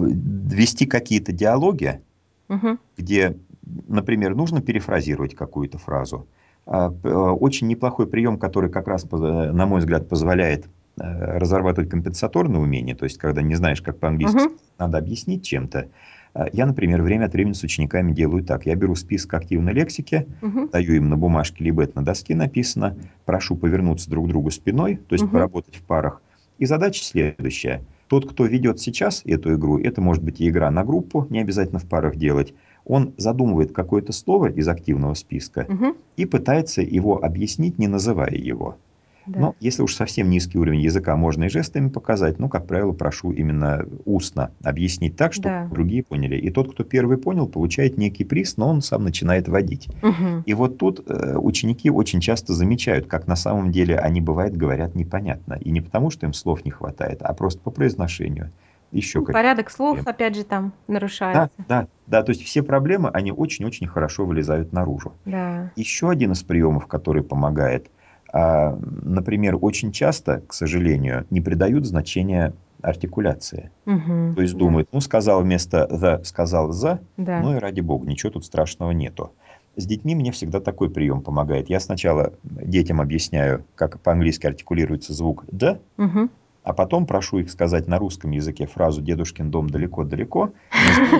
ввести 0.00 0.86
какие-то 0.86 1.32
диалоги, 1.32 2.00
угу. 2.48 2.78
где, 2.96 3.36
например, 3.88 4.36
нужно 4.36 4.62
перефразировать 4.62 5.34
какую-то 5.34 5.78
фразу. 5.78 6.28
Э, 6.66 6.88
очень 6.88 7.66
неплохой 7.66 8.06
прием, 8.06 8.38
который 8.38 8.70
как 8.70 8.86
раз, 8.86 9.04
на 9.10 9.66
мой 9.66 9.80
взгляд, 9.80 10.08
позволяет 10.08 10.66
Э, 10.66 10.68
разрабатывать 10.96 11.90
компенсаторное 11.90 12.60
умение, 12.60 12.94
то 12.94 13.04
есть 13.04 13.18
когда 13.18 13.42
не 13.42 13.54
знаешь, 13.54 13.82
как 13.82 13.98
по-английски, 13.98 14.36
uh-huh. 14.36 14.58
надо 14.78 14.98
объяснить 14.98 15.44
чем-то. 15.44 15.88
Э, 16.34 16.46
я, 16.52 16.66
например, 16.66 17.02
время 17.02 17.26
от 17.26 17.34
времени 17.34 17.52
с 17.52 17.62
учениками 17.62 18.12
делаю 18.12 18.44
так. 18.44 18.66
Я 18.66 18.74
беру 18.76 18.94
список 18.94 19.34
активной 19.34 19.74
лексики, 19.74 20.26
uh-huh. 20.40 20.70
даю 20.70 20.94
им 20.94 21.08
на 21.08 21.16
бумажке, 21.16 21.64
либо 21.64 21.82
это 21.82 21.98
на 21.98 22.04
доске 22.04 22.34
написано, 22.34 22.96
прошу 23.24 23.56
повернуться 23.56 24.08
друг 24.08 24.26
к 24.26 24.28
другу 24.28 24.50
спиной, 24.50 24.96
то 24.96 25.14
есть 25.14 25.24
uh-huh. 25.24 25.30
поработать 25.30 25.76
в 25.76 25.82
парах. 25.82 26.22
И 26.58 26.64
задача 26.64 27.04
следующая. 27.04 27.82
Тот, 28.08 28.30
кто 28.30 28.46
ведет 28.46 28.80
сейчас 28.80 29.22
эту 29.24 29.54
игру, 29.54 29.78
это 29.78 30.00
может 30.00 30.22
быть 30.22 30.40
и 30.40 30.48
игра 30.48 30.70
на 30.70 30.84
группу, 30.84 31.26
не 31.28 31.40
обязательно 31.40 31.80
в 31.80 31.86
парах 31.86 32.16
делать, 32.16 32.54
он 32.86 33.12
задумывает 33.16 33.72
какое-то 33.72 34.12
слово 34.12 34.46
из 34.46 34.68
активного 34.68 35.14
списка 35.14 35.66
угу. 35.68 35.96
и 36.16 36.24
пытается 36.24 36.82
его 36.82 37.22
объяснить, 37.22 37.78
не 37.78 37.88
называя 37.88 38.34
его. 38.34 38.78
Да. 39.26 39.40
Но 39.40 39.56
если 39.60 39.82
уж 39.82 39.94
совсем 39.94 40.30
низкий 40.30 40.58
уровень 40.58 40.80
языка, 40.80 41.16
можно 41.16 41.44
и 41.44 41.48
жестами 41.48 41.88
показать, 41.88 42.38
но, 42.38 42.48
как 42.48 42.66
правило, 42.66 42.92
прошу 42.92 43.32
именно 43.32 43.84
устно 44.04 44.50
объяснить 44.62 45.16
так, 45.16 45.32
чтобы 45.32 45.48
да. 45.48 45.68
другие 45.68 46.02
поняли. 46.02 46.36
И 46.36 46.50
тот, 46.50 46.72
кто 46.72 46.84
первый 46.84 47.18
понял, 47.18 47.48
получает 47.48 47.98
некий 47.98 48.24
приз, 48.24 48.56
но 48.56 48.68
он 48.68 48.82
сам 48.82 49.04
начинает 49.04 49.48
водить. 49.48 49.88
Угу. 50.02 50.44
И 50.46 50.54
вот 50.54 50.78
тут 50.78 51.04
э, 51.08 51.36
ученики 51.36 51.90
очень 51.90 52.20
часто 52.20 52.52
замечают, 52.52 53.06
как 53.06 53.26
на 53.26 53.36
самом 53.36 53.72
деле 53.72 53.98
они, 53.98 54.20
бывает, 54.20 54.56
говорят 54.56 54.94
непонятно. 54.94 55.54
И 55.54 55.70
не 55.70 55.80
потому, 55.80 56.10
что 56.10 56.26
им 56.26 56.32
слов 56.32 56.64
не 56.64 56.70
хватает, 56.70 57.22
а 57.22 57.32
просто 57.34 57.60
по 57.60 57.70
произношению. 57.70 58.52
еще 58.92 59.18
Ну, 59.18 59.26
порядок 59.26 59.70
слов, 59.70 59.96
проблемы. 59.96 60.10
опять 60.10 60.36
же, 60.36 60.44
там 60.44 60.72
Да, 60.86 60.92
нарушается. 60.94 61.64
да, 61.68 61.88
да, 62.06 62.22
то 62.22 62.30
есть 62.30 62.42
все 62.42 62.62
проблемы, 62.62 63.10
они 63.10 63.32
очень-очень 63.32 63.86
хорошо 63.88 64.24
вылезают 64.24 64.72
наружу. 64.72 65.12
Да. 65.24 65.72
Еще 65.76 66.08
один 66.08 66.32
из 66.32 66.42
приемов, 66.42 66.86
который 66.86 67.22
помогает, 67.22 67.90
например, 69.02 69.56
очень 69.60 69.92
часто, 69.92 70.42
к 70.46 70.52
сожалению, 70.52 71.26
не 71.30 71.40
придают 71.40 71.86
значения 71.86 72.52
артикуляции. 72.82 73.70
Мгм. 73.86 74.34
То 74.34 74.42
есть 74.42 74.54
Да. 74.54 74.58
думают, 74.58 74.88
ну, 74.92 75.00
сказал 75.00 75.42
вместо 75.42 75.88
«the», 75.90 76.24
сказал 76.24 76.72
«за», 76.72 77.00
Да. 77.16 77.40
ну 77.40 77.56
и 77.56 77.58
ради 77.58 77.80
бога, 77.80 78.06
ничего 78.06 78.32
тут 78.32 78.44
страшного 78.44 78.90
нету. 78.90 79.32
С 79.76 79.86
детьми 79.86 80.14
мне 80.14 80.32
всегда 80.32 80.60
такой 80.60 80.90
прием 80.90 81.22
помогает. 81.22 81.68
Я 81.68 81.80
сначала 81.80 82.32
детям 82.42 83.00
объясняю, 83.00 83.64
как 83.74 84.00
по-английски 84.00 84.46
артикулируется 84.46 85.12
звук 85.12 85.44
«д», 85.50 85.80
Мгм. 85.96 86.30
А 86.66 86.72
потом 86.72 87.06
прошу 87.06 87.38
их 87.38 87.48
сказать 87.48 87.86
на 87.86 87.96
русском 87.96 88.32
языке 88.32 88.66
фразу 88.66 89.00
«дедушкин 89.00 89.52
дом 89.52 89.70
далеко-далеко», 89.70 90.52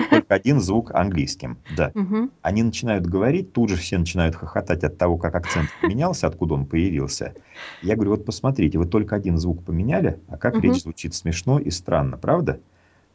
только 0.09 0.35
один 0.35 0.59
звук 0.59 0.93
английским 0.93 1.57
«д». 1.77 1.91
Мгм. 1.95 2.31
Они 2.41 2.63
начинают 2.63 3.07
говорить, 3.07 3.53
тут 3.53 3.69
же 3.69 3.77
все 3.77 3.97
начинают 3.97 4.35
хохотать 4.35 4.83
от 4.83 4.97
того, 4.97 5.15
как 5.15 5.35
акцент 5.35 5.69
поменялся, 5.81 6.27
откуда 6.27 6.55
он 6.55 6.65
появился. 6.65 7.33
Я 7.81 7.95
говорю, 7.95 8.11
вот 8.11 8.25
посмотрите, 8.25 8.77
вы 8.77 8.87
только 8.87 9.15
один 9.15 9.37
звук 9.37 9.63
поменяли, 9.63 10.19
а 10.27 10.35
как 10.35 10.61
речь 10.61 10.81
звучит 10.81 11.13
смешно 11.13 11.59
и 11.59 11.71
странно, 11.71 12.17
правда? 12.17 12.59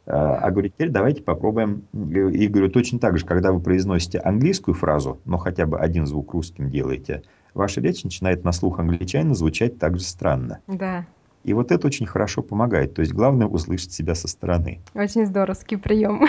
А 0.07 0.37
а 0.37 0.49
говорю, 0.49 0.69
теперь 0.69 0.89
давайте 0.89 1.21
попробуем. 1.21 1.83
И 1.93 2.47
говорю, 2.47 2.71
точно 2.71 2.97
так 2.97 3.19
же, 3.19 3.27
когда 3.27 3.51
вы 3.51 3.59
произносите 3.59 4.17
английскую 4.17 4.73
фразу, 4.73 5.19
но 5.25 5.37
хотя 5.37 5.67
бы 5.67 5.77
один 5.77 6.07
звук 6.07 6.33
русским 6.33 6.71
делаете, 6.71 7.21
ваша 7.53 7.79
речь 7.79 8.03
начинает 8.03 8.43
на 8.43 8.53
слух 8.53 8.79
англичанина 8.79 9.35
звучать 9.35 9.77
так 9.77 9.99
же 9.99 10.03
странно. 10.03 10.61
Да. 10.67 11.05
И 11.43 11.53
вот 11.53 11.71
это 11.71 11.87
очень 11.87 12.05
хорошо 12.05 12.41
помогает. 12.41 12.93
То 12.93 13.01
есть 13.01 13.13
главное 13.13 13.47
услышать 13.47 13.91
себя 13.91 14.15
со 14.15 14.27
стороны. 14.27 14.79
Очень 14.93 15.25
здоровский 15.25 15.77
прием. 15.77 16.25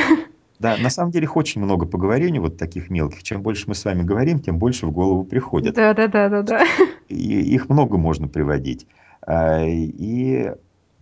Да, 0.60 0.76
на 0.76 0.88
самом 0.88 1.10
деле 1.10 1.24
их 1.24 1.36
очень 1.36 1.60
много 1.60 1.84
по 1.84 1.98
говорению, 1.98 2.42
вот 2.42 2.56
таких 2.56 2.88
мелких. 2.88 3.22
Чем 3.22 3.42
больше 3.42 3.64
мы 3.66 3.74
с 3.74 3.84
вами 3.84 4.02
говорим, 4.02 4.38
тем 4.38 4.58
больше 4.58 4.86
в 4.86 4.92
голову 4.92 5.24
приходит. 5.24 5.74
Да, 5.74 5.92
да, 5.94 6.06
да, 6.06 6.28
да, 6.28 6.42
да. 6.42 6.64
И 7.08 7.40
их 7.54 7.68
много 7.68 7.98
можно 7.98 8.28
приводить. 8.28 8.86
А, 9.26 9.64
И 9.64 10.52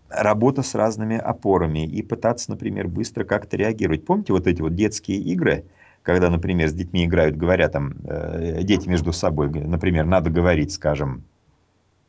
работа 0.09 0.63
с 0.63 0.75
разными 0.75 1.17
опорами. 1.17 1.87
И 1.87 2.03
пытаться, 2.03 2.51
например, 2.51 2.89
быстро 2.89 3.25
как-то 3.25 3.57
реагировать. 3.57 4.05
Помните 4.05 4.33
вот 4.33 4.47
эти 4.47 4.63
вот 4.63 4.75
детские 4.75 5.19
игры, 5.19 5.65
когда, 6.03 6.31
например, 6.31 6.69
с 6.69 6.73
детьми 6.73 7.05
играют, 7.05 7.37
говорят 7.37 7.73
там, 7.73 7.95
э, 8.05 8.63
дети 8.63 8.89
между 8.89 9.13
собой, 9.13 9.51
например, 9.51 10.05
надо 10.05 10.31
говорить, 10.31 10.73
скажем, 10.73 11.25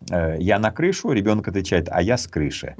я 0.09 0.59
на 0.59 0.71
крышу, 0.71 1.11
ребенок 1.11 1.47
отвечает, 1.47 1.87
а 1.91 2.01
я 2.01 2.17
с 2.17 2.27
крыши. 2.27 2.75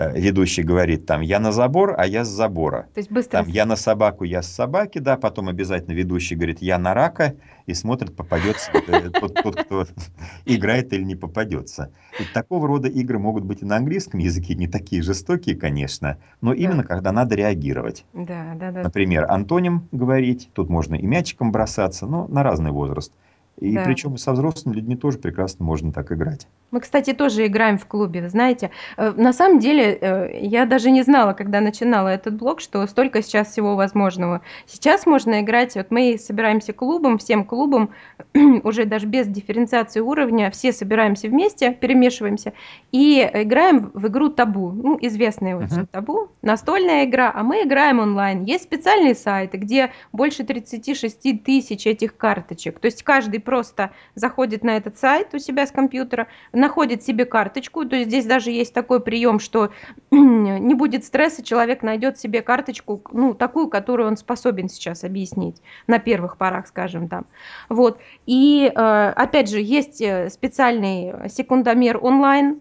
Э, 0.00 0.18
Ведущий 0.18 0.62
говорит 0.62 1.04
там, 1.04 1.20
я 1.20 1.38
на 1.38 1.52
забор, 1.52 1.94
а 1.98 2.06
я 2.06 2.24
с 2.24 2.28
забора. 2.28 2.86
То 2.94 3.00
есть 3.00 3.10
быстро. 3.10 3.38
Там, 3.38 3.48
я 3.48 3.66
на 3.66 3.76
собаку, 3.76 4.24
я 4.24 4.40
с 4.40 4.48
собаки, 4.50 4.98
да, 4.98 5.18
потом 5.18 5.48
обязательно 5.48 5.92
ведущий 5.92 6.36
говорит, 6.36 6.62
я 6.62 6.78
на 6.78 6.94
рака, 6.94 7.34
и 7.66 7.74
смотрит, 7.74 8.16
попадется 8.16 8.70
э, 8.72 9.10
тот, 9.10 9.34
тот, 9.34 9.56
кто 9.56 9.86
играет 10.46 10.94
или 10.94 11.04
не 11.04 11.16
попадется. 11.16 11.90
И 12.18 12.24
такого 12.32 12.66
рода 12.66 12.88
игры 12.88 13.18
могут 13.18 13.44
быть 13.44 13.60
и 13.60 13.66
на 13.66 13.76
английском 13.76 14.20
языке, 14.20 14.54
не 14.54 14.68
такие 14.68 15.02
жестокие, 15.02 15.54
конечно, 15.54 16.16
но 16.40 16.54
именно 16.54 16.82
когда 16.82 17.12
надо 17.12 17.34
реагировать. 17.34 18.06
Да, 18.14 18.54
да, 18.54 18.70
да. 18.70 18.82
Например, 18.82 19.26
антоним 19.30 19.86
говорить, 19.92 20.48
тут 20.54 20.70
можно 20.70 20.94
и 20.94 21.06
мячиком 21.06 21.52
бросаться, 21.52 22.06
но 22.06 22.26
на 22.26 22.42
разный 22.42 22.70
возраст. 22.70 23.12
И 23.60 23.74
Да. 23.74 23.84
причем 23.84 24.16
со 24.16 24.32
взрослыми 24.32 24.74
людьми 24.74 24.96
тоже 24.96 25.18
прекрасно 25.18 25.64
можно 25.64 25.92
так 25.92 26.10
играть. 26.12 26.48
Мы, 26.70 26.80
кстати, 26.80 27.12
тоже 27.12 27.46
играем 27.46 27.78
в 27.78 27.86
клубе, 27.86 28.22
вы 28.22 28.28
знаете. 28.28 28.70
Э, 28.96 29.12
На 29.16 29.32
самом 29.32 29.58
деле, 29.58 29.98
э, 30.00 30.38
я 30.40 30.66
даже 30.66 30.90
не 30.90 31.02
знала, 31.02 31.32
когда 31.32 31.60
начинала 31.60 32.08
этот 32.08 32.34
блог, 32.34 32.60
что 32.60 32.86
столько 32.86 33.22
сейчас 33.22 33.48
всего 33.48 33.74
возможного. 33.74 34.40
Сейчас 34.66 35.04
можно 35.06 35.40
играть, 35.40 35.74
вот 35.74 35.90
мы 35.90 36.16
собираемся 36.18 36.72
клубом, 36.72 37.18
всем 37.18 37.44
клубом, 37.44 37.90
уже 38.62 38.84
даже 38.84 39.06
без 39.06 39.26
дифференциации 39.26 40.00
уровня, 40.00 40.50
все 40.50 40.72
собираемся 40.72 41.28
вместе, 41.28 41.72
перемешиваемся 41.72 42.52
и 42.92 43.20
играем 43.34 43.90
в 43.94 44.06
игру 44.06 44.28
табу. 44.28 44.70
Ну, 44.70 44.98
известная 45.00 45.56
очень 45.56 45.76
Мгм. 45.80 45.86
табу, 45.88 46.28
настольная 46.42 47.04
игра, 47.04 47.32
а 47.34 47.42
мы 47.42 47.62
играем 47.64 47.98
онлайн. 47.98 48.44
Есть 48.44 48.64
специальные 48.64 49.14
сайты, 49.14 49.58
где 49.58 49.90
больше 50.12 50.44
36 50.44 51.32
тысяч 51.42 51.86
этих 51.86 52.16
карточек. 52.16 52.78
То 52.78 52.86
есть 52.86 53.02
каждый 53.02 53.40
просто 53.40 53.90
заходит 54.14 54.62
на 54.62 54.76
этот 54.76 54.98
сайт 54.98 55.34
у 55.34 55.38
себя 55.38 55.66
с 55.66 55.70
компьютера, 55.72 56.28
находит 56.60 57.02
себе 57.02 57.24
карточку, 57.24 57.84
то 57.84 57.96
есть 57.96 58.08
здесь 58.08 58.26
даже 58.26 58.50
есть 58.50 58.72
такой 58.72 59.00
прием, 59.00 59.40
что 59.40 59.70
не 60.10 60.74
будет 60.74 61.04
стресса, 61.04 61.42
человек 61.42 61.82
найдет 61.82 62.18
себе 62.18 62.42
карточку, 62.42 63.02
ну, 63.12 63.34
такую, 63.34 63.68
которую 63.68 64.08
он 64.08 64.16
способен 64.16 64.68
сейчас 64.68 65.02
объяснить 65.02 65.60
на 65.86 65.98
первых 65.98 66.36
порах, 66.36 66.68
скажем 66.68 67.08
там. 67.08 67.26
Вот. 67.68 67.98
И 68.26 68.70
э, 68.72 69.12
опять 69.16 69.50
же, 69.50 69.60
есть 69.60 70.00
э, 70.00 70.28
специальный 70.30 71.28
секундомер 71.28 71.98
онлайн, 72.00 72.60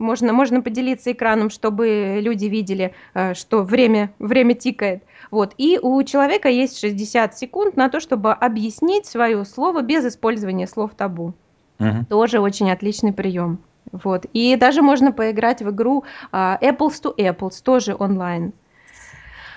можно, 0.00 0.32
можно 0.32 0.62
поделиться 0.62 1.12
экраном, 1.12 1.50
чтобы 1.50 2.20
люди 2.22 2.46
видели, 2.46 2.94
э, 3.12 3.34
что 3.34 3.62
время, 3.62 4.12
время 4.18 4.54
тикает. 4.54 5.04
Вот. 5.30 5.54
И 5.58 5.78
у 5.80 6.02
человека 6.02 6.48
есть 6.48 6.78
60 6.80 7.36
секунд 7.36 7.76
на 7.76 7.90
то, 7.90 8.00
чтобы 8.00 8.32
объяснить 8.32 9.06
свое 9.06 9.44
слово 9.44 9.82
без 9.82 10.04
использования 10.06 10.66
слов 10.66 10.92
табу. 10.96 11.34
Мгм. 11.80 12.04
Тоже 12.04 12.38
очень 12.38 12.70
отличный 12.70 13.12
прием. 13.12 13.58
Вот. 13.90 14.26
И 14.32 14.54
даже 14.56 14.82
можно 14.82 15.10
поиграть 15.10 15.62
в 15.62 15.70
игру 15.70 16.04
а, 16.30 16.58
Apples 16.62 17.02
to 17.02 17.16
Apples, 17.16 17.62
тоже 17.64 17.96
онлайн. 17.98 18.52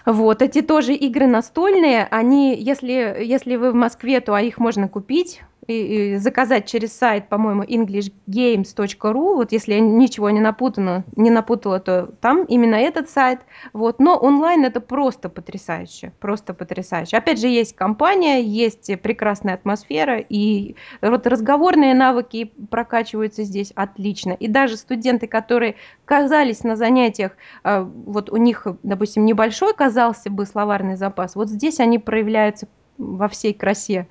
Вот, 0.06 0.42
эти 0.42 0.62
тоже 0.62 0.94
игры 0.94 1.28
настольные, 1.28 2.08
они, 2.12 2.56
если, 2.56 3.16
если 3.22 3.56
вы 3.56 3.72
в 3.72 3.76
Москве, 3.76 4.20
то 4.20 4.34
а 4.34 4.42
их 4.42 4.58
можно 4.58 4.90
купить 4.90 5.42
и, 5.68 6.14
и 6.14 6.18
заказать 6.18 6.66
через 6.68 6.94
сайт, 6.94 7.30
по-моему, 7.30 7.64
englishgames.ru, 7.64 9.36
вот 9.36 9.52
если 9.52 9.74
я 9.74 9.80
ничего 9.80 10.30
не 10.30 10.40
напутано, 10.40 11.04
не 11.16 11.30
напутала, 11.30 11.80
то 11.80 12.08
там 12.22 12.44
именно 12.46 12.76
этот 12.76 13.10
сайт, 13.10 13.40
вот, 13.72 14.00
но 14.00 14.18
онлайн 14.18 14.66
это 14.66 14.82
просто 14.82 15.30
потрясающе, 15.30 16.14
просто 16.20 16.54
потрясающе. 16.54 17.18
Опять 17.18 17.40
же, 17.40 17.48
есть 17.48 17.76
компания, 17.76 18.42
есть 18.42 18.92
прекрасная 19.02 19.56
атмосфера, 19.56 20.18
и 20.18 20.76
вот 21.02 21.28
разговорные 21.28 21.94
навыки 21.94 22.52
прокачиваются 22.70 23.44
здесь 23.44 23.72
отлично, 23.76 24.32
и 24.32 24.48
даже 24.48 24.78
студенты, 24.78 25.28
которые 25.28 25.76
казались 26.06 26.64
на 26.64 26.76
занятиях, 26.76 27.34
а, 27.64 27.84
вот 27.84 28.30
у 28.30 28.38
них, 28.38 28.68
допустим, 28.84 29.26
небольшой 29.26 29.74
казался 29.74 30.30
бы 30.30 30.46
словарный 30.46 30.96
запас, 30.96 31.36
вот 31.36 31.50
здесь 31.50 31.80
они 31.80 32.00
проявляются 32.00 32.68
во 32.98 33.28
всей 33.28 33.54
красе. 33.54 34.08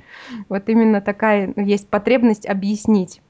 Вот 0.48 0.68
именно 0.68 1.00
такая 1.00 1.52
ну, 1.54 1.64
есть 1.64 1.88
потребность 1.88 2.46
объяснить. 2.46 3.20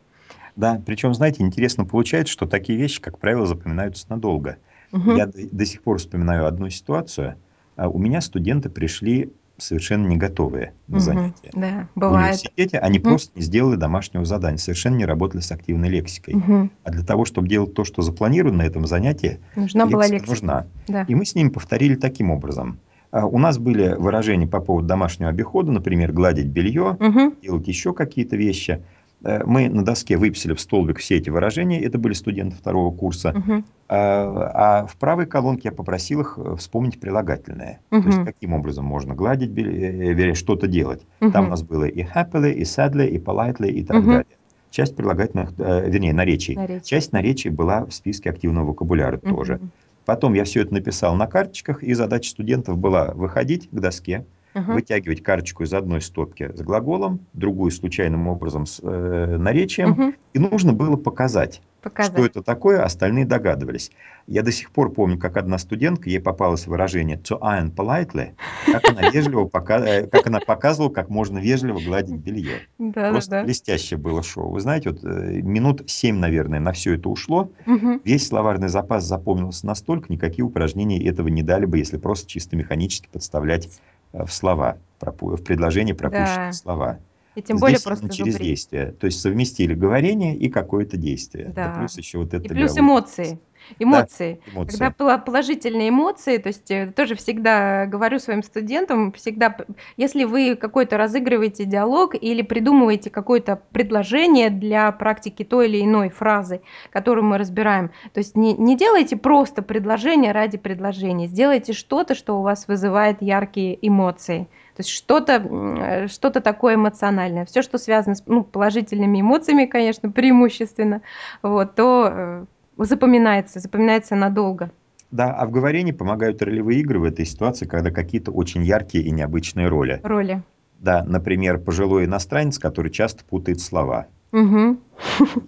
Да, 0.56 0.80
причем, 0.84 1.14
знаете, 1.14 1.42
интересно 1.42 1.84
получается, 1.84 2.32
что 2.32 2.46
такие 2.46 2.78
вещи, 2.78 3.00
как 3.00 3.18
правило, 3.18 3.46
запоминаются 3.46 4.06
надолго. 4.10 4.58
Мгм. 4.92 5.16
Я 5.16 5.26
до, 5.26 5.38
до 5.50 5.64
сих 5.64 5.82
пор 5.82 5.98
вспоминаю 5.98 6.46
одну 6.46 6.68
ситуацию. 6.68 7.36
А, 7.76 7.88
У 7.88 7.98
меня 7.98 8.20
студенты 8.20 8.68
пришли 8.68 9.32
совершенно 9.56 10.06
не 10.06 10.16
готовые 10.16 10.74
на 10.88 10.96
Мгм. 10.96 11.00
занятия. 11.00 11.50
Да, 11.52 11.88
В 11.94 12.00
бывает. 12.00 12.34
университете 12.34 12.78
они 12.78 12.98
Мгм. 12.98 13.08
просто 13.08 13.32
не 13.34 13.42
сделали 13.42 13.76
домашнего 13.76 14.24
задания, 14.24 14.58
совершенно 14.58 14.96
не 14.96 15.06
работали 15.06 15.40
с 15.40 15.52
активной 15.52 15.88
лексикой. 15.88 16.34
Мгм. 16.34 16.70
А 16.84 16.90
для 16.90 17.02
того, 17.04 17.24
чтобы 17.24 17.48
делать 17.48 17.74
то, 17.74 17.84
что 17.84 18.02
запланировано 18.02 18.58
на 18.58 18.62
этом 18.62 18.86
занятии, 18.86 19.40
Нужна 19.56 19.86
была 19.86 20.06
лексика 20.06 20.14
лексика. 20.16 20.30
нужна. 20.30 20.66
Да. 20.88 21.02
И 21.08 21.14
мы 21.14 21.24
с 21.24 21.34
ними 21.34 21.48
повторили 21.48 21.94
таким 21.94 22.30
образом. 22.30 22.78
А, 23.12 23.26
У 23.26 23.38
нас 23.38 23.58
были 23.58 23.94
выражения 23.98 24.46
по 24.48 24.60
поводу 24.60 24.88
домашнего 24.88 25.30
обихода, 25.30 25.70
например, 25.70 26.12
гладить 26.12 26.46
белье, 26.46 26.96
Мгм. 26.98 27.34
делать 27.42 27.68
еще 27.68 27.92
какие-то 27.92 28.36
вещи. 28.36 28.82
Э, 29.24 29.44
Мы 29.44 29.68
на 29.68 29.84
доске 29.84 30.16
выписали 30.16 30.54
в 30.54 30.60
столбик 30.60 30.98
все 30.98 31.18
эти 31.18 31.30
выражения, 31.30 31.80
это 31.82 31.98
были 31.98 32.14
студенты 32.14 32.56
второго 32.56 32.90
курса. 32.96 33.32
Мгм. 33.36 33.64
А 33.88 34.80
а 34.82 34.86
в 34.86 34.96
правой 34.96 35.26
колонке 35.26 35.68
я 35.68 35.72
попросил 35.72 36.22
их 36.22 36.38
э, 36.42 36.56
вспомнить 36.56 36.98
прилагательное. 36.98 37.80
То 37.90 37.96
есть 37.98 38.24
каким 38.24 38.54
образом 38.54 38.86
можно 38.86 39.14
гладить, 39.14 39.50
белье, 39.50 40.30
э, 40.30 40.34
что-то 40.34 40.66
делать. 40.66 41.06
Там 41.32 41.46
у 41.46 41.50
нас 41.50 41.62
было 41.62 41.84
и 41.84 42.02
happily, 42.02 42.52
и 42.54 42.62
sadly, 42.62 43.06
и 43.08 43.18
politely, 43.18 43.68
и 43.70 43.84
так 43.84 43.98
Мгм. 43.98 44.06
далее. 44.10 44.36
Часть 44.70 44.96
прилагательных, 44.96 45.50
э, 45.58 45.90
вернее, 45.90 46.14
наречий. 46.14 46.56
Наречий. 46.56 46.84
Часть 46.86 47.12
наречий 47.12 47.50
была 47.50 47.84
в 47.84 47.92
списке 47.92 48.30
активного 48.30 48.68
вокабуляра 48.68 49.18
тоже. 49.18 49.60
Потом 50.04 50.34
я 50.34 50.44
все 50.44 50.62
это 50.62 50.74
написал 50.74 51.14
на 51.14 51.26
карточках, 51.26 51.82
и 51.82 51.94
задача 51.94 52.30
студентов 52.30 52.78
была 52.78 53.12
выходить 53.12 53.68
к 53.70 53.74
доске, 53.74 54.26
Ага. 54.54 54.74
вытягивать 54.74 55.22
карточку 55.22 55.62
из 55.64 55.72
одной 55.72 56.00
стопки 56.02 56.50
с 56.54 56.60
глаголом, 56.60 57.20
другую 57.32 57.70
случайным 57.70 58.28
образом 58.28 58.66
с 58.66 58.80
э, 58.82 59.36
наречием, 59.38 59.90
Мгм. 59.90 60.14
и 60.34 60.38
нужно 60.38 60.72
было 60.72 60.96
показать, 60.96 61.62
Что 61.80 61.90
Показать. 61.90 62.30
это 62.30 62.42
такое, 62.42 62.84
остальные 62.84 63.24
догадывались. 63.26 63.90
Я 64.28 64.42
до 64.42 64.52
сих 64.52 64.70
пор 64.70 64.92
помню, 64.92 65.18
как 65.18 65.36
одна 65.36 65.58
студентка, 65.58 66.08
ей 66.08 66.20
попалось 66.20 66.68
выражение 66.68 67.16
to 67.16 67.40
iron 67.40 67.74
politely, 67.74 68.34
как 68.70 68.88
она 68.88 69.02
вежливо 69.10 69.46
пока- 69.48 69.84
э, 69.84 70.06
как 70.06 70.26
она 70.28 70.38
показывала, 70.38 70.90
как 70.90 71.08
можно 71.08 71.38
вежливо 71.38 71.80
гладить 71.80 72.14
белье. 72.14 72.60
Просто 72.92 73.30
Да-да-да. 73.30 73.44
блестящее 73.44 73.98
было 73.98 74.22
шоу. 74.22 74.50
Вы 74.52 74.60
знаете, 74.60 74.90
вот 74.90 75.02
э, 75.02 75.40
минут 75.42 75.82
семь, 75.88 76.18
наверное, 76.18 76.60
на 76.60 76.70
все 76.72 76.94
это 76.94 77.08
ушло. 77.08 77.50
Мгм. 77.66 78.00
Весь 78.04 78.28
словарный 78.28 78.68
запас 78.68 79.04
запомнился 79.04 79.66
настолько, 79.66 80.12
никакие 80.12 80.44
упражнения 80.44 81.02
этого 81.04 81.26
не 81.28 81.42
дали 81.42 81.64
бы, 81.64 81.78
если 81.78 81.96
просто 81.96 82.28
чисто 82.28 82.54
механически 82.54 83.08
подставлять 83.10 83.68
в 84.12 84.28
слова, 84.28 84.78
в 85.00 85.36
предложение 85.42 85.94
пропущенные 85.94 86.50
Да. 86.50 86.52
слова. 86.52 86.98
И 87.34 87.40
тем 87.42 87.56
более 87.56 87.78
Здесь 87.78 87.86
именно 87.86 87.96
просто 87.96 88.16
через 88.16 88.32
зубрить. 88.34 88.48
действие. 88.48 88.92
То 88.92 89.06
есть 89.06 89.20
совместили 89.20 89.74
говорение 89.74 90.36
и 90.36 90.50
какое-то 90.50 90.96
действие. 90.98 91.46
Да 91.48 91.68
Да. 91.68 91.78
плюс 91.78 91.96
еще 91.96 92.18
вот 92.18 92.34
И 92.34 92.36
это 92.36 92.48
плюс 92.54 92.72
игровой 92.72 93.02
процесс. 93.02 93.38
Эмоции. 93.78 94.40
Да, 94.46 94.50
Эмоции. 94.52 94.78
Когда 94.78 94.90
пола 94.90 95.18
положительные 95.18 95.88
эмоции, 95.90 96.38
то 96.38 96.48
есть, 96.48 96.70
э, 96.70 96.92
тоже 96.94 97.14
всегда 97.14 97.86
говорю 97.86 98.18
своим 98.18 98.42
студентам, 98.42 99.12
всегда 99.12 99.56
если 99.96 100.24
вы 100.24 100.56
какой-то 100.56 100.96
разыгрываете 100.98 101.64
диалог 101.64 102.14
или 102.14 102.42
придумываете 102.42 103.10
какое-то 103.10 103.62
предложение 103.72 104.50
для 104.50 104.90
практики 104.92 105.44
той 105.44 105.68
или 105.68 105.82
иной 105.82 106.08
фразы, 106.10 106.62
которую 106.90 107.24
мы 107.24 107.38
разбираем, 107.38 107.90
то 108.12 108.18
есть 108.18 108.36
не 108.36 108.54
не 108.54 108.76
делайте 108.76 109.16
просто 109.16 109.62
предложение 109.62 110.32
ради 110.32 110.58
предложения, 110.58 111.26
сделайте 111.28 111.72
что-то, 111.72 112.14
что 112.14 112.38
у 112.38 112.42
вас 112.42 112.68
вызывает 112.68 113.22
яркие 113.22 113.78
эмоции. 113.86 114.48
То 114.76 114.80
есть 114.80 114.90
что-то, 114.90 115.34
э, 115.34 116.06
что-то 116.08 116.40
такое 116.40 116.76
эмоциональное. 116.76 117.44
Всё, 117.44 117.60
что 117.62 117.76
связано 117.78 118.14
с, 118.14 118.22
ну, 118.26 118.42
положительными 118.42 119.20
эмоциями, 119.20 119.66
конечно, 119.66 120.10
преимущественно, 120.10 121.02
вот, 121.42 121.74
то, 121.74 122.08
э, 122.10 122.46
запоминается, 122.78 123.60
запоминается 123.60 124.16
надолго. 124.16 124.70
Да, 125.10 125.30
а 125.34 125.46
в 125.46 125.50
говорении 125.50 125.92
помогают 125.92 126.40
ролевые 126.42 126.80
игры 126.80 126.98
в 126.98 127.04
этой 127.04 127.26
ситуации, 127.26 127.66
когда 127.66 127.90
какие-то 127.90 128.30
очень 128.32 128.62
яркие 128.64 129.04
и 129.04 129.10
необычные 129.10 129.68
роли. 129.68 130.00
Роли. 130.02 130.42
Да, 130.78 131.04
например, 131.04 131.58
пожилой 131.58 132.06
иностранец, 132.06 132.58
который 132.58 132.90
часто 132.90 133.24
путает 133.24 133.60
слова. 133.60 134.06
Мгм. 134.32 134.80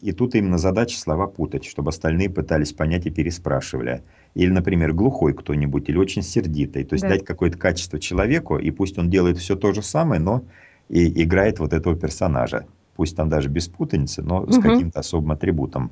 И 0.02 0.12
тут 0.12 0.34
именно 0.34 0.58
задача 0.58 0.98
слова 0.98 1.26
путать, 1.26 1.64
чтобы 1.64 1.88
остальные 1.88 2.28
пытались 2.28 2.72
понять 2.72 3.06
и 3.06 3.10
переспрашивали. 3.10 4.02
Или, 4.34 4.50
например, 4.50 4.92
глухой 4.92 5.32
кто-нибудь 5.32 5.88
или 5.88 5.96
очень 5.96 6.22
сердитый. 6.22 6.84
То 6.84 6.94
есть 6.94 7.04
Да. 7.04 7.10
дать 7.10 7.24
какое-то 7.24 7.56
качество 7.58 7.98
человеку, 7.98 8.58
и 8.58 8.70
пусть 8.70 8.98
он 8.98 9.08
делает 9.08 9.38
все 9.38 9.56
то 9.56 9.72
же 9.72 9.82
самое, 9.82 10.20
но 10.20 10.44
и 10.88 11.22
играет 11.22 11.58
вот 11.58 11.72
этого 11.72 11.96
персонажа. 11.96 12.66
Пусть 12.94 13.16
там 13.16 13.28
даже 13.28 13.48
без 13.48 13.68
путаницы, 13.68 14.22
но 14.22 14.46
с 14.50 14.58
Мгм. 14.58 14.62
каким-то 14.62 15.00
особым 15.00 15.32
атрибутом. 15.32 15.90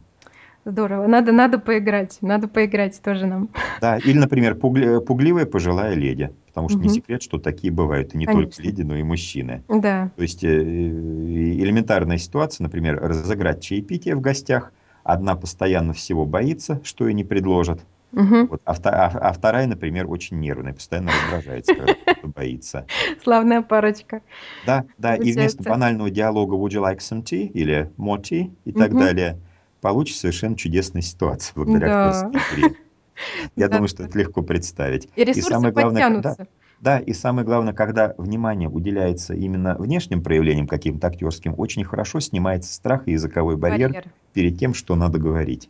Здорово. 0.65 1.07
Надо 1.09 1.33
надо 1.33 1.59
поиграть, 1.59 2.19
надо 2.21 2.47
поиграть 2.47 3.01
тоже 3.03 3.27
нам. 3.27 3.51
Да, 3.81 3.99
или, 3.99 4.17
например, 4.19 4.55
пугли 4.55 5.01
пугливая 5.05 5.45
пожилая 5.47 5.95
леди. 5.95 6.31
Потому 6.47 6.69
что 6.69 6.83
не 6.83 6.89
Мгм. 6.89 6.95
секрет, 6.95 7.23
что 7.23 7.39
такие 7.39 7.73
бывают 7.73 8.15
и 8.15 8.19
не 8.19 8.27
только 8.27 8.35
Конечно. 8.35 8.63
леди, 8.63 8.83
но 8.83 8.97
и 8.97 9.03
мужчины. 9.03 9.65
Да. 9.69 10.11
То 10.17 10.23
есть, 10.23 10.45
э, 10.45 10.49
элементарная 10.49 12.19
ситуация, 12.19 12.65
например, 12.65 13.01
разыграть 13.01 13.63
чаепитие 13.63 14.15
в 14.15 14.21
гостях. 14.21 14.73
Одна 15.05 15.35
постоянно 15.35 15.95
всего 15.95 16.27
боится, 16.27 16.81
что 16.85 17.09
ей 17.09 17.15
не 17.15 17.25
предложат. 17.25 17.85
Мгм. 18.13 18.49
Вот, 18.51 18.61
а 18.65 18.75
а 18.85 19.07
а 19.31 19.33
вторая, 19.33 19.67
например, 19.67 20.09
очень 20.09 20.39
нервная, 20.39 20.75
постоянно 20.75 21.13
раздражается, 21.13 21.75
когда 21.75 21.95
кто-то 22.07 22.29
боится. 22.29 22.87
Славная 23.23 23.63
парочка 23.63 24.23
Да, 24.63 24.85
да, 24.99 25.17
и 25.17 25.33
вместо 25.33 25.65
банального 25.65 26.11
диалога 26.11 26.55
"Would 26.57 26.71
you 26.71 26.83
like 26.83 26.99
some 26.99 27.23
tea?" 27.25 27.49
или 27.49 27.91
"More 27.99 28.23
tea?" 28.23 28.55
и 28.65 28.73
так 28.73 28.97
далее, 28.97 29.41
получится 29.83 30.21
совершенно 30.23 30.57
чудесная 30.57 31.03
ситуация 31.03 31.53
благодаря 31.55 31.87
Да. 32.23 32.31
игре. 32.55 32.77
Я 33.57 33.69
думаю, 33.69 33.89
что 33.89 34.05
это 34.05 34.19
легко 34.19 34.41
представить. 34.41 35.09
И 35.17 35.43
самое 35.43 35.73
главное, 35.75 36.03
когда 36.03 36.31
подтянутся. 36.31 36.53
да, 36.81 36.99
и 36.99 37.13
самое 37.13 37.45
главное, 37.45 37.75
когда 37.75 38.15
внимание 38.17 38.69
уделяется 38.71 39.35
именно 39.35 39.77
внешним 39.79 40.23
проявлениям 40.23 40.67
каким-то 40.67 41.09
актерским, 41.09 41.55
очень 41.59 41.85
хорошо 41.85 42.21
снимается 42.21 42.73
страх 42.73 43.07
и 43.07 43.13
языковой 43.13 43.57
барьер 43.59 43.91
Барьер. 43.93 44.05
перед 44.33 44.59
тем, 44.59 44.73
что 44.73 44.95
надо 44.95 45.19
говорить. 45.19 45.69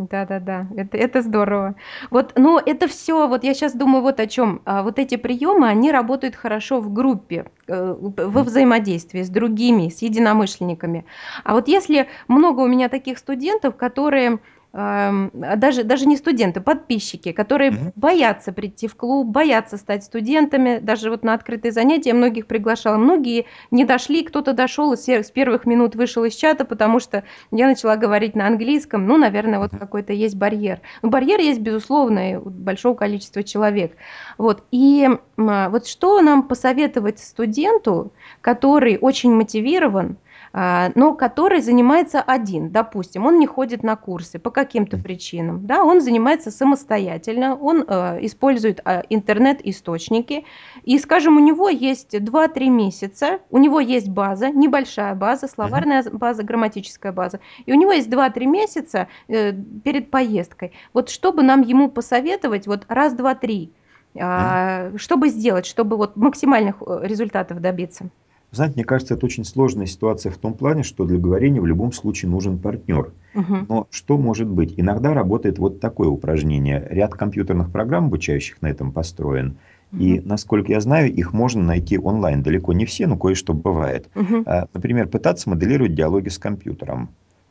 Мгм. 0.00 0.08
Да-да-да. 0.10 0.66
Это 0.76 0.96
это 0.98 1.22
здорово. 1.22 1.74
Вот, 2.10 2.32
но 2.36 2.60
это 2.64 2.86
всё, 2.88 3.28
вот 3.28 3.44
я 3.44 3.54
щас 3.54 3.74
думаю 3.74 4.02
вот 4.02 4.20
о 4.20 4.26
чём. 4.26 4.60
А, 4.64 4.82
вот 4.82 4.98
эти 4.98 5.16
приёмы, 5.16 5.68
они 5.68 5.92
работают 5.92 6.36
хорошо 6.36 6.80
в 6.80 6.92
группе, 6.92 7.44
э, 7.68 7.94
во 8.00 8.42
взаимодействии 8.42 9.22
с 9.22 9.28
другими, 9.30 9.88
с 9.88 10.02
единомышленниками. 10.02 11.04
А 11.44 11.54
вот 11.54 11.68
если 11.68 12.06
много 12.28 12.60
у 12.62 12.66
меня 12.68 12.88
таких 12.88 13.18
студентов, 13.18 13.76
которые, 13.76 14.38
даже 14.72 15.82
даже 15.84 16.06
не 16.06 16.16
студенты, 16.16 16.60
подписчики, 16.60 17.32
которые 17.32 17.72
Мгм. 17.72 17.92
боятся 17.96 18.52
прийти 18.52 18.86
в 18.86 18.94
клуб, 18.94 19.26
боятся 19.26 19.76
стать 19.76 20.04
студентами. 20.04 20.78
Даже 20.80 21.10
вот 21.10 21.24
на 21.24 21.34
открытые 21.34 21.72
занятия 21.72 22.14
многих 22.14 22.46
приглашала. 22.46 22.96
Многие 22.96 23.46
не 23.72 23.84
дошли, 23.84 24.22
кто-то 24.22 24.52
дошёл 24.52 24.92
и 24.92 24.96
с 24.96 25.30
первых 25.32 25.66
минут 25.66 25.96
вышел 25.96 26.24
из 26.24 26.34
чата, 26.34 26.64
потому 26.64 27.00
что 27.00 27.24
я 27.50 27.66
начала 27.66 27.96
говорить 27.96 28.36
на 28.36 28.46
английском. 28.46 29.06
Ну, 29.06 29.16
наверное, 29.16 29.58
вот 29.58 29.72
Мгм. 29.72 29.80
какой-то 29.80 30.12
есть 30.12 30.36
барьер. 30.36 30.80
Но 31.02 31.08
барьер 31.10 31.40
есть 31.40 31.60
безусловный 31.60 32.36
у 32.36 32.48
большого 32.48 32.94
количества 32.94 33.42
человек. 33.42 33.96
Вот, 34.38 34.62
и, 34.70 35.08
м, 35.36 35.70
вот 35.70 35.86
что 35.88 36.20
нам 36.20 36.44
посоветовать 36.44 37.18
студенту, 37.18 38.12
который 38.40 38.98
очень 39.00 39.32
мотивирован, 39.34 40.16
а, 40.16 40.29
но 40.52 41.14
который 41.14 41.60
занимается 41.60 42.20
один? 42.20 42.70
Допустим, 42.70 43.26
он 43.26 43.38
не 43.38 43.46
ходит 43.46 43.82
на 43.82 43.96
курсы 43.96 44.38
по 44.38 44.50
каким-то 44.50 44.98
причинам, 44.98 45.66
да, 45.66 45.84
он 45.84 46.00
занимается 46.00 46.50
самостоятельно, 46.50 47.54
он, 47.56 47.84
э, 47.86 48.18
использует, 48.22 48.80
а, 48.84 49.02
интернет-источники. 49.08 50.44
И, 50.82 50.98
скажем, 50.98 51.36
у 51.36 51.40
него 51.40 51.68
есть 51.68 52.18
2-3 52.18 52.68
месяца, 52.68 53.38
у 53.50 53.58
него 53.58 53.80
есть 53.80 54.08
база, 54.08 54.50
небольшая 54.50 55.14
база, 55.14 55.46
словарная 55.48 56.04
база, 56.10 56.42
грамматическая 56.42 57.12
база. 57.12 57.40
И 57.66 57.72
у 57.72 57.76
него 57.76 57.92
есть 57.92 58.08
2-3 58.10 58.46
месяца, 58.46 59.08
э, 59.28 59.52
перед 59.84 60.10
поездкой. 60.10 60.72
Вот 60.92 61.10
что 61.10 61.32
бы 61.32 61.42
нам 61.42 61.62
ему 61.62 61.88
посоветовать, 61.90 62.66
вот 62.66 62.86
раз, 62.88 63.12
2, 63.14 63.34
3, 63.34 63.72
Мгм. 64.14 64.24
а, 64.24 64.90
чтобы 64.96 65.28
сделать, 65.28 65.66
чтобы 65.66 65.96
вот 65.96 66.16
максимальных, 66.16 66.82
э, 66.84 67.00
результатов 67.02 67.60
добиться? 67.60 68.10
Знаете, 68.52 68.74
мне 68.74 68.84
кажется, 68.84 69.14
это 69.14 69.26
очень 69.26 69.44
сложная 69.44 69.86
ситуация 69.86 70.32
в 70.32 70.38
том 70.38 70.54
плане, 70.54 70.82
что 70.82 71.04
для 71.04 71.18
говорения 71.18 71.60
в 71.60 71.66
любом 71.66 71.92
случае 71.92 72.30
нужен 72.30 72.58
партнер. 72.58 73.12
Мгм. 73.34 73.66
Но 73.68 73.86
что 73.90 74.18
может 74.18 74.48
быть? 74.48 74.74
Иногда 74.76 75.14
работает 75.14 75.58
вот 75.58 75.80
такое 75.80 76.08
упражнение. 76.08 76.86
Ряд 76.90 77.14
компьютерных 77.14 77.70
программ, 77.70 78.06
обучающих 78.06 78.60
на 78.60 78.66
этом, 78.66 78.90
построен. 78.92 79.58
И, 79.98 80.20
насколько 80.24 80.70
я 80.70 80.80
знаю, 80.80 81.12
их 81.12 81.32
можно 81.32 81.62
найти 81.62 81.98
онлайн. 81.98 82.42
Далеко 82.42 82.72
не 82.72 82.86
все, 82.86 83.06
но 83.06 83.16
кое-что 83.16 83.54
бывает. 83.54 84.08
А, 84.46 84.66
например, 84.72 85.08
пытаться 85.08 85.50
моделировать 85.50 85.94
диалоги 85.94 86.28
с 86.28 86.38
компьютером. 86.38 87.10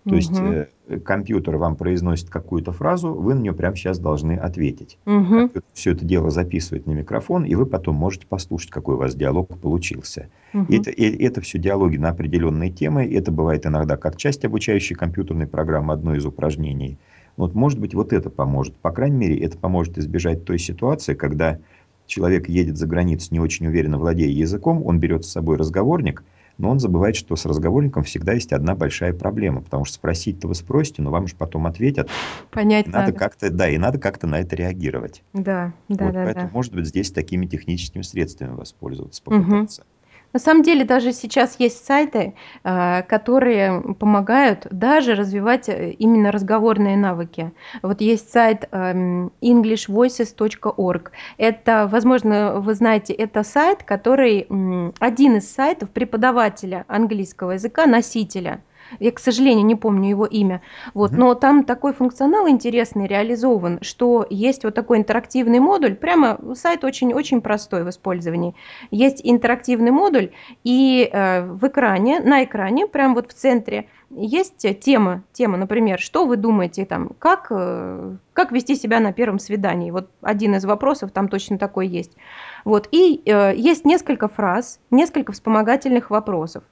То 0.10 0.16
есть, 0.16 0.42
Мгм. 0.42 0.52
э, 0.88 1.00
компьютер 1.06 1.58
вам 1.58 1.76
произносит 1.76 2.30
какую-то 2.30 2.72
фразу, 2.72 3.14
вы 3.14 3.36
на 3.36 3.42
неё 3.42 3.54
прямо 3.54 3.76
щас 3.76 4.00
должны 4.00 4.34
ответить. 4.34 4.98
Компьютер 5.06 5.62
всё 5.74 5.92
это 5.92 6.04
дело 6.06 6.32
записывает 6.32 6.88
на 6.88 6.92
микрофон, 6.94 7.46
и 7.46 7.54
вы 7.56 7.68
потом 7.68 7.96
можете 7.96 8.26
послушать, 8.28 8.72
какой 8.72 8.96
у 8.96 8.98
вас 8.98 9.14
диалог 9.16 9.48
получился. 9.62 10.30
Мгм. 10.54 10.66
это 10.74 10.90
и 10.90 11.24
это 11.24 11.42
всё 11.42 11.60
диалоги 11.60 11.98
на 11.98 12.10
определенные 12.10 12.72
темы. 12.72 13.06
Это 13.06 13.32
бывает 13.32 13.66
иногда 13.68 13.98
как 13.98 14.18
часть 14.18 14.44
обучающей 14.46 14.96
компьютерной 14.96 15.46
программы, 15.48 15.94
одно 15.94 16.16
из 16.16 16.26
упражнений. 16.26 16.98
Вот, 17.38 17.54
может 17.54 17.80
быть, 17.80 17.94
вот 17.94 18.12
это 18.12 18.30
поможет. 18.32 18.76
По 18.82 18.92
крайней 18.92 19.18
мере, 19.18 19.40
это 19.40 19.58
поможет 19.60 19.98
избежать 20.00 20.44
той 20.44 20.58
ситуации, 20.60 21.14
когда 21.14 21.60
человек 22.08 22.50
едет 22.50 22.78
за 22.78 22.88
границу, 22.88 23.28
не 23.32 23.40
очень 23.40 23.68
уверенно 23.68 23.98
владея 24.00 24.30
языком, 24.32 24.84
он 24.84 25.00
берет 25.00 25.24
с 25.26 25.32
собой 25.32 25.58
разговорник, 25.58 26.24
но 26.60 26.70
он 26.70 26.80
забывает, 26.80 27.16
что 27.16 27.36
с 27.36 27.46
разговорником 27.46 28.04
всегда 28.04 28.34
есть 28.34 28.54
одна 28.54 28.76
большая 28.76 29.14
проблема. 29.14 29.62
Потому 29.62 29.86
что 29.86 29.96
спросить-то 29.96 30.48
вы 30.48 30.56
спросите, 30.56 31.02
но 31.02 31.10
вам 31.10 31.26
же 31.28 31.36
потом 31.36 31.66
ответят. 31.66 32.08
И 32.10 32.54
Понять 32.54 32.86
надо 32.88 33.08
надо. 33.08 33.14
как-то, 33.14 33.50
да, 33.50 33.70
и 33.70 33.78
надо 33.78 33.98
как-то 33.98 34.28
на 34.28 34.40
это 34.42 34.56
реагировать. 34.56 35.24
Да, 35.34 35.74
Вот, 35.88 35.98
поэтому, 36.00 36.26
да-да-да. 36.26 36.50
может 36.54 36.74
быть, 36.74 36.86
здесь 36.86 37.12
такими 37.12 37.46
техническими 37.46 38.02
средствами 38.02 38.56
воспользоваться, 38.56 39.24
попытаться. 39.24 39.84
На 40.34 40.40
самом 40.40 40.62
деле 40.62 40.86
даже 40.86 41.12
сейчас 41.12 41.60
есть 41.60 41.84
сайты, 41.86 42.36
а, 42.64 43.02
которые 43.04 43.82
помогают 43.96 44.68
даже 44.70 45.16
развивать, 45.16 45.70
э, 45.70 45.92
именно 45.94 46.32
разговорные 46.32 46.98
навыки. 46.98 47.52
Вот 47.82 48.00
есть 48.02 48.32
сайт, 48.32 48.68
эм, 48.72 49.32
englishvoices.org. 49.42 51.12
Это, 51.38 51.88
возможно, 51.92 52.60
вы 52.60 52.76
знаете, 52.76 53.14
это 53.14 53.44
сайт, 53.44 53.84
который, 53.84 54.48
один 55.00 55.38
из 55.38 55.52
сайтов 55.52 55.90
преподавателя 55.90 56.86
английского 56.88 57.52
языка, 57.52 57.88
носителя. 57.88 58.62
Я, 59.00 59.12
к 59.12 59.20
сожалению, 59.20 59.66
не 59.66 59.76
помню 59.76 60.10
его 60.10 60.26
имя. 60.26 60.62
Вот, 60.94 61.12
Мгм. 61.12 61.20
но 61.20 61.36
там 61.36 61.64
такой 61.64 61.94
функционал 61.94 62.48
интересный 62.50 63.08
реализован, 63.08 63.80
что 63.82 64.26
есть 64.30 64.64
вот 64.64 64.74
такой 64.74 64.98
интерактивный 64.98 65.60
модуль, 65.60 65.96
прямо 65.96 66.40
сайт 66.56 66.84
очень-очень 66.84 67.42
простой 67.42 67.84
в 67.84 67.90
использовании. 67.90 68.56
Есть 68.92 69.22
интерактивный 69.24 69.92
модуль, 69.92 70.32
и 70.64 71.10
э, 71.12 71.44
в 71.46 71.68
экране, 71.68 72.20
на 72.20 72.44
экране, 72.44 72.88
прямо 72.88 73.16
вот 73.16 73.32
в 73.32 73.34
центре, 73.34 73.88
есть 74.12 74.66
тема, 74.80 75.24
тема, 75.34 75.58
например, 75.58 76.00
что 76.00 76.26
вы 76.26 76.36
думаете 76.36 76.86
там, 76.86 77.12
как, 77.20 77.48
э, 77.52 78.16
как 78.34 78.52
вести 78.52 78.76
себя 78.76 79.00
на 79.00 79.14
первом 79.14 79.38
свидании? 79.38 79.92
Вот 79.92 80.10
один 80.22 80.56
из 80.56 80.66
вопросов 80.66 81.12
там 81.12 81.28
точно 81.28 81.60
такой 81.60 81.88
есть. 81.88 82.16
Вот, 82.66 82.88
и 82.92 83.22
э, 83.26 83.54
есть 83.56 83.86
несколько 83.86 84.28
фраз, 84.28 84.80
несколько 84.90 85.32
вспомогательных 85.32 86.10
вопросов. 86.10 86.64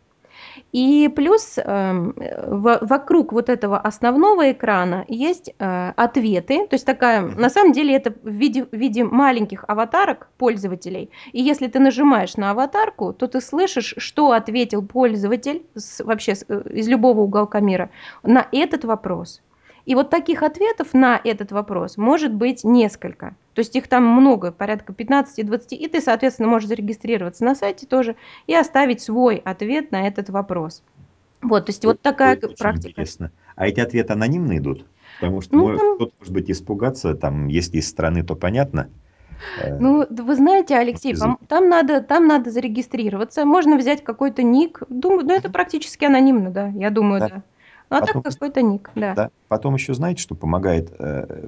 И 0.73 1.07
плюс 1.15 1.57
эм, 1.57 2.13
вокруг 2.45 3.31
вот 3.31 3.49
этого 3.49 3.79
основного 3.79 4.51
экрана 4.51 5.05
есть 5.07 5.53
э, 5.59 5.93
ответы, 5.95 6.67
то 6.67 6.73
есть 6.75 6.85
такая, 6.85 7.21
на 7.21 7.49
самом 7.49 7.71
деле 7.71 7.95
это 7.95 8.11
в 8.11 8.27
виде, 8.29 8.65
в 8.65 8.73
виде 8.73 9.03
маленьких 9.03 9.63
аватарок 9.67 10.29
пользователей. 10.37 11.09
И 11.31 11.41
если 11.41 11.67
ты 11.67 11.79
нажимаешь 11.79 12.35
на 12.37 12.51
аватарку, 12.51 13.13
то 13.13 13.27
ты 13.27 13.39
слышишь, 13.41 13.95
что 13.97 14.31
ответил 14.31 14.85
пользователь 14.85 15.65
с- 15.75 16.03
вообще 16.03 16.33
э, 16.47 16.61
из 16.73 16.87
любого 16.87 17.21
уголка 17.21 17.59
мира 17.61 17.89
на 18.23 18.45
этот 18.51 18.83
вопрос. 18.85 19.41
И 19.87 19.95
вот 19.95 20.09
таких 20.09 20.43
ответов 20.43 20.93
на 20.93 21.19
этот 21.23 21.53
вопрос 21.53 21.95
может 21.95 22.33
быть 22.33 22.65
несколько. 22.65 23.37
То 23.53 23.59
есть 23.59 23.73
их 23.77 23.87
там 23.87 24.05
много, 24.05 24.51
порядка 24.51 24.91
15-20, 24.91 25.67
и 25.69 25.87
ты, 25.87 26.01
соответственно, 26.01 26.49
можешь 26.49 26.67
зарегистрироваться 26.67 27.45
на 27.45 27.55
сайте 27.55 27.87
тоже 27.87 28.17
и 28.47 28.53
оставить 28.53 29.01
свой 29.01 29.37
ответ 29.37 29.93
на 29.93 30.05
этот 30.05 30.29
вопрос. 30.29 30.83
Вот, 31.41 31.67
то 31.67 31.69
есть 31.69 31.85
вот 31.85 32.01
такая 32.01 32.35
Ой, 32.35 32.53
практика. 32.57 32.89
интересно. 32.89 33.31
А 33.55 33.65
эти 33.65 33.79
ответы 33.79 34.11
анонимно 34.11 34.57
идут? 34.57 34.85
Потому 35.21 35.39
что 35.39 35.55
Ну, 35.55 35.77
там, 35.77 35.95
кто-то, 35.95 36.13
может 36.19 36.33
быть, 36.33 36.51
испугаться, 36.51 37.15
там, 37.15 37.47
если 37.47 37.77
из 37.77 37.87
страны, 37.87 38.23
то 38.23 38.35
понятно. 38.35 38.89
Э, 39.61 39.77
ну, 39.79 40.05
да 40.09 40.23
вы 40.23 40.35
знаете, 40.35 40.75
Алексей, 40.75 41.15
там 41.47 41.69
надо, 41.69 42.01
там 42.01 42.27
надо 42.27 42.51
зарегистрироваться, 42.51 43.45
можно 43.45 43.77
взять 43.77 44.03
какой-то 44.03 44.43
ник, 44.43 44.81
думаю, 44.89 45.25
ну, 45.25 45.33
это 45.33 45.49
практически 45.49 46.03
анонимно, 46.03 46.49
да, 46.49 46.67
я 46.75 46.89
думаю, 46.89 47.21
Да. 47.21 47.27
да. 47.29 47.43
Ну, 47.89 47.97
а 47.97 47.99
так 48.01 48.07
Потом, 48.09 48.23
какой-то 48.23 48.61
ник, 48.61 48.91
да. 48.95 49.13
да. 49.15 49.29
Потом 49.47 49.75
еще 49.75 49.93
знаете, 49.93 50.21
что 50.21 50.35
помогает 50.35 50.93
э, 50.99 51.47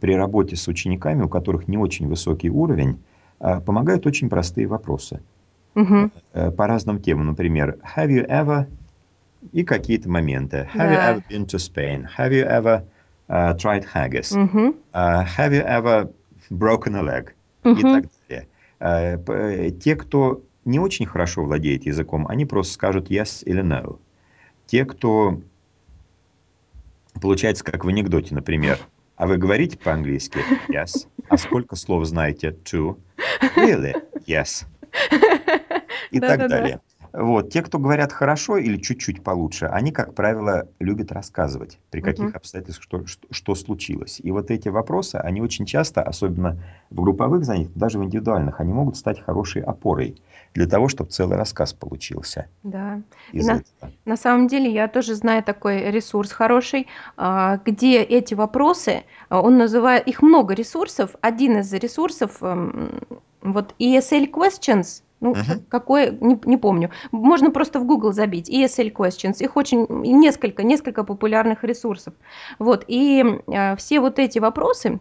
при 0.00 0.14
работе 0.14 0.56
с 0.56 0.68
учениками, 0.68 1.22
у 1.22 1.28
которых 1.28 1.68
не 1.68 1.76
очень 1.76 2.08
высокий 2.08 2.50
уровень, 2.50 3.02
э, 3.40 3.60
помогают 3.60 4.06
очень 4.06 4.28
простые 4.30 4.66
вопросы 4.66 5.20
Мгм. 5.74 6.10
э, 6.32 6.50
по 6.50 6.66
разным 6.66 7.00
темам. 7.00 7.26
Например, 7.26 7.78
have 7.96 8.08
you 8.08 8.26
ever 8.26 8.66
и 9.52 9.64
какие-то 9.64 10.08
моменты. 10.08 10.68
Have 10.76 10.90
you 10.90 10.96
Да. 10.96 11.12
ever 11.14 11.22
been 11.28 11.46
to 11.46 11.58
Spain? 11.58 12.06
Have 12.18 12.30
you 12.32 12.44
ever 12.46 12.82
uh, 13.28 13.56
tried 13.56 13.84
haggis? 13.94 14.32
Мгм. 14.36 14.74
Uh, 14.92 15.24
have 15.38 15.52
you 15.52 15.64
ever 15.64 16.12
broken 16.50 16.94
a 16.96 17.02
leg? 17.02 17.30
И 17.64 17.68
Мгм. 17.68 18.02
так 18.02 18.04
далее. 18.28 18.48
Э, 18.80 19.70
Те, 19.70 19.96
кто 19.96 20.42
не 20.64 20.78
очень 20.78 21.06
хорошо 21.06 21.44
владеет 21.44 21.86
языком, 21.86 22.26
они 22.28 22.44
просто 22.46 22.74
скажут 22.74 23.10
yes 23.10 23.42
или 23.44 23.62
no. 23.62 23.98
Те, 24.66 24.84
кто 24.84 25.40
получается 27.20 27.64
как 27.64 27.84
в 27.84 27.88
анекдоте, 27.88 28.34
например, 28.34 28.78
а 29.16 29.26
вы 29.26 29.36
говорите 29.36 29.76
по-английски? 29.78 30.40
Yes. 30.68 31.06
А 31.28 31.36
сколько 31.36 31.76
слов 31.76 32.06
знаете? 32.06 32.56
Two. 32.64 32.98
Really? 33.56 33.94
Yes. 34.26 34.64
И 36.10 36.20
так 36.20 36.48
далее. 36.48 36.80
Вот. 37.12 37.50
Те, 37.50 37.62
кто 37.62 37.78
говорят 37.78 38.12
хорошо 38.12 38.56
или 38.56 38.76
чуть-чуть 38.76 39.22
получше, 39.22 39.66
они, 39.66 39.92
как 39.92 40.14
правило, 40.14 40.68
любят 40.78 41.12
рассказывать, 41.12 41.78
при 41.90 42.00
каких 42.00 42.34
обстоятельствах 42.34 42.82
что, 42.84 43.06
что, 43.06 43.26
что 43.30 43.54
случилось. 43.54 44.20
И 44.22 44.30
вот 44.30 44.50
эти 44.50 44.68
вопросы, 44.68 45.16
они 45.16 45.40
очень 45.40 45.66
часто, 45.66 46.02
особенно 46.02 46.58
в 46.90 47.00
групповых 47.00 47.44
занятиях, 47.44 47.74
даже 47.74 47.98
в 47.98 48.04
индивидуальных, 48.04 48.60
они 48.60 48.72
могут 48.72 48.96
стать 48.96 49.20
хорошей 49.20 49.62
опорой 49.62 50.16
для 50.54 50.66
того, 50.66 50.88
чтобы 50.88 51.10
целый 51.10 51.36
рассказ 51.36 51.72
получился 51.72 52.48
Да. 52.62 53.02
И 53.32 53.40
на 53.42 53.52
этого. 53.52 53.92
на 54.04 54.16
самом 54.16 54.48
деле 54.48 54.72
я 54.72 54.88
тоже 54.88 55.14
знаю 55.14 55.42
такой 55.42 55.90
ресурс 55.90 56.32
хороший, 56.32 56.86
а, 57.16 57.58
где 57.64 58.02
эти 58.02 58.34
вопросы, 58.34 59.04
а, 59.28 59.40
он 59.40 59.58
называет 59.58 60.06
их 60.08 60.22
много 60.22 60.54
ресурсов. 60.54 61.14
Один 61.20 61.58
из 61.58 61.72
ресурсов, 61.72 62.42
эм, 62.42 63.00
вот 63.42 63.74
ESL 63.78 64.30
Questions, 64.30 65.02
ну, 65.20 65.34
как 65.34 65.46
Мгм. 65.46 65.64
какой, 65.68 66.10
не 66.20 66.38
не 66.44 66.56
помню. 66.56 66.90
Можно 67.12 67.50
просто 67.50 67.78
в 67.78 67.84
Google 67.84 68.12
забить 68.12 68.48
ESL 68.48 68.92
Questions. 68.92 69.42
Их 69.42 69.56
очень 69.56 69.86
несколько 69.88 70.62
несколько 70.62 71.04
популярных 71.04 71.62
ресурсов. 71.62 72.14
Вот, 72.58 72.84
и, 72.88 73.24
а, 73.48 73.76
все 73.76 74.00
вот 74.00 74.18
эти 74.18 74.38
вопросы, 74.38 74.98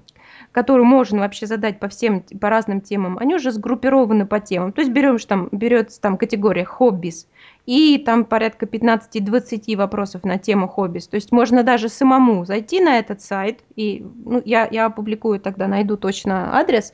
которые 0.52 0.86
можно 0.86 1.20
вообще 1.22 1.46
задать 1.46 1.80
по 1.80 1.88
всем 1.88 2.22
по 2.42 2.50
разным 2.50 2.82
темам, 2.82 3.18
они 3.18 3.36
уже 3.36 3.52
сгруппированы 3.52 4.26
по 4.26 4.40
темам. 4.40 4.74
То 4.74 4.82
есть 4.82 4.92
берёшь 4.92 5.26
там 5.26 5.48
берётся 5.52 6.02
там 6.02 6.18
категория 6.18 6.68
hobbies, 6.80 7.26
и 7.66 7.98
там 8.04 8.26
порядка 8.26 8.66
15-20 8.66 9.76
вопросов 9.78 10.24
на 10.24 10.38
тему 10.38 10.68
хоббис. 10.68 11.08
То 11.08 11.16
есть 11.16 11.32
можно 11.32 11.64
даже 11.64 11.88
самому 11.88 12.44
зайти 12.46 12.82
на 12.82 12.98
этот 13.00 13.22
сайт, 13.22 13.60
и 13.76 14.06
ну, 14.26 14.42
я, 14.44 14.68
я 14.70 14.88
опубликую 14.88 15.40
тогда, 15.40 15.68
найду 15.68 15.96
точно 15.98 16.58
адрес, 16.58 16.94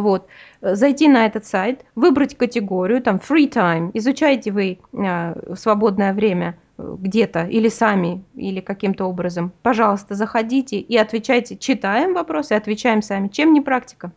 вот, 0.00 0.26
зайти 0.60 1.08
на 1.08 1.26
этот 1.26 1.44
сайт, 1.44 1.84
выбрать 1.94 2.36
категорию, 2.36 3.02
там, 3.02 3.16
free 3.16 3.50
time, 3.50 3.90
изучаете 3.94 4.50
вы 4.52 4.78
а, 4.92 5.36
в 5.46 5.56
свободное 5.56 6.14
время 6.14 6.58
э, 6.78 6.96
где-то 6.98 7.44
или 7.44 7.68
сами, 7.68 8.24
или 8.34 8.60
каким-то 8.60 9.04
образом, 9.06 9.52
пожалуйста, 9.62 10.14
заходите 10.14 10.78
и 10.78 10.96
отвечайте, 10.96 11.56
читаем 11.56 12.14
вопросы, 12.14 12.52
отвечаем 12.52 13.02
сами. 13.02 13.28
Чем 13.28 13.52
не 13.52 13.60
практика? 13.60 14.12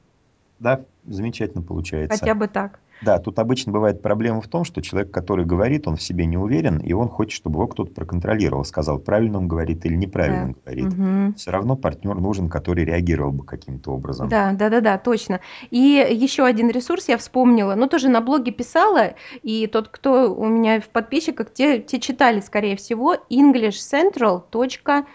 Да, 0.59 0.85
замечательно 1.05 1.61
получается. 1.61 2.17
Хотя 2.17 2.33
бы 2.33 2.47
так. 2.47 2.79
Да, 3.01 3.19
тут 3.19 3.39
обычно 3.39 3.71
бывает 3.71 4.01
проблема 4.01 4.41
в 4.41 4.47
том, 4.47 4.63
что 4.63 4.81
человек, 4.81 5.11
который 5.11 5.45
говорит, 5.45 5.87
он 5.87 5.97
в 5.97 6.01
себе 6.01 6.25
не 6.25 6.37
уверен, 6.37 6.77
и 6.77 6.93
он 6.93 7.09
хочет, 7.09 7.33
чтобы 7.33 7.57
его 7.57 7.67
кто-то 7.67 7.91
проконтролировал, 7.91 8.63
сказал, 8.65 8.99
правильно 8.99 9.37
он 9.37 9.47
говорит 9.47 9.85
или 9.85 9.95
неправильно 9.95 10.53
Да. 10.53 10.59
говорит. 10.63 10.97
Мгм. 10.97 11.33
Все 11.35 11.51
равно 11.51 11.75
партнер 11.75 12.15
нужен, 12.15 12.49
который 12.49 12.85
реагировал 12.85 13.31
бы 13.31 13.43
каким-то 13.43 13.91
образом. 13.91 14.29
Да, 14.29 14.53
да-да-да, 14.53 14.97
точно. 14.97 15.41
И 15.71 16.07
еще 16.09 16.45
один 16.45 16.69
ресурс 16.69 17.09
я 17.09 17.17
вспомнила, 17.17 17.75
ну, 17.75 17.87
тоже 17.87 18.09
на 18.09 18.21
блоге 18.21 18.51
писала, 18.51 19.13
и 19.43 19.67
тот, 19.67 19.89
кто 19.89 20.33
у 20.33 20.45
меня 20.45 20.79
в 20.79 20.89
подписчиках, 20.89 21.53
те, 21.53 21.79
те 21.81 21.99
читали, 21.99 22.39
скорее 22.39 22.75
всего, 22.77 23.15
englishcentral.com, 23.29 25.05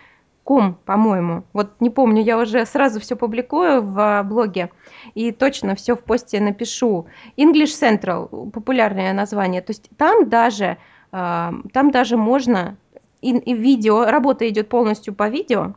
по-моему. 0.44 1.44
Вот 1.52 1.80
не 1.80 1.90
помню, 1.90 2.22
я 2.22 2.38
уже 2.38 2.66
сразу 2.66 2.98
все 3.00 3.14
публикую 3.16 3.82
в 3.82 3.98
а, 3.98 4.22
блоге, 4.22 4.70
и 5.14 5.32
точно 5.32 5.74
все 5.74 5.94
в 5.94 6.02
посте 6.02 6.40
напишу. 6.40 7.06
English 7.36 7.78
Central, 7.80 8.50
популярное 8.50 9.12
название. 9.12 9.62
То 9.62 9.70
есть 9.70 9.88
там 9.96 10.28
даже, 10.28 10.78
а, 11.12 11.54
там 11.72 11.90
даже 11.90 12.16
можно, 12.16 12.76
и, 13.20 13.36
и 13.36 13.54
видео, 13.54 14.06
работа 14.06 14.48
идет 14.48 14.68
полностью 14.68 15.14
по 15.14 15.28
видео, 15.28 15.74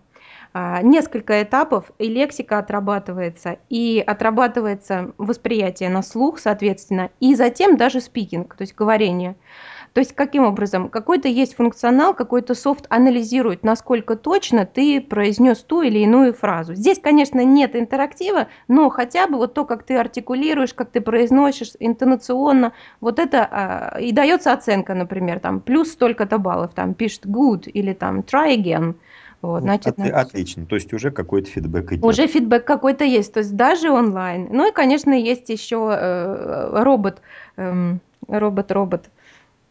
а, 0.53 0.81
несколько 0.81 1.41
этапов, 1.41 1.91
и 1.99 2.07
лексика 2.07 2.59
отрабатывается, 2.59 3.57
и 3.69 4.03
отрабатывается 4.05 5.11
восприятие 5.17 5.89
на 5.89 6.03
слух, 6.03 6.39
соответственно, 6.39 7.09
и 7.19 7.35
затем 7.35 7.75
даже 7.75 8.01
спикинг, 8.01 8.55
то 8.55 8.61
есть 8.61 8.75
говорение. 8.75 9.35
То 9.93 9.99
есть 9.99 10.13
каким 10.15 10.43
образом? 10.43 10.89
Какой-то 10.89 11.27
есть 11.27 11.55
функционал, 11.55 12.15
какой-то 12.15 12.55
софт 12.55 12.87
анализирует, 12.89 13.63
насколько 13.63 14.15
точно 14.15 14.65
ты 14.65 14.99
произнес 14.99 15.59
ту 15.59 15.83
или 15.83 15.99
иную 15.99 16.33
фразу. 16.33 16.73
Здесь, 16.73 16.99
конечно, 16.99 17.43
нет 17.45 17.75
интерактива, 17.75 18.47
но 18.67 18.89
хотя 18.89 19.27
бы 19.27 19.37
вот 19.37 19.53
то, 19.53 19.65
как 19.65 19.83
ты 19.83 19.95
артикулируешь, 19.95 20.73
как 20.73 20.89
ты 20.89 20.99
произносишь 20.99 21.73
интонационно, 21.79 22.73
вот 23.01 23.19
это 23.19 23.47
а, 23.49 23.99
и 23.99 24.11
дается 24.11 24.51
оценка, 24.51 24.95
например, 24.95 25.39
там 25.39 25.59
плюс 25.59 25.91
столько-то 25.91 26.39
баллов, 26.39 26.73
там 26.73 26.95
пишет 26.95 27.27
good 27.27 27.69
или 27.69 27.93
там 27.93 28.21
try 28.21 28.57
again. 28.57 28.95
Вот, 29.43 29.61
значит, 29.61 29.99
от- 29.99 30.11
отлично. 30.11 30.65
То 30.65 30.75
есть 30.75 30.91
уже 30.93 31.11
какой-то 31.11 31.49
фидбэк 31.49 31.91
идет. 31.93 32.03
Уже 32.03 32.25
фидбэк 32.27 32.65
какой-то 32.65 33.03
есть, 33.03 33.33
то 33.33 33.41
есть 33.41 33.55
даже 33.55 33.91
онлайн. 33.91 34.47
Ну 34.49 34.67
и, 34.67 34.71
конечно, 34.71 35.13
есть 35.13 35.49
еще 35.49 35.89
э, 35.91 36.81
робот, 36.81 37.21
эм, 37.57 37.99
робот-робот. 38.27 39.09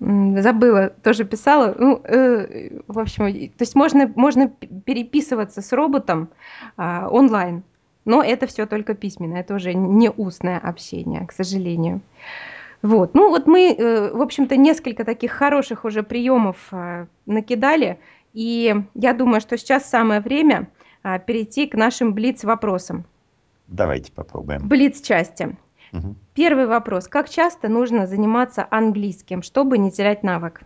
Забыла, 0.03 0.88
тоже 0.88 1.24
писала. 1.24 1.76
Ну, 1.78 2.00
э, 2.03 2.80
в 2.88 2.98
общем, 2.98 3.50
то 3.50 3.62
есть 3.62 3.76
можно, 3.76 4.12
можно 4.16 4.48
переписываться 4.48 5.62
с 5.62 5.72
роботом 5.72 6.28
а, 6.76 7.09
онлайн, 7.09 7.62
но 8.05 8.20
это 8.20 8.48
все 8.48 8.66
только 8.66 8.94
письменно, 8.94 9.36
это 9.36 9.55
уже 9.55 9.74
не 9.74 10.11
устное 10.11 10.59
общение, 10.59 11.24
к 11.24 11.32
сожалению. 11.32 12.00
Вот, 12.82 13.14
ну 13.14 13.28
вот 13.28 13.46
мы, 13.46 13.72
э, 13.72 14.12
в 14.12 14.20
общем-то, 14.20 14.57
несколько 14.57 15.05
таких 15.05 15.30
хороших 15.30 15.84
уже 15.84 16.03
приемов 16.03 16.57
а, 16.72 17.07
накидали, 17.26 18.00
и 18.32 18.74
я 18.94 19.12
думаю, 19.12 19.40
что 19.40 19.57
сейчас 19.57 19.88
самое 19.88 20.20
время 20.20 20.68
а, 21.05 21.20
перейти 21.20 21.68
к 21.68 21.76
нашим 21.76 22.12
блиц-вопросам. 22.12 23.05
Давайте 23.68 24.11
попробуем. 24.11 24.66
Блиц-части. 24.66 25.57
Первый 26.34 26.66
вопрос. 26.66 27.07
Как 27.07 27.28
часто 27.28 27.68
нужно 27.68 28.07
заниматься 28.07 28.66
английским, 28.70 29.43
чтобы 29.43 29.78
не 29.78 29.90
терять 29.90 30.22
навык? 30.22 30.62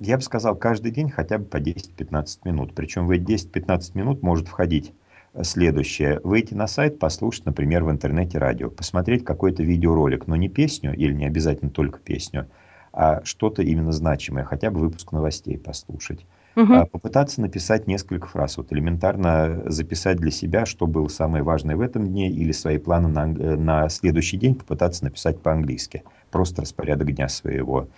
Я 0.00 0.16
бы 0.16 0.22
сказал, 0.22 0.56
каждый 0.56 0.90
день 0.90 1.10
хотя 1.10 1.38
бы 1.38 1.44
по 1.44 1.58
10-15 1.58 2.40
минут. 2.44 2.74
Причем 2.74 3.06
в 3.06 3.10
эти 3.10 3.22
10-15 3.22 3.90
минут 3.94 4.22
может 4.22 4.48
входить 4.48 4.92
э, 5.34 5.44
следующее. 5.44 6.20
Выйти 6.24 6.54
на 6.54 6.66
сайт, 6.66 6.98
послушать, 6.98 7.46
например, 7.46 7.84
в 7.84 7.90
интернете 7.90 8.38
радио, 8.38 8.70
посмотреть 8.70 9.24
какой-то 9.24 9.62
видеоролик, 9.62 10.26
но 10.26 10.36
не 10.36 10.48
песню 10.48 10.94
или 10.94 11.12
не 11.12 11.26
обязательно 11.26 11.70
только 11.70 12.00
песню, 12.00 12.48
а 12.92 13.22
что-то 13.24 13.62
именно 13.62 13.92
значимое, 13.92 14.44
хотя 14.44 14.70
бы 14.70 14.80
выпуск 14.80 15.12
новостей 15.12 15.58
послушать. 15.58 16.26
А 16.56 16.86
Попытаться 16.86 17.40
написать 17.40 17.86
несколько 17.86 18.26
фраз, 18.28 18.56
вот 18.56 18.72
элементарно 18.72 19.62
записать 19.66 20.18
для 20.18 20.30
себя, 20.30 20.66
что 20.66 20.86
было 20.86 21.08
самое 21.08 21.42
важное 21.42 21.76
в 21.76 21.80
этом 21.80 22.06
дне, 22.06 22.30
или 22.30 22.52
свои 22.52 22.78
планы 22.78 23.08
на, 23.08 23.26
э, 23.26 23.56
на 23.56 23.88
следующий 23.88 24.36
день 24.36 24.54
попытаться 24.54 25.04
написать 25.04 25.40
по-английски. 25.40 26.04
Просто 26.30 26.62
распорядок 26.62 27.12
дня 27.12 27.28
своего. 27.28 27.88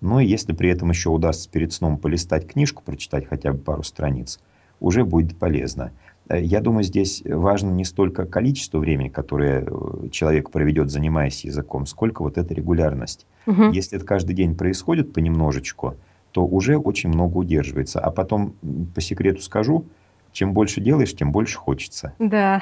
Ну 0.00 0.20
и 0.20 0.26
если 0.26 0.52
при 0.52 0.70
этом 0.70 0.90
еще 0.90 1.08
удастся 1.10 1.48
перед 1.50 1.72
сном 1.72 1.98
полистать 1.98 2.46
книжку, 2.46 2.82
прочитать 2.84 3.26
хотя 3.26 3.52
бы 3.52 3.58
пару 3.58 3.82
страниц, 3.82 4.38
уже 4.80 5.04
будет 5.04 5.36
полезно. 5.38 5.92
Э, 6.28 6.40
Я 6.40 6.60
думаю, 6.60 6.84
здесь 6.84 7.22
важно 7.26 7.70
не 7.70 7.84
столько 7.84 8.26
количество 8.26 8.78
времени, 8.78 9.08
которое 9.08 9.64
э, 9.66 10.08
человек 10.10 10.50
проведет, 10.50 10.90
занимаясь 10.90 11.44
языком, 11.44 11.86
сколько 11.86 12.22
вот 12.22 12.38
эта 12.38 12.54
регулярность. 12.54 13.26
Мгм. 13.46 13.70
Если 13.72 13.96
это 13.96 14.06
каждый 14.06 14.34
день 14.34 14.54
происходит 14.56 15.12
понемножечку, 15.12 15.96
то 16.34 16.44
уже 16.44 16.76
очень 16.76 17.10
много 17.10 17.38
удерживается. 17.38 18.00
А 18.00 18.10
потом, 18.10 18.56
по 18.92 19.00
секрету 19.00 19.40
скажу, 19.40 19.86
чем 20.32 20.52
больше 20.52 20.80
делаешь, 20.80 21.14
тем 21.14 21.30
больше 21.30 21.56
хочется. 21.56 22.12
Да. 22.18 22.60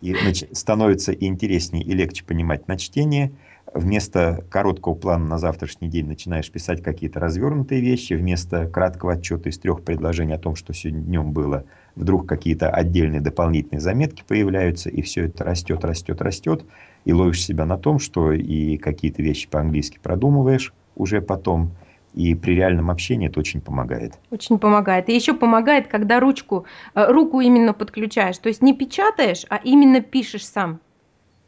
И 0.00 0.12
нач- 0.12 0.52
становится 0.52 1.12
и 1.12 1.26
интереснее, 1.26 1.84
и 1.84 1.92
легче 1.92 2.24
понимать 2.24 2.66
на 2.66 2.76
чтение. 2.76 3.30
Вместо 3.72 4.44
короткого 4.50 4.94
плана 4.94 5.24
на 5.24 5.38
завтрашний 5.38 5.88
день 5.88 6.08
начинаешь 6.08 6.50
писать 6.50 6.82
какие-то 6.82 7.20
развернутые 7.20 7.80
вещи. 7.80 8.14
Вместо 8.14 8.66
краткого 8.66 9.12
отчета 9.12 9.50
из 9.50 9.58
трех 9.58 9.84
предложений 9.84 10.32
о 10.32 10.38
том, 10.38 10.56
что 10.56 10.74
сегодня 10.74 11.02
днем 11.02 11.32
было, 11.32 11.64
вдруг 11.94 12.28
какие-то 12.28 12.70
отдельные 12.70 13.20
дополнительные 13.20 13.80
заметки 13.80 14.24
появляются. 14.26 14.90
И 14.90 15.00
все 15.00 15.26
это 15.26 15.44
растет, 15.44 15.84
растет, 15.84 16.20
растет. 16.20 16.64
И 17.04 17.12
ловишь 17.12 17.44
себя 17.44 17.66
на 17.66 17.78
том, 17.78 18.00
что 18.00 18.32
и 18.32 18.78
какие-то 18.78 19.22
вещи 19.22 19.48
по-английски 19.48 20.00
продумываешь 20.02 20.74
уже 20.96 21.22
потом. 21.22 21.70
И 22.14 22.34
при 22.34 22.54
реальном 22.54 22.90
общении 22.90 23.28
это 23.28 23.40
очень 23.40 23.60
помогает. 23.60 24.18
Очень 24.30 24.58
помогает. 24.58 25.08
И 25.08 25.14
еще 25.14 25.32
помогает, 25.34 25.88
когда 25.88 26.20
ручку, 26.20 26.66
э, 26.94 27.10
руку 27.10 27.40
именно 27.40 27.72
подключаешь. 27.72 28.38
То 28.38 28.48
есть 28.48 28.62
не 28.62 28.74
печатаешь, 28.74 29.46
а 29.48 29.56
именно 29.56 30.00
пишешь 30.00 30.46
сам. 30.46 30.80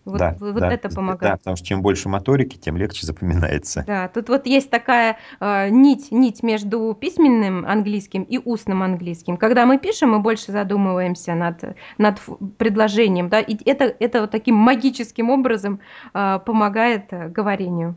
Вот, 0.07 0.19
Да, 0.19 0.37
вот 0.39 0.57
да, 0.57 0.71
это 0.73 0.91
з- 0.91 0.95
да, 0.95 1.01
помогает. 1.01 1.39
потому 1.39 1.57
что 1.57 1.67
чем 1.67 1.81
больше 1.81 2.11
моторики, 2.11 2.59
тем 2.59 2.77
легче 2.77 3.07
запоминается. 3.07 3.85
Да, 3.87 4.09
тут 4.09 4.29
вот 4.29 4.47
есть 4.47 4.69
такая 4.71 5.17
э, 5.41 5.71
нить, 5.71 6.13
нить 6.13 6.43
между 6.43 6.95
письменным 6.99 7.65
английским 7.67 8.23
и 8.23 8.37
устным 8.39 8.83
английским. 8.83 9.39
Когда 9.39 9.65
мы 9.65 9.79
пишем, 9.79 10.11
мы 10.11 10.19
больше 10.21 10.53
задумываемся 10.53 11.35
над, 11.35 11.77
над 11.97 12.21
предложением, 12.59 13.29
да, 13.31 13.41
и 13.41 13.57
это, 13.65 13.85
это 13.99 14.21
вот 14.23 14.31
таким 14.31 14.57
магическим 14.57 15.31
образом 15.31 15.81
э, 16.13 16.39
помогает 16.45 17.05
э, 17.11 17.29
говорению. 17.29 17.97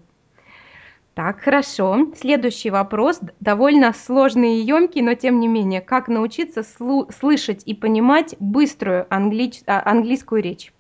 Так, 1.18 1.40
хорошо. 1.42 2.10
Следующий 2.16 2.70
вопрос, 2.70 3.20
довольно 3.40 3.92
сложный 3.92 4.60
и 4.60 4.64
емкий, 4.64 5.02
но 5.02 5.16
тем 5.16 5.40
не 5.40 5.48
менее, 5.48 5.82
как 5.82 6.10
научиться 6.10 6.60
слу- 6.60 7.12
слышать 7.12 7.64
и 7.66 7.74
понимать 7.74 8.36
быструю 8.40 9.08
англи- 9.10 9.64
а, 9.66 9.82
английскую 9.90 10.44
речь? 10.44 10.72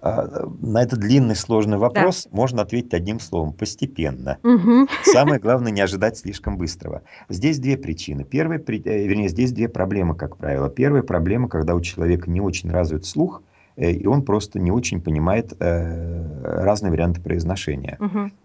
А, 0.00 0.46
На 0.62 0.84
этот 0.84 1.00
длинный 1.00 1.34
сложный 1.34 1.72
Да. 1.72 1.78
вопрос 1.80 2.28
можно 2.30 2.62
ответить 2.62 2.94
одним 2.94 3.18
словом– 3.18 3.52
постепенно. 3.52 4.38
Мгм. 4.44 4.86
Самое 5.02 5.40
главное 5.40 5.72
не 5.72 5.80
ожидать 5.80 6.16
слишком 6.18 6.56
быстрого. 6.56 7.02
Здесь 7.28 7.58
две 7.58 7.76
причины. 7.76 8.22
Первая, 8.22 8.60
э, 8.60 8.72
вернее, 9.08 9.28
здесь 9.28 9.50
две 9.50 9.68
проблемы, 9.68 10.14
как 10.14 10.36
правило. 10.36 10.68
Первая 10.68 11.02
проблема, 11.02 11.48
когда 11.48 11.74
у 11.74 11.80
человека 11.80 12.30
не 12.30 12.40
очень 12.40 12.70
развит 12.70 13.06
слух, 13.06 13.42
и 13.78 14.06
он 14.06 14.22
просто 14.22 14.58
не 14.58 14.70
очень 14.70 15.00
понимает 15.00 15.54
э, 15.60 16.42
разные 16.42 16.90
варианты 16.90 17.20
произношения. 17.20 17.98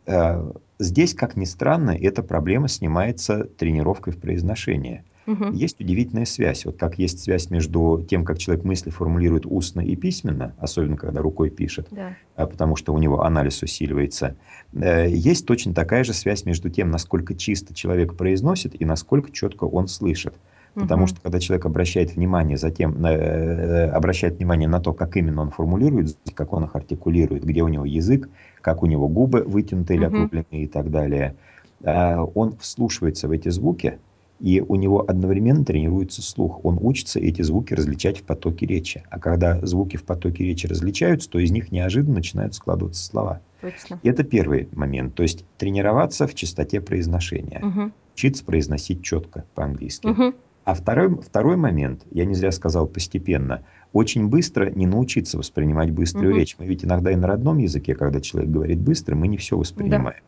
Э, 0.06 0.52
Здесь, 0.80 1.14
как 1.14 1.38
ни 1.38 1.46
странно, 1.46 1.92
эта 1.92 2.24
проблема 2.24 2.68
снимается 2.68 3.46
тренировкой 3.46 4.12
в 4.12 4.18
произношении. 4.18 5.04
Мгм. 5.26 5.54
Есть 5.54 5.80
удивительная 5.80 6.26
связь. 6.26 6.66
Вот 6.66 6.78
как 6.78 7.00
есть 7.00 7.22
связь 7.24 7.50
между 7.50 8.06
тем, 8.10 8.26
как 8.26 8.38
человек 8.38 8.66
мысли 8.66 8.90
формулирует 8.90 9.46
устно 9.46 9.80
и 9.80 9.96
письменно, 9.96 10.54
особенно 10.60 10.98
когда 10.98 11.22
рукой 11.22 11.50
пишет, 11.50 11.88
Да. 11.92 12.18
потому 12.36 12.76
что 12.76 12.94
у 12.94 12.98
него 12.98 13.24
анализ 13.24 13.62
усиливается. 13.62 14.36
Э, 14.74 15.08
Есть 15.10 15.46
точно 15.46 15.74
такая 15.74 16.04
же 16.04 16.12
связь 16.14 16.44
между 16.44 16.70
тем, 16.70 16.90
насколько 16.92 17.34
чисто 17.36 17.74
человек 17.74 18.16
произносит 18.16 18.80
и 18.82 18.84
насколько 18.84 19.32
четко 19.32 19.64
он 19.64 19.88
слышит. 19.88 20.34
Потому 20.76 21.08
что 21.08 21.22
когда 21.22 21.40
человек 21.40 21.66
обращает 21.66 22.16
внимание, 22.16 22.58
затем 22.58 23.00
на- 23.00 23.12
э, 23.14 23.90
обращает 23.90 24.38
внимание 24.38 24.68
на 24.68 24.80
то, 24.80 24.94
как 24.94 25.16
именно 25.18 25.42
он 25.42 25.52
формулирует, 25.52 26.18
как 26.34 26.52
он 26.54 26.64
их 26.64 26.76
артикулирует, 26.76 27.44
где 27.46 27.62
у 27.62 27.68
него 27.68 27.86
язык, 27.86 28.30
как 28.62 28.82
у 28.82 28.88
него 28.88 29.08
губы 29.08 29.44
вытянуты 29.44 29.94
или 29.96 30.06
Мгм. 30.06 30.16
округлены 30.16 30.64
и 30.64 30.68
так 30.68 30.90
далее, 30.90 31.36
а, 31.84 32.24
он 32.24 32.58
вслушивается 32.58 33.28
в 33.28 33.32
эти 33.32 33.50
звуки, 33.50 34.00
и 34.40 34.62
у 34.62 34.76
него 34.76 35.06
одновременно 35.08 35.64
тренируется 35.64 36.22
слух. 36.22 36.66
Он 36.66 36.78
учится 36.82 37.20
эти 37.20 37.42
звуки 37.44 37.74
различать 37.74 38.20
в 38.20 38.24
потоке 38.24 38.66
речи. 38.66 39.04
А 39.10 39.20
когда 39.20 39.64
звуки 39.66 39.96
в 39.98 40.04
потоке 40.04 40.44
речи 40.44 40.66
различаются, 40.66 41.30
то 41.30 41.40
из 41.40 41.52
них 41.52 41.72
неожиданно 41.72 42.16
начинают 42.16 42.56
складываться 42.56 43.06
слова. 43.06 43.42
Точно. 43.62 44.00
И 44.02 44.10
это 44.10 44.24
первый 44.24 44.68
момент. 44.74 45.14
То 45.16 45.24
есть 45.24 45.46
тренироваться 45.58 46.26
в 46.28 46.34
чистоте 46.34 46.82
произношения. 46.82 47.60
Мгм. 47.62 47.94
Учиться 48.16 48.44
произносить 48.44 49.04
четко 49.04 49.46
по-английски. 49.56 50.08
Мгм. 50.08 50.34
А 50.66 50.74
второй, 50.74 51.18
второй 51.22 51.58
момент, 51.58 52.06
я 52.12 52.26
не 52.26 52.36
зря 52.36 52.52
сказал 52.52 52.88
постепенно, 52.88 53.64
очень 53.92 54.28
быстро 54.28 54.70
не 54.70 54.88
научиться 54.88 55.38
воспринимать 55.38 55.92
быструю 55.92 56.30
Мгм. 56.30 56.40
речь. 56.40 56.56
Мы 56.58 56.66
ведь 56.66 56.86
иногда 56.86 57.12
и 57.12 57.16
на 57.16 57.28
родном 57.28 57.58
языке, 57.58 57.96
когда 57.96 58.22
человек 58.22 58.50
говорит 58.52 58.80
быстро, 58.80 59.16
мы 59.16 59.28
не 59.28 59.38
все 59.38 59.58
воспринимаем. 59.58 60.22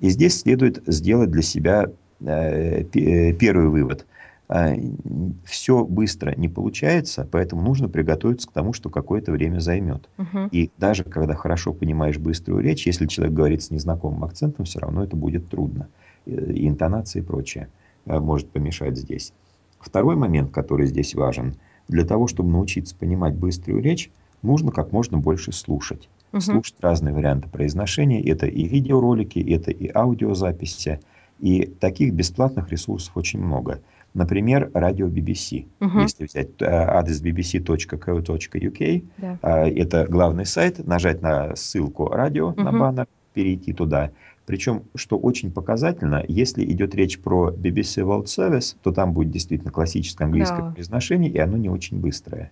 И 0.00 0.08
здесь 0.08 0.40
следует 0.40 0.82
сделать 0.86 1.30
для 1.30 1.42
себя 1.42 1.90
э, 2.20 2.84
э, 2.94 3.32
первый 3.34 3.68
вывод. 3.68 4.06
Все 5.44 5.84
быстро 5.84 6.34
не 6.36 6.48
получается, 6.48 7.26
поэтому 7.30 7.62
нужно 7.62 7.88
приготовиться 7.88 8.46
к 8.48 8.52
тому, 8.52 8.72
что 8.74 8.90
какое-то 8.90 9.32
время 9.32 9.60
займет. 9.60 10.08
Мгм. 10.18 10.48
И 10.52 10.70
даже 10.76 11.04
когда 11.04 11.34
хорошо 11.34 11.72
понимаешь 11.72 12.18
быструю 12.18 12.62
речь, 12.62 12.86
если 12.86 13.06
человек 13.06 13.34
говорит 13.34 13.62
с 13.62 13.70
незнакомым 13.70 14.24
акцентом, 14.24 14.64
все 14.66 14.78
равно 14.80 15.04
это 15.04 15.16
будет 15.16 15.48
трудно. 15.48 15.88
Э, 16.26 16.52
И 16.52 16.68
интонация 16.68 17.22
и 17.22 17.24
прочее 17.24 17.68
э, 18.06 18.18
может 18.18 18.50
помешать 18.50 18.96
здесь. 18.98 19.32
Второй 19.82 20.16
момент, 20.16 20.52
который 20.52 20.86
здесь 20.86 21.14
важен, 21.14 21.56
для 21.88 22.04
того, 22.04 22.28
чтобы 22.28 22.50
научиться 22.50 22.96
понимать 22.96 23.34
быструю 23.34 23.82
речь, 23.82 24.10
нужно 24.42 24.70
как 24.70 24.92
можно 24.92 25.18
больше 25.18 25.52
слушать. 25.52 26.08
Мгм. 26.30 26.40
Слушать 26.40 26.76
разные 26.80 27.12
варианты 27.12 27.48
произношения. 27.48 28.22
Это 28.24 28.46
и 28.46 28.64
видеоролики, 28.64 29.38
это 29.52 29.70
и 29.70 29.90
аудиозаписи. 29.92 31.00
И 31.40 31.64
таких 31.80 32.14
бесплатных 32.14 32.70
ресурсов 32.70 33.16
очень 33.16 33.40
много. 33.40 33.80
Например, 34.14 34.70
радио 34.74 35.08
BBC. 35.08 35.66
Мгм. 35.80 36.00
Если 36.02 36.24
взять 36.26 36.50
э, 36.60 36.64
адрес 36.66 37.20
bbc.co.uk, 37.22 39.04
Да. 39.18 39.38
а, 39.42 39.68
это 39.68 40.06
главный 40.08 40.46
сайт, 40.46 40.86
нажать 40.86 41.22
на 41.22 41.56
ссылку 41.56 42.08
радио, 42.08 42.52
на 42.54 42.70
Мгм. 42.70 42.78
баннер, 42.80 43.06
перейти 43.34 43.72
туда. 43.72 44.10
Причем, 44.52 44.82
что 44.94 45.16
очень 45.16 45.50
показательно, 45.50 46.22
если 46.28 46.62
идет 46.62 46.94
речь 46.94 47.18
про 47.18 47.48
BBC 47.50 48.04
World 48.04 48.24
Service, 48.26 48.76
то 48.82 48.92
там 48.92 49.14
будет 49.14 49.30
действительно 49.30 49.70
классическое 49.72 50.26
английское 50.26 50.58
Да. 50.60 50.70
произношение, 50.72 51.30
и 51.30 51.38
оно 51.38 51.56
не 51.56 51.70
очень 51.70 51.98
быстрое. 51.98 52.50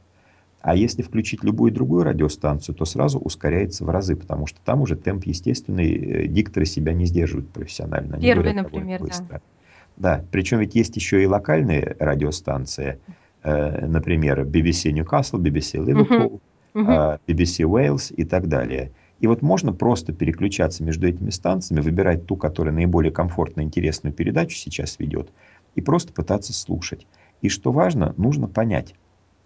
А 0.62 0.74
если 0.74 1.02
включить 1.02 1.44
любую 1.44 1.72
другую 1.72 2.04
радиостанцию, 2.04 2.74
то 2.74 2.86
сразу 2.86 3.18
ускоряется 3.18 3.84
в 3.84 3.90
разы, 3.90 4.16
потому 4.16 4.46
что 4.46 4.58
там 4.64 4.80
уже 4.80 4.96
темп 4.96 5.24
естественный, 5.24 5.92
э, 5.92 6.26
дикторы 6.26 6.64
себя 6.64 6.94
не 6.94 7.04
сдерживают 7.04 7.50
профессионально, 7.50 8.14
они 8.16 8.24
Первый, 8.24 8.44
говорят 8.44 8.62
например, 8.72 8.98
да. 9.00 9.04
быстро. 9.04 9.42
Да, 9.98 10.24
причем 10.30 10.60
ведь 10.60 10.74
есть 10.74 10.96
еще 10.96 11.22
и 11.22 11.26
локальные 11.26 11.96
радиостанции, 11.98 12.98
э, 13.42 13.86
например, 13.86 14.46
BBC 14.46 14.90
Newcastle, 14.90 15.38
BBC. 15.38 15.76
Liverpool, 15.84 16.40
Мгм. 16.72 16.86
а, 16.88 17.18
BBC 17.28 17.64
Wales 17.66 18.10
и 18.14 18.24
так 18.24 18.48
далее. 18.48 18.90
И 19.20 19.26
вот 19.26 19.42
можно 19.42 19.72
просто 19.72 20.12
переключаться 20.12 20.82
между 20.82 21.06
этими 21.06 21.30
станциями, 21.30 21.82
выбирать 21.82 22.26
ту, 22.26 22.36
которая 22.36 22.74
наиболее 22.74 23.12
комфортно 23.12 23.60
интересную 23.60 24.14
передачу 24.14 24.56
сейчас 24.56 24.98
ведет, 24.98 25.30
и 25.74 25.82
просто 25.82 26.12
пытаться 26.12 26.52
слушать. 26.52 27.06
И 27.42 27.48
что 27.48 27.70
важно, 27.70 28.14
нужно 28.16 28.48
понять, 28.48 28.94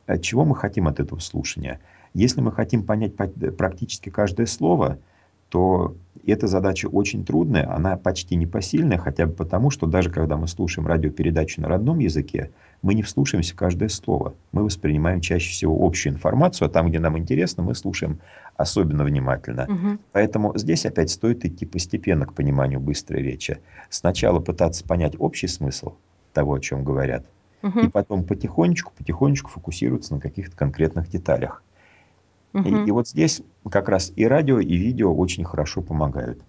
а 0.06 0.18
чего 0.18 0.44
мы 0.44 0.54
хотим 0.54 0.86
от 0.86 1.00
этого 1.00 1.18
слушания. 1.18 1.80
Если 2.14 2.40
мы 2.40 2.52
хотим 2.52 2.84
понять 2.84 3.16
по- 3.16 3.26
практически 3.26 4.10
каждое 4.10 4.46
слово, 4.46 5.00
то 5.54 5.94
эта 6.26 6.48
задача 6.48 6.88
очень 6.88 7.24
трудная, 7.24 7.72
она 7.72 7.96
почти 7.96 8.34
непосильная, 8.34 8.98
хотя 8.98 9.26
бы 9.26 9.34
потому, 9.34 9.70
что 9.70 9.86
даже 9.86 10.10
когда 10.10 10.36
мы 10.36 10.48
слушаем 10.48 10.88
радиопередачу 10.88 11.60
на 11.60 11.68
родном 11.68 12.00
языке, 12.00 12.50
мы 12.82 12.94
не 12.94 13.04
вслушаемся 13.04 13.54
каждое 13.54 13.88
слово. 13.88 14.34
Мы 14.50 14.64
воспринимаем 14.64 15.20
чаще 15.20 15.52
всего 15.52 15.86
общую 15.86 16.12
информацию, 16.14 16.66
а 16.66 16.70
там, 16.72 16.88
где 16.88 16.98
нам 16.98 17.16
интересно, 17.16 17.62
мы 17.62 17.76
слушаем 17.76 18.18
особенно 18.56 19.04
внимательно. 19.04 19.66
Мгм. 19.68 20.00
Поэтому 20.10 20.58
здесь 20.58 20.86
опять 20.86 21.10
стоит 21.10 21.44
идти 21.44 21.66
постепенно 21.66 22.26
к 22.26 22.34
пониманию 22.34 22.80
быстрой 22.80 23.22
речи. 23.22 23.58
Сначала 23.90 24.40
пытаться 24.40 24.84
понять 24.84 25.14
общий 25.20 25.46
смысл 25.46 25.92
того, 26.32 26.54
о 26.54 26.58
чем 26.58 26.82
говорят, 26.82 27.26
и 27.62 27.66
Мгм. 27.68 27.90
потом 27.92 28.24
потихонечку, 28.24 28.92
потихонечку 28.98 29.50
фокусироваться 29.50 30.14
на 30.14 30.20
каких-то 30.20 30.56
конкретных 30.56 31.08
деталях. 31.08 31.62
И, 32.62 32.76
и 32.78 32.90
Мгм. 32.90 32.92
вот 32.92 33.08
здесь 33.08 33.42
как 33.70 33.88
раз 33.88 34.12
и 34.14 34.24
радио, 34.26 34.58
и 34.60 34.76
видео 34.76 35.14
очень 35.14 35.44
хорошо 35.44 35.82
помогают. 35.82 36.44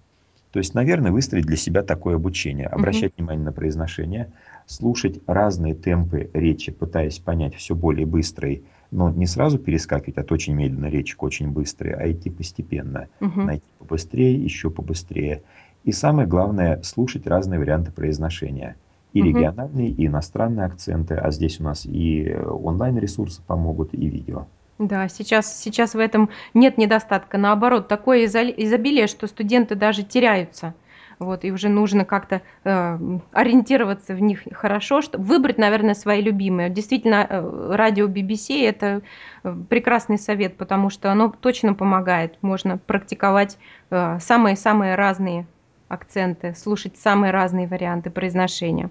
То 0.51 0.59
есть, 0.59 0.73
наверное, 0.73 1.11
выстроить 1.11 1.45
для 1.45 1.57
себя 1.57 1.83
такое 1.83 2.15
обучение, 2.15 2.67
обращать 2.67 3.11
внимание 3.17 3.43
на 3.45 3.51
произношение, 3.51 4.33
слушать 4.65 5.19
разные 5.27 5.75
темпы 5.75 6.31
речи, 6.33 6.71
пытаясь 6.71 7.19
понять 7.19 7.55
все 7.55 7.75
более 7.75 8.05
быстрый, 8.05 8.65
но 8.91 9.09
не 9.11 9.25
сразу 9.27 9.59
перескакивать 9.59 10.17
от 10.17 10.31
очень 10.31 10.53
медленной 10.55 10.89
речи 10.89 11.15
к 11.17 11.23
очень 11.23 11.51
быстрой, 11.51 11.93
а 11.93 12.09
идти 12.11 12.29
постепенно, 12.29 13.09
Мгм. 13.19 13.49
найти 13.49 13.65
побыстрее, 13.77 14.41
еще 14.41 14.71
побыстрее. 14.71 15.43
И 15.83 15.91
самое 15.91 16.27
главное, 16.27 16.81
слушать 16.83 17.27
разные 17.27 17.59
варианты 17.59 17.91
произношения. 17.91 18.77
И 19.11 19.21
Мгм. 19.21 19.45
региональные, 19.61 19.89
и 19.91 20.07
иностранные 20.07 20.65
акценты, 20.65 21.15
а 21.15 21.31
здесь 21.31 21.59
у 21.59 21.63
нас 21.63 21.85
и 21.85 22.23
э, 22.23 22.41
онлайн-ресурсы 22.45 23.43
помогут, 23.45 23.93
и 23.93 24.07
видео. 24.09 24.49
Да, 24.79 25.07
сейчас 25.07 25.61
сейчас 25.61 25.93
в 25.95 25.99
этом 25.99 26.29
нет 26.53 26.77
недостатка. 26.77 27.37
Наоборот, 27.37 27.87
такое 27.87 28.25
изобилие, 28.25 29.07
что 29.07 29.27
студенты 29.27 29.75
даже 29.75 30.03
теряются. 30.03 30.73
Вот, 31.17 31.45
и 31.45 31.51
уже 31.53 31.69
нужно 31.69 32.03
как-то, 32.03 32.41
э, 32.65 32.99
ориентироваться 33.31 34.13
в 34.13 34.21
них 34.21 34.43
хорошо, 34.51 35.01
чтоб 35.01 35.21
выбрать, 35.21 35.57
наверное, 35.57 35.93
свои 35.93 36.21
любимые. 36.21 36.69
Действительно, 36.69 37.25
э, 37.29 37.71
радио 37.73 38.07
BBC- 38.07 38.65
это, 38.65 39.01
э, 39.45 39.55
прекрасный 39.69 40.17
совет, 40.17 40.57
потому 40.57 40.89
что 40.89 41.09
оно 41.09 41.29
точно 41.29 41.73
помогает. 41.73 42.37
Можно 42.41 42.77
практиковать, 42.77 43.57
э, 43.91 44.19
самые-самые 44.19 44.95
разные 44.95 45.47
акценты, 45.87 46.53
слушать 46.53 46.97
самые 46.97 47.31
разные 47.31 47.67
варианты 47.67 48.09
произношения. 48.09 48.89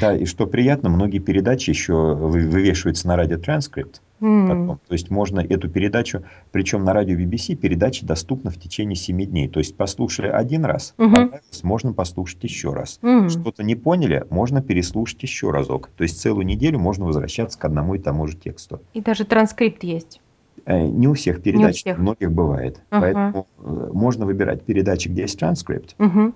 Да, 0.00 0.16
и 0.16 0.24
что 0.24 0.46
приятно, 0.46 0.88
многие 0.88 1.18
передачи 1.18 1.70
еще 1.70 2.14
вы 2.14 2.48
вывешиваются 2.48 3.06
на 3.08 3.16
радиотранскрипт 3.16 4.02
М. 4.20 4.48
потом. 4.48 4.80
То 4.86 4.92
есть 4.92 5.10
можно 5.10 5.40
эту 5.40 5.68
передачу 5.68 6.22
причем 6.52 6.84
на 6.84 6.92
радио 6.92 7.16
BBC 7.16 7.54
передача 7.54 8.04
доступна 8.06 8.50
в 8.50 8.58
течение 8.58 8.96
7 8.96 9.24
дней. 9.26 9.48
То 9.48 9.60
есть 9.60 9.76
послушали 9.76 10.28
один 10.28 10.64
раз, 10.64 10.94
понравилось, 10.96 11.62
можно 11.62 11.92
послушать 11.92 12.42
еще 12.44 12.72
раз. 12.72 12.98
М. 13.02 13.28
Что-то 13.28 13.62
не 13.62 13.74
поняли, 13.76 14.24
можно 14.30 14.62
переслушать 14.62 15.22
еще 15.22 15.50
разок. 15.50 15.90
То 15.96 16.02
есть 16.02 16.20
целую 16.20 16.46
неделю 16.46 16.78
можно 16.78 17.04
возвращаться 17.04 17.58
к 17.58 17.64
одному 17.64 17.94
и 17.94 17.98
тому 17.98 18.26
же 18.26 18.36
тексту. 18.36 18.80
И 18.94 19.00
даже 19.00 19.24
транскрипт 19.24 19.84
есть. 19.84 20.20
Э, 20.64 20.84
не 20.84 21.06
у 21.06 21.12
всех 21.14 21.36
Не 21.36 21.40
у 21.40 21.44
передач, 21.44 21.76
всех. 21.80 21.98
многих 21.98 22.32
бывает. 22.32 22.80
Ага. 22.90 23.00
Поэтому, 23.02 23.46
э, 23.58 23.90
можно 23.92 24.26
выбирать 24.26 24.62
передачи, 24.64 25.08
где 25.08 25.22
есть 25.22 25.38
транскрипт. 25.38 25.94
Мгм. 25.98 26.34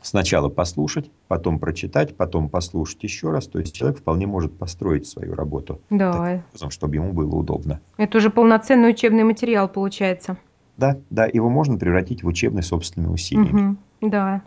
Сначала 0.00 0.48
послушать, 0.48 1.10
потом 1.26 1.58
прочитать, 1.58 2.16
потом 2.16 2.48
послушать 2.48 3.02
еще 3.02 3.30
раз. 3.30 3.46
То 3.48 3.58
есть 3.58 3.74
человек 3.74 3.98
вполне 3.98 4.26
может 4.26 4.56
построить 4.56 5.06
свою 5.06 5.34
работу 5.34 5.80
Да. 5.90 6.12
таким 6.12 6.44
образом, 6.48 6.70
чтобы 6.70 6.94
ему 6.96 7.12
было 7.12 7.34
удобно. 7.34 7.80
Это 7.96 8.18
уже 8.18 8.30
полноценный 8.30 8.90
учебный 8.90 9.24
материал 9.24 9.68
получается. 9.68 10.36
Да, 10.76 10.96
да, 11.10 11.26
его 11.26 11.50
можно 11.50 11.76
превратить 11.76 12.22
в 12.22 12.26
учебный 12.28 12.62
собственными 12.62 13.12
усилиями. 13.12 13.50
Мгм. 13.50 13.78
Да, 14.02 14.42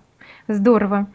здорово. 0.47 1.08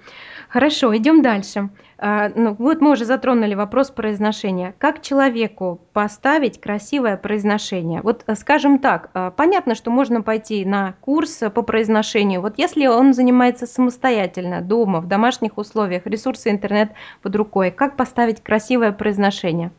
Хорошо, 0.48 0.96
идем 0.96 1.22
дальше. 1.22 1.70
А, 1.98 2.30
ну, 2.34 2.54
вот 2.58 2.80
мы 2.80 2.92
уже 2.92 3.04
затронули 3.04 3.54
вопрос 3.54 3.90
произношения. 3.90 4.74
Как 4.78 5.02
человеку 5.02 5.80
поставить 5.92 6.60
красивое 6.60 7.16
произношение? 7.16 8.00
Вот, 8.02 8.22
э, 8.26 8.34
скажем 8.34 8.78
так, 8.78 9.10
а, 9.14 9.30
понятно, 9.30 9.74
что 9.74 9.90
можно 9.90 10.22
пойти 10.22 10.64
на 10.64 10.94
курс 11.00 11.42
по 11.54 11.62
произношению. 11.62 12.42
Вот 12.42 12.54
если 12.58 12.86
он 12.86 13.14
занимается 13.14 13.66
самостоятельно, 13.66 14.60
дома, 14.60 15.00
в 15.00 15.08
домашних 15.08 15.58
условиях, 15.58 16.06
ресурсы 16.06 16.50
интернет 16.50 16.92
под 17.22 17.34
рукой, 17.34 17.70
как 17.70 17.96
поставить 17.96 18.42
красивое 18.42 18.92
произношение? 18.92 19.70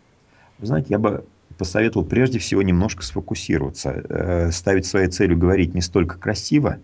Вы 0.59 0.67
знаете, 0.67 0.87
я 0.89 0.99
бы 0.99 1.23
посоветовал 1.57 2.05
прежде 2.05 2.39
всего 2.39 2.61
немножко 2.61 3.03
сфокусироваться, 3.03 4.03
э, 4.09 4.51
ставить 4.51 4.85
своей 4.85 5.07
целью 5.07 5.37
говорить 5.37 5.73
не 5.73 5.81
столько 5.81 6.17
красиво, 6.17 6.77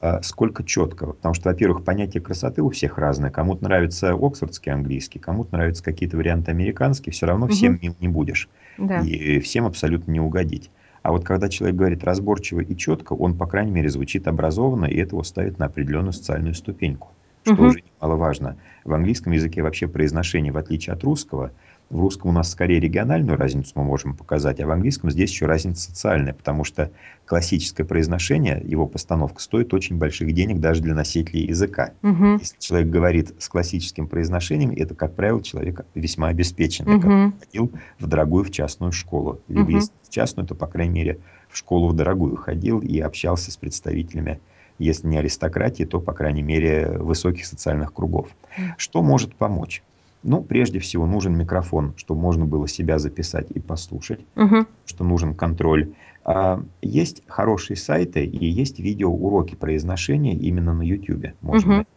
а 0.00 0.22
сколько 0.22 0.64
четко. 0.64 1.06
Потому 1.06 1.34
что, 1.34 1.48
во-первых, 1.50 1.84
понятие 1.84 2.20
красоты 2.22 2.62
у 2.62 2.70
всех 2.70 2.98
разное. 2.98 3.30
Кому-то 3.30 3.64
нравится 3.64 4.12
оксфордский 4.12 4.72
английский, 4.72 5.18
кому-то 5.18 5.54
нравятся 5.56 5.82
какие-то 5.82 6.16
варианты 6.16 6.50
американские. 6.50 7.12
Все 7.12 7.26
равно 7.26 7.46
всем 7.48 7.72
Мгм. 7.74 7.80
мил 7.82 7.96
не 8.00 8.08
будешь. 8.08 8.48
Да. 8.78 9.00
И 9.00 9.38
всем 9.40 9.66
абсолютно 9.66 10.10
не 10.10 10.20
угодить. 10.20 10.70
А 11.02 11.10
вот 11.12 11.24
когда 11.24 11.48
человек 11.48 11.76
говорит 11.76 12.04
разборчиво 12.04 12.60
и 12.60 12.76
четко, 12.76 13.12
он, 13.14 13.36
по 13.36 13.46
крайней 13.46 13.72
мере, 13.72 13.88
звучит 13.88 14.28
образованно, 14.28 14.84
и 14.84 14.96
это 14.98 15.10
его 15.16 15.24
ставит 15.24 15.58
на 15.58 15.66
определенную 15.66 16.12
социальную 16.12 16.54
ступеньку, 16.54 17.08
что 17.44 17.54
Мгм. 17.54 17.66
уже 17.66 17.82
немаловажно. 18.00 18.56
В 18.84 18.94
английском 18.94 19.32
языке 19.32 19.62
вообще 19.62 19.88
произношение, 19.88 20.52
в 20.52 20.56
отличие 20.58 20.94
от 20.94 21.02
русского, 21.02 21.50
в 21.90 22.00
русском 22.00 22.30
у 22.30 22.32
нас 22.32 22.50
скорее 22.50 22.80
региональную 22.80 23.36
разницу 23.36 23.72
мы 23.74 23.84
можем 23.84 24.16
показать, 24.16 24.60
а 24.60 24.66
в 24.66 24.70
английском 24.70 25.10
здесь 25.10 25.30
еще 25.30 25.46
разница 25.46 25.90
социальная, 25.90 26.32
потому 26.32 26.64
что 26.64 26.90
классическое 27.26 27.86
произношение, 27.86 28.62
его 28.64 28.86
постановка 28.86 29.42
стоит 29.42 29.74
очень 29.74 29.98
больших 29.98 30.32
денег 30.32 30.58
даже 30.58 30.80
для 30.80 30.94
носителей 30.94 31.46
языка. 31.46 31.92
Мгм. 32.02 32.38
Если 32.38 32.56
человек 32.58 32.88
говорит 32.88 33.34
с 33.38 33.48
классическим 33.48 34.08
произношением, 34.08 34.70
это, 34.70 34.94
как 34.94 35.14
правило, 35.14 35.42
человек 35.42 35.84
весьма 35.94 36.28
обеспеченный, 36.28 36.96
который 36.98 37.26
Мгм. 37.26 37.38
ходил 37.38 37.72
в 37.98 38.06
дорогую 38.06 38.44
в 38.44 38.50
частную 38.50 38.92
школу. 38.92 39.42
Либо 39.48 39.68
Мгм. 39.68 39.74
если 39.76 39.92
в 40.02 40.08
частную, 40.08 40.46
то, 40.46 40.54
по 40.54 40.66
крайней 40.66 40.94
мере, 40.94 41.20
в 41.48 41.58
школу 41.58 41.88
в 41.88 41.92
дорогую 41.94 42.36
ходил 42.36 42.80
и 42.80 42.98
общался 43.00 43.50
с 43.50 43.56
представителями, 43.58 44.40
если 44.78 45.06
не 45.06 45.18
аристократии, 45.18 45.84
то, 45.84 46.00
по 46.00 46.14
крайней 46.14 46.42
мере, 46.42 46.96
высоких 46.98 47.44
социальных 47.44 47.92
кругов. 47.92 48.30
Что 48.78 49.02
может 49.02 49.36
помочь? 49.36 49.84
Ну, 50.22 50.42
прежде 50.42 50.78
всего, 50.78 51.06
нужен 51.06 51.36
микрофон, 51.36 51.94
чтобы 51.96 52.20
можно 52.20 52.44
было 52.44 52.68
себя 52.68 52.98
записать 52.98 53.50
и 53.50 53.60
послушать, 53.60 54.20
Мгм. 54.36 54.66
что 54.84 55.04
нужен 55.04 55.34
контроль. 55.34 55.94
А, 56.24 56.62
Есть 56.80 57.22
хорошие 57.26 57.76
сайты 57.76 58.24
и 58.24 58.46
есть 58.46 58.78
видеоуроки 58.78 59.56
произношения 59.56 60.34
именно 60.34 60.72
на 60.74 60.82
YouTube. 60.82 61.26
Можно 61.40 61.68
найти 61.76 61.88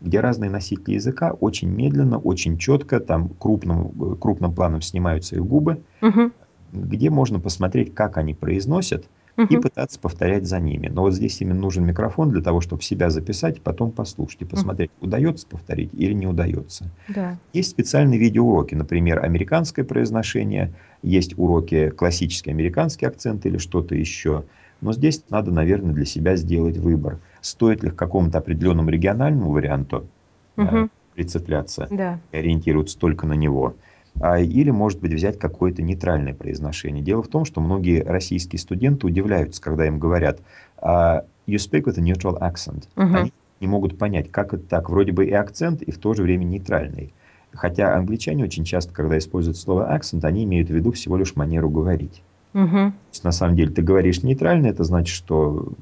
где 0.00 0.18
разные 0.18 0.50
носители 0.50 0.94
языка 0.94 1.30
очень 1.30 1.68
медленно, 1.68 2.18
очень 2.18 2.58
четко, 2.58 2.98
там 2.98 3.28
крупным, 3.28 4.16
крупным 4.18 4.52
планом 4.52 4.82
снимаются 4.82 5.36
их 5.36 5.46
губы, 5.46 5.84
Мгм. 6.00 6.32
где 6.72 7.08
можно 7.08 7.38
посмотреть, 7.38 7.94
как 7.94 8.16
они 8.16 8.34
произносят, 8.34 9.08
и 9.48 9.56
Мгм. 9.56 9.58
пытаться 9.58 10.00
повторять 10.00 10.46
за 10.46 10.60
ними. 10.60 10.88
Но 10.88 11.02
вот 11.02 11.14
здесь 11.14 11.40
именно 11.40 11.60
нужен 11.60 11.84
микрофон 11.84 12.30
для 12.30 12.42
того, 12.42 12.60
чтобы 12.60 12.82
себя 12.82 13.10
записать, 13.10 13.62
потом 13.62 13.92
послушать 13.92 14.42
и 14.42 14.44
посмотреть, 14.46 14.90
удается 15.00 15.46
повторить 15.48 15.92
или 15.94 16.12
не 16.14 16.26
удается. 16.26 16.94
Да. 17.06 17.40
Есть 17.52 17.70
специальные 17.70 18.18
видеоуроки, 18.20 18.74
например, 18.74 19.22
американское 19.24 19.84
произношение, 19.84 20.76
есть 21.02 21.34
уроки 21.38 21.90
классический 21.90 22.50
американский 22.50 23.06
акцент 23.06 23.46
или 23.46 23.58
что-то 23.58 23.94
еще. 23.94 24.48
Но 24.80 24.92
здесь 24.92 25.22
надо, 25.30 25.52
наверное, 25.52 25.92
для 25.94 26.04
себя 26.06 26.36
сделать 26.36 26.78
выбор. 26.78 27.22
Стоит 27.40 27.82
ли 27.84 27.90
к 27.90 27.96
какому-то 27.96 28.38
определенному 28.38 28.90
региональному 28.90 29.50
варианту 29.52 30.12
э, 30.58 30.62
Мгм. 30.62 30.88
прицепляться 31.14 31.90
Да. 31.90 32.22
и 32.32 32.36
ориентироваться 32.38 32.98
только 32.98 33.26
на 33.26 33.34
него, 33.34 33.78
или, 34.20 34.70
может 34.70 35.00
быть, 35.00 35.12
взять 35.12 35.38
какое-то 35.38 35.82
нейтральное 35.82 36.34
произношение. 36.34 37.02
Дело 37.02 37.22
в 37.22 37.28
том, 37.28 37.44
что 37.44 37.60
многие 37.60 38.02
российские 38.02 38.60
студенты 38.60 39.06
удивляются, 39.06 39.60
когда 39.60 39.86
им 39.86 39.98
говорят 39.98 40.40
а, 40.76 41.24
«you 41.46 41.56
speak 41.56 41.84
with 41.84 41.98
a 41.98 42.02
neutral 42.02 42.38
accent». 42.38 42.88
Мгм. 42.94 43.16
Они 43.16 43.32
не 43.60 43.66
могут 43.66 43.98
понять, 43.98 44.30
как 44.30 44.54
это 44.54 44.64
так. 44.64 44.90
Вроде 44.90 45.12
бы 45.12 45.26
и 45.26 45.32
акцент, 45.32 45.82
и 45.82 45.90
в 45.90 45.98
то 45.98 46.14
же 46.14 46.22
время 46.22 46.44
нейтральный. 46.44 47.14
Хотя 47.52 47.96
англичане 47.96 48.44
очень 48.44 48.64
часто, 48.64 48.92
когда 48.94 49.18
используют 49.18 49.56
слово 49.56 49.94
accent, 49.96 50.24
они 50.24 50.44
имеют 50.44 50.68
в 50.68 50.74
виду 50.74 50.92
всего 50.92 51.16
лишь 51.16 51.36
манеру 51.36 51.68
говорить. 51.68 52.22
Мгм. 52.52 52.92
То 52.92 52.98
есть, 53.10 53.24
на 53.24 53.32
самом 53.32 53.56
деле, 53.56 53.70
ты 53.70 53.82
говоришь 53.82 54.22
нейтрально, 54.22 54.66
это 54.66 54.84
значит, 54.84 55.14
что 55.14 55.72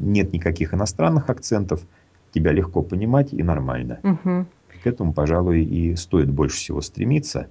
нет 0.00 0.32
никаких 0.32 0.72
иностранных 0.72 1.28
акцентов, 1.30 1.80
тебя 2.32 2.52
легко 2.52 2.82
понимать 2.82 3.32
и 3.32 3.42
нормально. 3.42 4.00
Мгм. 4.02 4.46
К 4.82 4.86
этому, 4.86 5.12
пожалуй, 5.12 5.62
и 5.62 5.94
стоит 5.96 6.30
больше 6.30 6.56
всего 6.56 6.80
стремиться. 6.80 7.48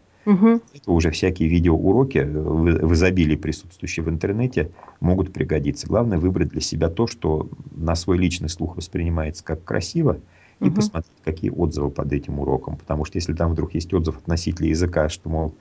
Это 0.74 0.92
уже 0.92 1.12
всякие 1.12 1.50
видеоуроки 1.50 2.20
э, 2.20 2.26
в 2.26 2.94
изобилии, 2.94 3.36
присутствующие 3.36 4.04
в 4.06 4.10
интернете, 4.10 4.72
могут 5.00 5.34
пригодиться. 5.34 5.88
Главное 5.88 6.18
выбрать 6.18 6.50
для 6.50 6.62
себя 6.62 6.90
то, 6.90 7.08
что 7.08 7.50
на 7.72 7.96
свой 7.96 8.18
личный 8.18 8.50
слух 8.50 8.78
воспринимается 8.78 9.44
как 9.44 9.64
красиво, 9.64 10.20
и 10.64 10.66
Мгм. 10.66 10.76
посмотреть, 10.76 11.18
какие 11.24 11.50
отзывы 11.50 11.90
под 11.90 12.14
этим 12.14 12.40
уроком. 12.40 12.78
Потому 12.78 13.04
что 13.06 13.18
если 13.18 13.34
там 13.34 13.52
вдруг 13.52 13.74
есть 13.74 13.94
отзыв 13.94 14.18
от 14.18 14.28
носителя 14.28 14.70
языка, 14.70 15.10
что, 15.10 15.28
мол, 15.30 15.56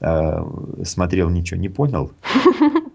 э, 0.00 0.84
смотрел, 0.84 1.30
ничего 1.30 1.58
не 1.58 1.68
понял, 1.70 2.12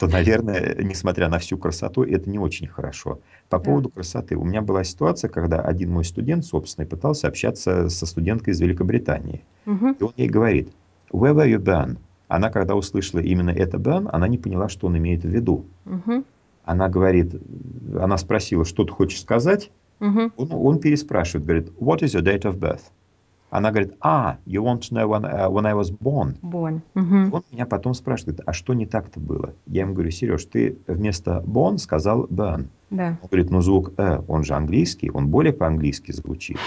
то, 0.00 0.06
наверное, 0.06 0.76
несмотря 0.82 1.28
на 1.28 1.38
всю 1.38 1.58
красоту, 1.58 2.02
это 2.04 2.30
не 2.30 2.38
очень 2.38 2.66
хорошо. 2.66 3.20
По 3.50 3.58
Да. 3.58 3.64
поводу 3.64 3.90
красоты. 3.90 4.34
У 4.34 4.44
меня 4.44 4.62
была 4.62 4.82
ситуация, 4.82 5.28
когда 5.28 5.60
один 5.60 5.90
мой 5.90 6.06
студент, 6.06 6.46
собственно, 6.46 6.86
пытался 6.86 7.28
общаться 7.28 7.90
со 7.90 8.06
студенткой 8.06 8.54
из 8.54 8.60
Великобритании. 8.60 9.44
Мгм. 9.66 9.96
И 10.00 10.02
он 10.02 10.12
ей 10.16 10.28
говорит, 10.30 10.72
where 11.12 11.34
were 11.34 11.46
you 11.46 11.58
born? 11.58 11.98
Она, 12.28 12.48
когда 12.48 12.76
услышала 12.76 13.20
именно 13.20 13.50
это 13.50 13.76
born, 13.76 14.08
она 14.10 14.26
не 14.26 14.38
поняла, 14.38 14.70
что 14.70 14.86
он 14.86 14.96
имеет 14.96 15.22
в 15.22 15.28
виду. 15.28 15.66
Мгм. 15.84 16.24
Она 16.64 16.88
говорит, 16.88 17.34
она 18.00 18.16
спросила, 18.16 18.64
что 18.64 18.84
ты 18.84 18.92
хочешь 18.92 19.20
сказать? 19.20 19.70
Мгм. 19.98 20.32
Он, 20.38 20.48
он 20.52 20.78
переспрашивает, 20.78 21.44
говорит, 21.44 21.68
what 21.78 21.98
is 21.98 22.14
your 22.18 22.22
date 22.22 22.44
of 22.44 22.58
birth? 22.58 22.84
Она 23.50 23.70
говорит, 23.70 23.94
а, 24.00 24.38
you 24.46 24.62
want 24.62 24.80
to 24.80 24.92
know 24.92 25.08
when, 25.08 25.24
uh, 25.24 25.50
when 25.50 25.66
I 25.66 25.74
was 25.74 25.90
born? 25.90 26.36
Born. 26.40 26.80
Мгм. 26.94 27.34
он 27.34 27.42
меня 27.50 27.66
потом 27.66 27.94
спрашивает, 27.94 28.40
а 28.46 28.52
что 28.52 28.74
не 28.74 28.86
так-то 28.86 29.18
было? 29.18 29.54
Я 29.66 29.82
ему 29.82 29.94
говорю, 29.94 30.10
Сереж, 30.12 30.44
ты 30.44 30.78
вместо 30.86 31.42
born 31.46 31.78
сказал 31.78 32.26
burn. 32.26 32.68
Да. 32.90 33.18
Он 33.22 33.28
говорит, 33.28 33.50
ну 33.50 33.60
звук 33.60 33.92
«э», 33.96 34.22
он 34.26 34.44
же 34.44 34.54
английский, 34.54 35.10
он 35.10 35.28
более 35.28 35.52
по-английски 35.52 36.12
звучит. 36.12 36.58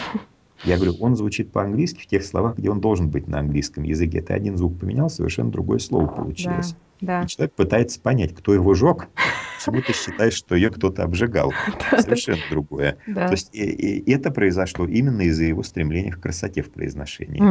Я 0.63 0.77
говорю, 0.77 0.95
он 1.01 1.15
звучит 1.15 1.51
по-английски 1.51 2.01
в 2.01 2.07
тех 2.07 2.23
словах, 2.23 2.57
где 2.57 2.69
он 2.69 2.79
должен 2.79 3.09
быть 3.09 3.27
на 3.27 3.39
английском 3.39 3.83
языке. 3.83 4.21
Ты 4.21 4.33
один 4.33 4.57
звук 4.57 4.79
поменял, 4.79 5.09
совершенно 5.09 5.51
другое 5.51 5.79
слово 5.79 6.07
получилось. 6.07 6.71
Да. 6.71 6.77
И 7.19 7.27
человек 7.27 7.55
пытается 7.55 8.01
понять, 8.01 8.33
кто 8.35 8.53
его 8.53 8.73
жег, 8.73 9.09
почему 9.53 9.81
ты 9.81 9.93
считаешь, 9.93 10.33
что 10.33 10.55
ее 10.55 10.69
кто-то 10.69 11.03
обжигал. 11.03 11.53
Да, 11.79 11.87
да. 11.91 12.01
Совершенно 12.01 12.43
другое. 12.47 12.93
То 13.05 13.11
Да. 13.13 13.31
есть 13.31 13.49
это 13.53 14.31
произошло 14.31 14.85
именно 14.87 15.21
из-за 15.21 15.43
его 15.45 15.63
стремления 15.63 16.11
к 16.11 16.21
красоте 16.21 16.61
в 16.61 16.71
произношении, 16.71 17.41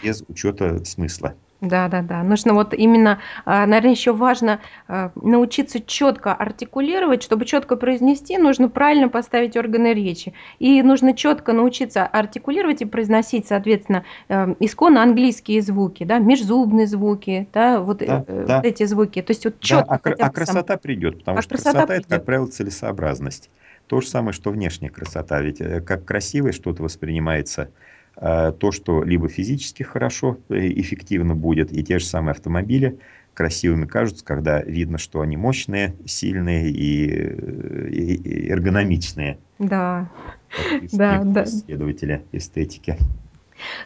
без 0.00 0.22
учета 0.28 0.84
смысла. 0.84 1.34
Да-да-да. 1.60 2.22
Нужно 2.22 2.54
вот 2.54 2.72
именно, 2.72 3.18
а, 3.44 3.66
наверное, 3.66 3.90
еще 3.90 4.12
важно, 4.12 4.60
а, 4.86 5.10
научиться 5.16 5.80
четко 5.80 6.32
артикулировать. 6.32 7.24
Чтобы 7.24 7.46
четко 7.46 7.74
произнести, 7.74 8.38
нужно 8.38 8.68
правильно 8.68 9.08
поставить 9.08 9.56
органы 9.56 9.92
речи. 9.92 10.34
И 10.60 10.82
нужно 10.82 11.14
четко 11.14 11.52
научиться 11.52 12.06
артикулировать 12.06 12.82
и 12.82 12.84
произносить, 12.84 13.48
соответственно, 13.48 14.04
эм, 14.28 14.56
исконно 14.60 15.02
английские 15.02 15.60
звуки, 15.62 16.04
да, 16.04 16.18
межзубные 16.18 16.86
звуки, 16.86 17.48
да, 17.52 17.80
вот, 17.80 18.02
э, 18.02 18.06
Да, 18.06 18.24
э, 18.28 18.46
вот 18.46 18.46
да, 18.46 18.60
эти 18.62 18.84
звуки. 18.84 19.20
То 19.20 19.32
есть 19.32 19.44
вот 19.44 19.54
да, 19.54 19.60
четко 19.60 19.94
а, 19.94 19.98
кра- 19.98 20.12
хотя 20.12 20.26
а 20.26 20.30
бы 20.30 20.36
сам 20.44 20.62
красота 20.62 20.76
придет, 20.76 21.18
потому 21.18 21.38
а 21.38 21.42
что 21.42 21.56
красота 21.56 21.86
красота 21.86 21.94
это, 21.96 22.08
как 22.08 22.24
правило, 22.24 22.46
целесообразность. 22.46 23.50
То 23.88 24.00
же 24.00 24.06
самое, 24.06 24.32
что 24.32 24.50
внешняя 24.50 24.90
красота. 24.90 25.40
Ведь 25.40 25.60
э, 25.60 25.80
как 25.80 26.04
красивое 26.04 26.52
что-то 26.52 26.84
воспринимается, 26.84 27.62
э, 27.62 27.97
то, 28.20 28.72
что 28.72 29.02
либо 29.04 29.28
физически 29.28 29.82
хорошо, 29.84 30.38
э, 30.48 30.68
эффективно 30.80 31.34
будет, 31.34 31.72
и 31.72 31.84
те 31.84 31.98
же 31.98 32.04
самые 32.04 32.32
автомобили 32.32 32.98
красивыми 33.34 33.86
кажутся, 33.86 34.24
когда 34.24 34.60
видно, 34.62 34.98
что 34.98 35.20
они 35.20 35.36
мощные, 35.36 35.94
сильные 36.04 36.70
и, 36.70 37.08
э, 37.08 38.50
эргономичные, 38.50 39.38
Да, 39.60 40.10
да, 40.92 41.22
да. 41.24 41.44
исследователи 41.44 42.24
эстетики. 42.32 42.96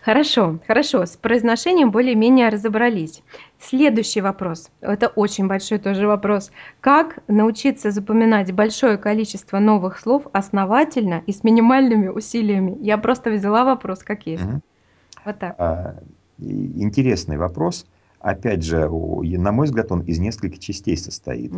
Хорошо, 0.03 0.59
хорошо. 0.67 1.07
С 1.07 1.17
произношением 1.17 1.91
более-менее 1.91 2.49
разобрались. 2.49 3.23
Следующий 3.61 4.21
вопрос. 4.21 4.71
Это 4.81 5.09
очень 5.09 5.47
большой 5.47 5.79
тоже 5.79 6.07
вопрос. 6.07 6.51
Как 6.81 7.19
научиться 7.29 7.91
запоминать 7.91 8.53
большое 8.53 8.99
количество 8.99 9.59
новых 9.59 9.99
слов 9.99 10.27
основательно 10.33 11.23
и 11.27 11.33
с 11.33 11.45
минимальными 11.45 12.09
усилиями? 12.09 12.77
Я 12.81 12.99
просто 12.99 13.31
взяла 13.31 13.65
вопрос 13.65 14.01
как 14.01 14.27
есть. 14.27 14.45
Мгм. 14.45 14.63
Вот 15.25 15.39
так. 15.39 15.55
А, 15.59 15.97
Интересный 16.39 17.37
вопрос. 17.37 17.87
Опять 18.19 18.63
же, 18.63 18.89
на 18.89 19.53
мой 19.53 19.67
взгляд, 19.67 19.93
он 19.93 20.01
из 20.01 20.19
нескольких 20.19 20.59
частей 20.59 20.97
состоит. 20.97 21.53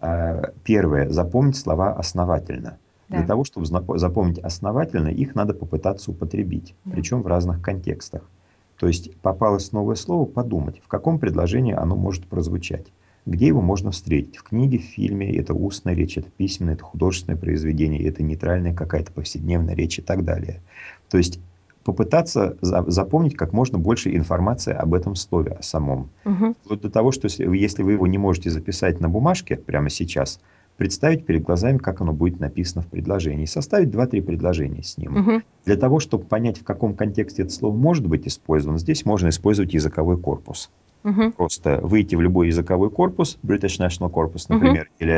А, 0.00 0.52
Первое. 0.64 1.08
Запомнить 1.08 1.56
слова 1.56 1.92
основательно. 1.92 2.78
Для 3.10 3.22
Да, 3.22 3.26
того, 3.26 3.44
чтобы 3.44 3.66
запомнить 3.66 4.38
основательно, 4.38 5.08
их 5.08 5.34
надо 5.34 5.52
попытаться 5.52 6.12
употребить, 6.12 6.74
да. 6.84 6.92
причем 6.92 7.22
в 7.22 7.26
разных 7.26 7.60
контекстах. 7.60 8.22
То 8.78 8.86
есть 8.86 9.14
попалось 9.16 9.72
новое 9.72 9.96
слово, 9.96 10.24
подумать, 10.24 10.80
в 10.82 10.88
каком 10.88 11.18
предложении 11.18 11.74
оно 11.74 11.96
может 11.96 12.26
прозвучать, 12.26 12.86
где 13.26 13.48
его 13.48 13.60
можно 13.60 13.90
встретить. 13.90 14.36
В 14.36 14.44
книге, 14.44 14.78
в 14.78 14.82
фильме, 14.82 15.34
это 15.36 15.52
устная 15.54 15.94
речь, 15.94 16.16
это 16.16 16.30
письменное, 16.30 16.74
это 16.74 16.84
художественное 16.84 17.36
произведение, 17.36 18.02
это 18.06 18.22
нейтральная 18.22 18.72
какая-то 18.72 19.10
повседневная 19.12 19.74
речь 19.74 19.98
и 19.98 20.02
так 20.02 20.24
далее. 20.24 20.60
То 21.10 21.18
есть 21.18 21.40
попытаться 21.82 22.56
за- 22.60 22.88
запомнить 22.88 23.34
как 23.36 23.52
можно 23.52 23.76
больше 23.76 24.14
информации 24.14 24.72
об 24.72 24.94
этом 24.94 25.16
слове, 25.16 25.52
о 25.52 25.62
самом. 25.62 26.10
Мгм. 26.24 26.54
Вплоть 26.62 26.80
до 26.82 26.90
того, 26.90 27.10
что 27.10 27.26
если 27.26 27.82
вы 27.82 27.92
его 27.92 28.06
не 28.06 28.18
можете 28.18 28.50
записать 28.50 29.00
на 29.00 29.08
бумажке 29.08 29.56
прямо 29.56 29.90
сейчас, 29.90 30.40
представить 30.80 31.26
перед 31.26 31.42
глазами, 31.42 31.76
как 31.76 32.00
оно 32.00 32.14
будет 32.14 32.40
написано 32.40 32.80
в 32.80 32.86
предложении, 32.86 33.44
составить 33.44 33.90
2-3 33.90 34.22
предложения 34.22 34.82
с 34.82 34.96
ним. 34.96 35.12
Мгм. 35.12 35.42
Для 35.66 35.76
того, 35.76 36.00
чтобы 36.00 36.24
понять, 36.24 36.58
в 36.58 36.64
каком 36.64 36.96
контексте 36.96 37.42
это 37.42 37.52
слово 37.52 37.76
может 37.76 38.06
быть 38.06 38.26
использовано, 38.26 38.78
здесь 38.78 39.04
можно 39.04 39.28
использовать 39.28 39.74
языковой 39.74 40.18
корпус. 40.18 40.70
Мгм. 41.02 41.32
Просто 41.32 41.80
выйти 41.82 42.14
в 42.14 42.22
любой 42.22 42.46
языковой 42.46 42.90
корпус, 42.90 43.38
British 43.42 43.78
National 43.78 44.10
Corpus, 44.10 44.46
например, 44.48 44.88
или 44.98 45.12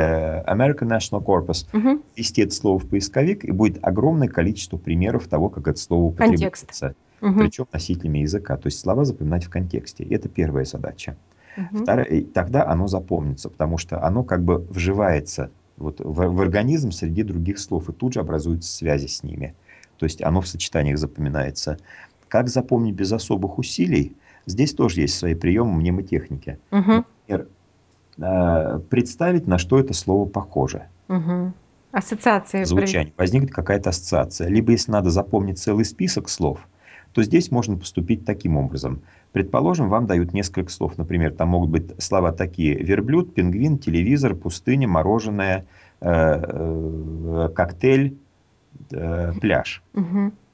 American 0.52 0.88
National 0.88 1.24
Corpus, 1.24 1.68
Мгм. 1.72 2.02
ввести 2.16 2.42
это 2.42 2.52
слово 2.52 2.80
в 2.80 2.88
поисковик, 2.88 3.44
и 3.44 3.52
будет 3.52 3.78
огромное 3.82 4.26
количество 4.26 4.78
примеров 4.78 5.28
того, 5.28 5.48
как 5.48 5.68
это 5.68 5.78
слово 5.78 6.12
Контекст. 6.12 6.64
употребляется. 6.64 6.96
Мгм. 7.20 7.38
Причем 7.38 7.66
носителями 7.72 8.18
языка. 8.18 8.56
То 8.56 8.66
есть 8.66 8.80
слова 8.80 9.04
запоминать 9.04 9.44
в 9.44 9.48
контексте. 9.48 10.02
Это 10.02 10.28
первая 10.28 10.64
задача. 10.64 11.16
Мгм. 11.56 11.82
Вторая, 11.82 12.06
и 12.06 12.22
тогда 12.22 12.66
оно 12.66 12.86
запомнится, 12.86 13.48
потому 13.50 13.78
что 13.78 14.02
оно 14.02 14.24
как 14.24 14.42
бы 14.42 14.58
вживается 14.70 15.50
вот 15.76 16.00
в, 16.00 16.14
в 16.14 16.40
организм 16.40 16.90
среди 16.92 17.22
других 17.22 17.58
слов, 17.58 17.88
и 17.88 17.92
тут 17.92 18.14
же 18.14 18.20
образуются 18.20 18.72
связи 18.72 19.06
с 19.06 19.22
ними. 19.22 19.54
То 19.98 20.04
есть 20.06 20.22
оно 20.22 20.40
в 20.40 20.48
сочетаниях 20.48 20.98
запоминается. 20.98 21.78
Как 22.28 22.48
запомнить 22.48 22.94
без 22.94 23.12
особых 23.12 23.58
усилий? 23.58 24.16
Здесь 24.46 24.74
тоже 24.74 25.02
есть 25.02 25.16
свои 25.16 25.34
приемы 25.34 25.72
мнемотехники. 25.74 26.58
Мгм. 26.70 27.04
Например, 27.28 27.48
э, 28.18 28.80
представить, 28.90 29.46
на 29.46 29.58
что 29.58 29.78
это 29.78 29.94
слово 29.94 30.28
похоже. 30.28 30.88
Мгм. 31.08 31.54
Ассоциации. 31.92 32.64
Звучание. 32.64 33.12
Возникнет 33.18 33.52
какая-то 33.52 33.90
ассоциация. 33.90 34.48
Либо 34.48 34.72
если 34.72 34.90
надо 34.90 35.10
запомнить 35.10 35.58
целый 35.58 35.84
список 35.84 36.28
слов, 36.28 36.66
то 37.12 37.22
здесь 37.22 37.50
можно 37.50 37.76
поступить 37.76 38.24
таким 38.24 38.56
образом. 38.56 39.02
Предположим, 39.32 39.88
вам 39.88 40.06
дают 40.06 40.32
несколько 40.32 40.70
слов. 40.70 40.96
Например, 40.98 41.32
там 41.32 41.50
могут 41.50 41.70
быть 41.70 42.02
слова 42.02 42.32
такие. 42.32 42.74
Верблюд, 42.74 43.34
пингвин, 43.34 43.78
телевизор, 43.78 44.34
пустыня, 44.34 44.88
мороженое, 44.88 45.66
э, 46.00 46.08
э, 46.10 47.48
коктейль, 47.54 48.16
э, 48.90 49.32
пляж. 49.40 49.82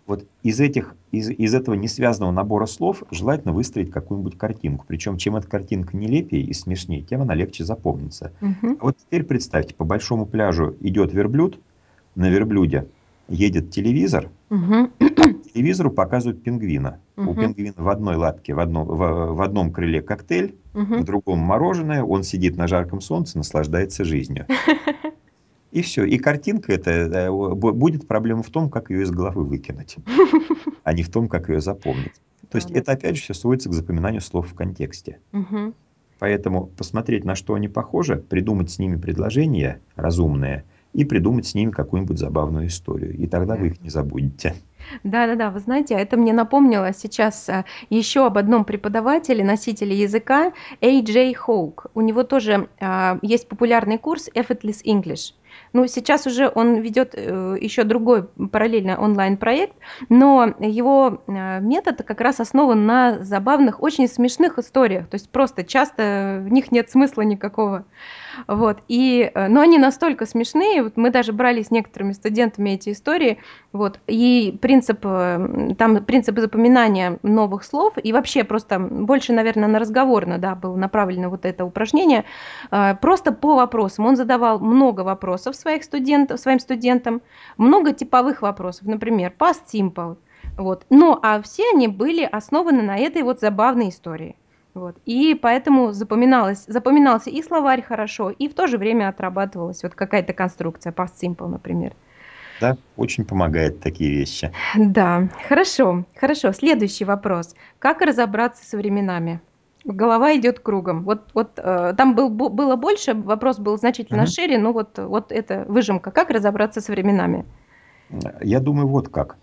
Вот 0.07 0.25
из, 0.43 0.59
этих, 0.59 0.97
из, 1.13 1.29
из 1.29 1.55
этого 1.55 1.75
несвязанного 1.75 2.33
набора 2.33 2.65
слов 2.65 3.03
желательно 3.11 3.53
выстроить 3.53 3.91
какую-нибудь 3.91 4.39
картинку. 4.39 4.87
Причем, 4.89 5.19
чем 5.19 5.37
эта 5.37 5.47
картинка 5.47 5.97
нелепее 5.97 6.43
и 6.43 6.55
смешнее, 6.55 7.03
тем 7.03 7.21
она 7.21 7.35
легче 7.35 7.65
запомнится. 7.65 8.33
А 8.41 8.85
вот 8.85 8.97
теперь 8.97 9.25
представьте, 9.25 9.75
по 9.75 9.85
большому 9.85 10.25
пляжу 10.25 10.75
идет 10.81 11.13
верблюд, 11.13 11.61
на 12.15 12.31
верблюде 12.31 12.87
едет 13.29 13.71
телевизор, 13.71 14.31
Мгм. 14.49 14.91
Телевизору 15.53 15.91
показывают 15.91 16.43
пингвина. 16.43 17.01
У 17.17 17.23
Мгм. 17.23 17.37
пингвина 17.37 17.75
в 17.77 17.89
одной 17.89 18.17
лапке, 18.17 18.55
в 18.55 18.61
одном, 18.61 18.87
в, 18.87 18.97
в 19.35 19.43
одном 19.43 19.73
крыле 19.73 20.01
коктейль, 20.03 20.55
в 20.75 20.79
Мгм. 20.79 21.05
другом 21.05 21.39
мороженое, 21.41 22.03
он 22.03 22.23
сидит 22.23 22.57
на 22.57 22.67
жарком 22.69 23.01
солнце, 23.01 23.39
наслаждается 23.39 24.05
жизнью. 24.05 24.47
И 25.71 25.83
все. 25.83 26.05
И 26.05 26.17
картинка 26.19 26.73
эта 26.73 26.91
э, 26.91 27.29
бу- 27.29 27.73
будет 27.73 28.09
проблема 28.09 28.43
в 28.43 28.49
том, 28.51 28.71
как 28.71 28.91
ее 28.91 29.03
из 29.03 29.11
головы 29.11 29.45
выкинуть, 29.45 29.97
а 30.83 30.93
не 30.95 31.03
в 31.03 31.11
том, 31.11 31.29
как 31.29 31.49
ее 31.51 31.61
запомнить. 31.61 32.15
То 32.51 32.57
есть 32.57 32.71
это 32.71 32.93
опять 32.93 33.17
же 33.17 33.23
все 33.23 33.35
сводится 33.35 33.69
к 33.69 33.75
запоминанию 33.75 34.23
слов 34.23 34.49
в 34.49 34.55
контексте. 34.55 35.19
Поэтому 36.19 36.67
посмотреть, 36.67 37.25
на 37.25 37.35
что 37.35 37.55
они 37.55 37.69
похожи, 37.69 38.17
придумать 38.17 38.71
с 38.71 38.79
ними 38.79 38.97
предложения 38.97 39.81
разумные 39.95 40.65
и 40.95 41.05
придумать 41.05 41.47
с 41.47 41.55
ними 41.55 41.71
какую-нибудь 41.71 42.19
забавную 42.19 42.67
историю. 42.69 43.15
И 43.17 43.27
тогда 43.27 43.55
Да. 43.55 43.61
вы 43.61 43.69
их 43.69 43.81
не 43.83 43.91
забудете. 43.91 44.55
Да-да-да, 45.05 45.51
вы 45.51 45.61
знаете, 45.61 45.95
это 45.95 46.17
мне 46.17 46.33
напомнило 46.33 46.93
сейчас 46.93 47.49
а, 47.49 47.65
еще 47.91 48.27
об 48.27 48.39
одном 48.39 48.65
преподавателе, 48.65 49.45
носителе 49.45 49.97
языка, 49.97 50.53
A.J. 50.81 51.35
Хоук. 51.35 51.87
У 51.95 52.01
него 52.01 52.23
тоже 52.23 52.69
а, 52.81 53.19
есть 53.23 53.49
популярный 53.49 53.99
курс 53.99 54.29
Effortless 54.35 54.85
English. 54.85 55.33
Ну, 55.73 55.87
сейчас 55.87 56.27
уже 56.27 56.51
он 56.55 56.77
ведет 56.77 57.15
э, 57.15 57.57
еще 57.61 57.85
другой 57.85 58.25
параллельно 58.25 58.99
онлайн-проект, 58.99 59.77
но 60.09 60.55
его 60.59 61.23
а, 61.27 61.61
метод 61.61 62.03
как 62.05 62.21
раз 62.21 62.41
основан 62.41 62.87
на 62.87 63.23
забавных, 63.23 63.83
очень 63.83 64.09
смешных 64.09 64.59
историях. 64.59 65.09
То 65.09 65.17
есть 65.17 65.31
просто 65.31 65.65
часто 65.65 66.41
в 66.43 66.49
них 66.51 66.73
нет 66.73 66.91
смысла 66.91 67.23
никакого. 67.23 67.85
Вот, 68.47 68.79
и, 68.89 69.31
э, 69.35 69.49
но 69.49 69.61
они 69.61 69.79
настолько 69.79 70.27
смешные, 70.27 70.83
вот 70.83 70.97
мы 70.97 71.11
даже 71.11 71.33
брали 71.33 71.63
с 71.63 71.71
некоторыми 71.71 72.13
студентами 72.13 72.71
эти 72.71 72.91
истории, 72.91 73.39
вот, 73.73 74.01
и 74.07 74.57
принцип, 74.61 75.01
э, 75.05 75.75
там 75.79 76.05
принцип 76.05 76.39
запоминания 76.39 77.19
новых 77.23 77.65
слов, 77.65 77.95
и 78.03 78.13
вообще 78.13 78.45
просто 78.45 78.79
больше, 78.79 79.33
наверное, 79.33 79.69
на 79.69 79.79
разговорно, 79.79 80.39
да, 80.39 80.55
было 80.55 80.77
направлено 80.77 81.31
вот 81.31 81.45
это 81.45 81.65
упражнение, 81.65 82.25
э, 82.71 82.95
просто 82.97 83.33
по 83.33 83.57
вопросам. 83.57 84.07
Он 84.07 84.17
задавал 84.17 84.61
много 84.61 85.03
вопросов 85.03 85.57
своих 85.57 85.85
студентов, 85.85 86.41
своим 86.41 86.61
студентам, 86.61 87.23
много 87.57 87.93
типовых 87.93 88.43
вопросов, 88.43 88.87
например, 88.87 89.33
past 89.39 89.63
simple, 89.73 90.17
вот. 90.57 90.85
Ну, 90.91 91.19
а 91.23 91.41
все 91.43 91.65
они 91.73 91.89
были 91.89 92.23
основаны 92.25 92.83
на 92.83 92.99
этой 92.99 93.23
вот 93.23 93.41
забавной 93.41 93.91
истории. 93.91 94.37
Вот. 94.75 94.97
И 95.07 95.35
поэтому 95.35 95.93
запоминалось, 95.93 96.65
запоминался 96.67 97.31
и 97.31 97.43
словарь 97.43 97.83
хорошо, 97.83 98.31
и 98.31 98.49
в 98.49 98.55
то 98.55 98.67
же 98.67 98.79
время 98.79 99.09
отрабатывалась 99.09 99.83
вот 99.83 99.95
какая-то 99.95 100.33
конструкция, 100.33 100.93
past 100.93 101.15
simple, 101.21 101.49
например. 101.49 101.95
Да, 102.61 102.77
очень 102.97 103.25
помогает 103.25 103.81
такие 103.81 104.11
вещи. 104.11 104.53
Да, 104.77 105.29
хорошо, 105.49 106.05
хорошо. 106.17 106.53
Следующий 106.53 107.05
вопрос. 107.05 107.55
Как 107.79 108.01
разобраться 108.01 108.65
со 108.65 108.77
временами? 108.77 109.41
Голова 109.85 110.37
идет 110.37 110.59
кругом. 110.59 111.05
Вот, 111.05 111.31
вот 111.35 111.53
э, 111.57 111.95
там 111.97 112.15
был, 112.15 112.29
было 112.29 112.77
больше, 112.77 113.15
вопрос 113.15 113.59
был 113.59 113.79
значительно 113.79 114.23
Мгм. 114.23 114.31
шире, 114.31 114.59
но 114.59 114.73
вот, 114.73 114.99
вот 114.99 115.31
это 115.31 115.65
выжимка. 115.69 116.11
Как 116.11 116.31
разобраться 116.31 116.81
с 116.81 116.89
временами? 116.89 117.45
Я 118.43 118.61
думаю, 118.61 118.89
вот 118.89 119.09
как. 119.09 119.37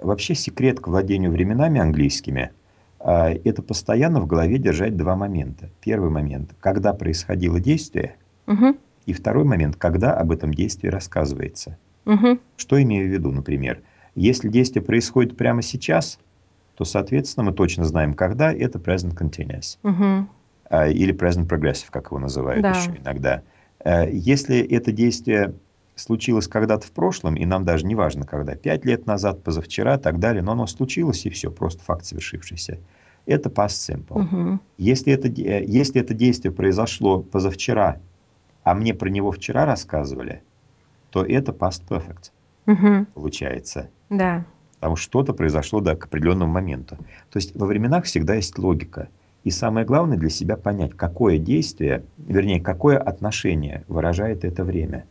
Вообще 0.00 0.34
секрет 0.34 0.78
к 0.80 0.88
владению 0.88 1.30
временами 1.30 1.80
английскими 1.80 2.52
это 3.04 3.62
постоянно 3.62 4.20
в 4.20 4.26
голове 4.26 4.58
держать 4.58 4.96
два 4.96 5.16
момента. 5.16 5.68
Первый 5.80 6.10
момент, 6.10 6.54
когда 6.60 6.92
происходило 6.92 7.58
действие, 7.60 8.16
Мгм, 8.46 8.76
и 9.06 9.12
второй 9.12 9.44
момент, 9.44 9.76
когда 9.76 10.14
об 10.14 10.30
этом 10.30 10.52
действии 10.54 10.88
рассказывается. 10.88 11.76
мгм, 12.04 12.40
Что 12.56 12.80
имею 12.82 13.08
в 13.08 13.12
виду, 13.12 13.30
например? 13.32 13.82
Если 14.14 14.48
действие 14.48 14.84
происходит 14.84 15.36
прямо 15.36 15.62
сейчас, 15.62 16.18
то, 16.76 16.84
соответственно, 16.84 17.46
мы 17.46 17.52
точно 17.52 17.84
знаем, 17.84 18.14
когда 18.14 18.52
это 18.52 18.78
present 18.78 19.16
continuous. 19.16 19.78
а, 20.70 20.88
или 20.88 21.12
present 21.14 21.48
progressive, 21.48 21.88
как 21.90 22.06
его 22.06 22.18
называют 22.18 22.62
Да. 22.62 22.70
еще 22.70 22.92
иногда. 22.98 23.42
Э, 23.84 24.08
Если 24.10 24.58
это 24.60 24.90
действие 24.92 25.54
случилось 25.94 26.48
когда-то 26.48 26.86
в 26.86 26.92
прошлом, 26.92 27.34
и 27.34 27.44
нам 27.44 27.64
даже 27.64 27.86
не 27.86 27.94
важно, 27.94 28.24
когда, 28.24 28.54
пять 28.54 28.84
лет 28.84 29.06
назад, 29.06 29.42
позавчера, 29.42 29.98
так 29.98 30.18
далее, 30.18 30.42
но 30.42 30.52
оно 30.52 30.66
случилось, 30.66 31.26
и 31.26 31.30
все, 31.30 31.50
просто 31.50 31.82
факт 31.82 32.04
совершившийся. 32.04 32.78
Это 33.26 33.48
past 33.50 33.68
simple. 33.68 34.18
Мгм, 34.18 34.60
Если 34.78 35.12
это, 35.12 35.28
э, 35.28 35.64
если 35.64 36.00
это 36.00 36.14
действие 36.14 36.52
произошло 36.52 37.20
позавчера, 37.20 38.00
а 38.64 38.74
мне 38.74 38.94
про 38.94 39.08
него 39.08 39.30
вчера 39.30 39.64
рассказывали, 39.64 40.42
то 41.10 41.24
это 41.24 41.52
past 41.52 41.82
perfect 41.88 42.32
мгм. 42.66 43.06
получается. 43.14 43.90
Да. 44.10 44.44
Потому 44.76 44.96
что 44.96 45.04
что-то 45.04 45.34
произошло 45.34 45.80
да, 45.80 45.94
к 45.94 46.06
определенному 46.06 46.52
моменту. 46.52 46.96
То 47.30 47.36
есть 47.36 47.54
во 47.54 47.66
временах 47.66 48.04
всегда 48.04 48.34
есть 48.34 48.58
логика. 48.58 49.08
И 49.44 49.50
самое 49.50 49.86
главное 49.86 50.16
для 50.16 50.30
себя 50.30 50.56
понять, 50.56 50.92
какое 50.92 51.38
действие, 51.38 52.04
вернее, 52.16 52.60
какое 52.60 52.98
отношение 52.98 53.84
выражает 53.88 54.44
это 54.44 54.64
время. 54.64 55.04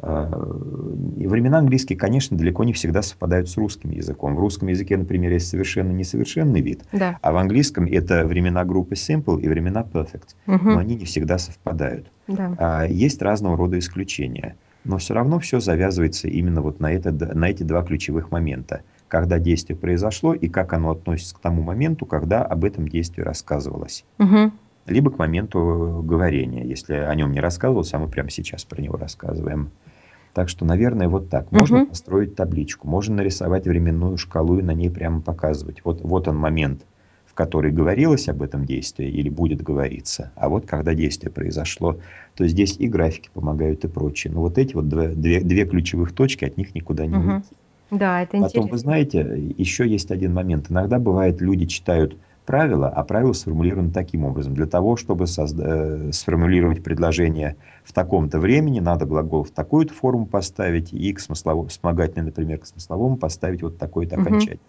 Э, 0.00 0.28
времена 0.30 1.58
английские, 1.58 1.98
конечно, 1.98 2.36
далеко 2.36 2.64
не 2.64 2.72
всегда 2.72 3.02
совпадают 3.02 3.48
с 3.48 3.56
русским 3.56 3.90
языком. 3.90 4.34
В 4.36 4.38
русском 4.38 4.68
языке, 4.68 4.96
например, 4.96 5.32
есть 5.32 5.48
совершенно 5.48 5.92
несовершенный 5.92 6.60
вид, 6.60 6.84
Да. 6.92 7.18
а 7.20 7.32
в 7.32 7.36
английском 7.36 7.86
это 7.86 8.24
времена 8.26 8.64
группы 8.64 8.94
simple 8.94 9.40
и 9.40 9.48
времена 9.48 9.82
perfect. 9.82 10.36
Мгм. 10.46 10.72
Но 10.72 10.78
они 10.78 10.94
не 10.96 11.04
всегда 11.04 11.38
совпадают. 11.38 12.10
Да. 12.28 12.54
А, 12.58 12.86
Есть 12.86 13.22
разного 13.22 13.56
рода 13.56 13.78
исключения. 13.78 14.56
Но 14.84 14.98
все 14.98 15.14
равно 15.14 15.38
все 15.40 15.60
завязывается 15.60 16.28
именно 16.28 16.62
вот 16.62 16.80
на, 16.80 16.92
это, 16.92 17.10
на 17.12 17.50
эти 17.50 17.62
два 17.62 17.82
ключевых 17.82 18.30
момента. 18.30 18.82
Когда 19.08 19.38
действие 19.38 19.76
произошло 19.76 20.34
и 20.34 20.48
как 20.48 20.72
оно 20.72 20.90
относится 20.92 21.34
к 21.34 21.40
тому 21.40 21.62
моменту, 21.62 22.06
когда 22.06 22.42
об 22.42 22.64
этом 22.64 22.88
действии 22.88 23.22
рассказывалось. 23.22 24.04
Мгм. 24.18 24.52
Либо 24.88 25.10
к 25.10 25.18
моменту 25.18 26.02
говорения, 26.04 26.64
если 26.64 26.94
о 26.94 27.14
нем 27.14 27.32
не 27.32 27.40
рассказывалось, 27.40 27.92
а 27.94 27.98
мы 27.98 28.08
прямо 28.08 28.30
сейчас 28.30 28.64
про 28.64 28.80
него 28.80 28.96
рассказываем. 28.96 29.70
Так 30.34 30.48
что, 30.48 30.64
наверное, 30.64 31.08
вот 31.08 31.30
так. 31.30 31.52
Можно 31.52 31.80
Мгм. 31.80 31.88
построить 31.88 32.36
табличку, 32.36 32.88
можно 32.88 33.16
нарисовать 33.16 33.66
временную 33.66 34.16
шкалу 34.18 34.58
и 34.58 34.62
на 34.62 34.72
ней 34.72 34.90
прямо 34.90 35.20
показывать. 35.22 35.82
Вот, 35.84 36.00
вот 36.02 36.28
он 36.28 36.36
момент, 36.36 36.86
в 37.24 37.34
который 37.34 37.72
говорилось 37.72 38.28
об 38.28 38.42
этом 38.42 38.64
действии 38.64 39.08
или 39.10 39.28
будет 39.28 39.62
говориться, 39.62 40.32
а 40.36 40.48
вот 40.48 40.66
когда 40.66 40.94
действие 40.94 41.32
произошло, 41.32 42.00
то 42.34 42.46
здесь 42.46 42.76
и 42.78 42.88
графики 42.88 43.30
помогают 43.32 43.84
и 43.84 43.88
прочее. 43.88 44.32
Но 44.32 44.40
вот 44.40 44.58
эти 44.58 44.74
вот 44.74 44.88
две, 44.88 45.08
две, 45.08 45.40
две 45.40 45.64
ключевых 45.66 46.14
точки, 46.14 46.44
от 46.44 46.56
них 46.56 46.74
никуда 46.74 47.06
не 47.06 47.18
уйти. 47.18 47.56
Да, 47.90 48.22
это 48.22 48.36
Потом, 48.38 48.68
вы 48.68 48.78
интересно. 48.78 48.78
знаете, 48.78 49.20
еще 49.58 49.88
есть 49.88 50.10
один 50.10 50.34
момент. 50.34 50.70
Иногда 50.70 50.98
бывает, 50.98 51.40
люди 51.40 51.66
читают 51.66 52.18
правила, 52.48 52.88
а 52.88 53.04
правила 53.04 53.34
сформулированы 53.34 53.92
таким 53.92 54.24
образом. 54.24 54.54
Для 54.54 54.64
того, 54.66 54.96
чтобы 54.96 55.24
созда- 55.26 56.08
э, 56.08 56.12
сформулировать 56.12 56.82
предложение 56.82 57.58
в 57.84 57.92
таком-то 57.92 58.40
времени, 58.40 58.80
надо 58.80 59.04
глагол 59.04 59.44
в 59.44 59.50
такую-то 59.50 59.92
форму 59.92 60.26
поставить 60.26 60.94
и 60.94 61.12
к 61.12 61.20
смысловому, 61.20 61.68
вспомогательный, 61.68 62.24
например, 62.24 62.60
к 62.60 62.66
смысловому 62.66 63.18
поставить 63.18 63.62
вот 63.62 63.76
такое-то 63.78 64.16
Мгм. 64.16 64.16
окончание. 64.16 64.62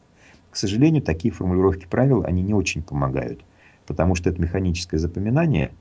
К 0.49 0.57
сожалению, 0.57 1.03
такие 1.03 1.33
формулировки 1.33 1.87
правил, 1.87 2.23
они 2.25 2.43
не 2.43 2.53
очень 2.53 2.83
помогают, 2.83 3.45
потому 3.87 4.15
что 4.15 4.29
это 4.29 4.41
механическое 4.41 4.97
запоминание, 4.97 5.77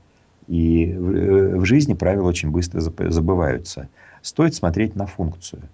и 0.47 0.93
в, 0.93 1.11
э, 1.15 1.57
в 1.59 1.65
жизни 1.65 1.95
правила 1.95 2.29
очень 2.29 2.51
быстро 2.51 2.79
забываются. 2.81 3.89
Стоит 4.21 4.55
смотреть 4.55 4.95
на 4.95 5.05
функцию. 5.07 5.71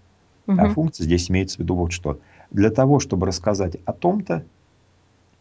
А 0.55 0.67
Мгм. 0.67 0.69
функция 0.69 1.05
здесь 1.05 1.29
имеется 1.31 1.57
в 1.57 1.59
виду 1.59 1.75
вот 1.75 1.91
что. 1.91 2.21
Для 2.51 2.69
того, 2.69 2.99
чтобы 2.99 3.27
рассказать 3.27 3.75
о 3.85 3.93
том-то, 3.93 4.47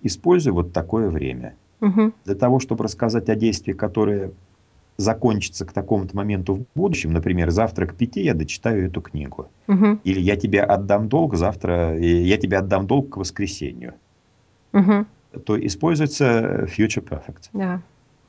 используй 0.04 0.52
вот 0.52 0.72
такое 0.72 1.10
время. 1.10 1.56
Мгм. 1.80 2.14
Для 2.24 2.34
того, 2.34 2.60
чтобы 2.60 2.84
рассказать 2.84 3.28
о 3.28 3.34
действии, 3.34 3.72
которое 3.72 4.30
закончится 4.96 5.64
к 5.64 5.72
такому-то 5.72 6.16
моменту 6.16 6.54
в 6.54 6.64
будущем, 6.76 7.12
например, 7.12 7.50
завтра 7.50 7.86
к 7.86 7.96
пяти 7.96 8.22
я 8.22 8.34
дочитаю 8.34 8.86
эту 8.86 9.00
книгу. 9.00 9.48
Мгм. 9.66 10.00
Или 10.04 10.20
я 10.20 10.36
тебе 10.36 10.62
отдам 10.62 11.08
долг 11.08 11.34
завтра, 11.34 11.96
э, 11.96 12.22
я 12.22 12.36
тебе 12.38 12.58
отдам 12.58 12.86
долг 12.86 13.14
к 13.14 13.16
воскресенью. 13.16 13.94
Мгм. 14.72 15.06
То 15.44 15.66
используется 15.66 16.66
future 16.66 17.02
perfect 17.04 17.48
Да. 17.52 17.82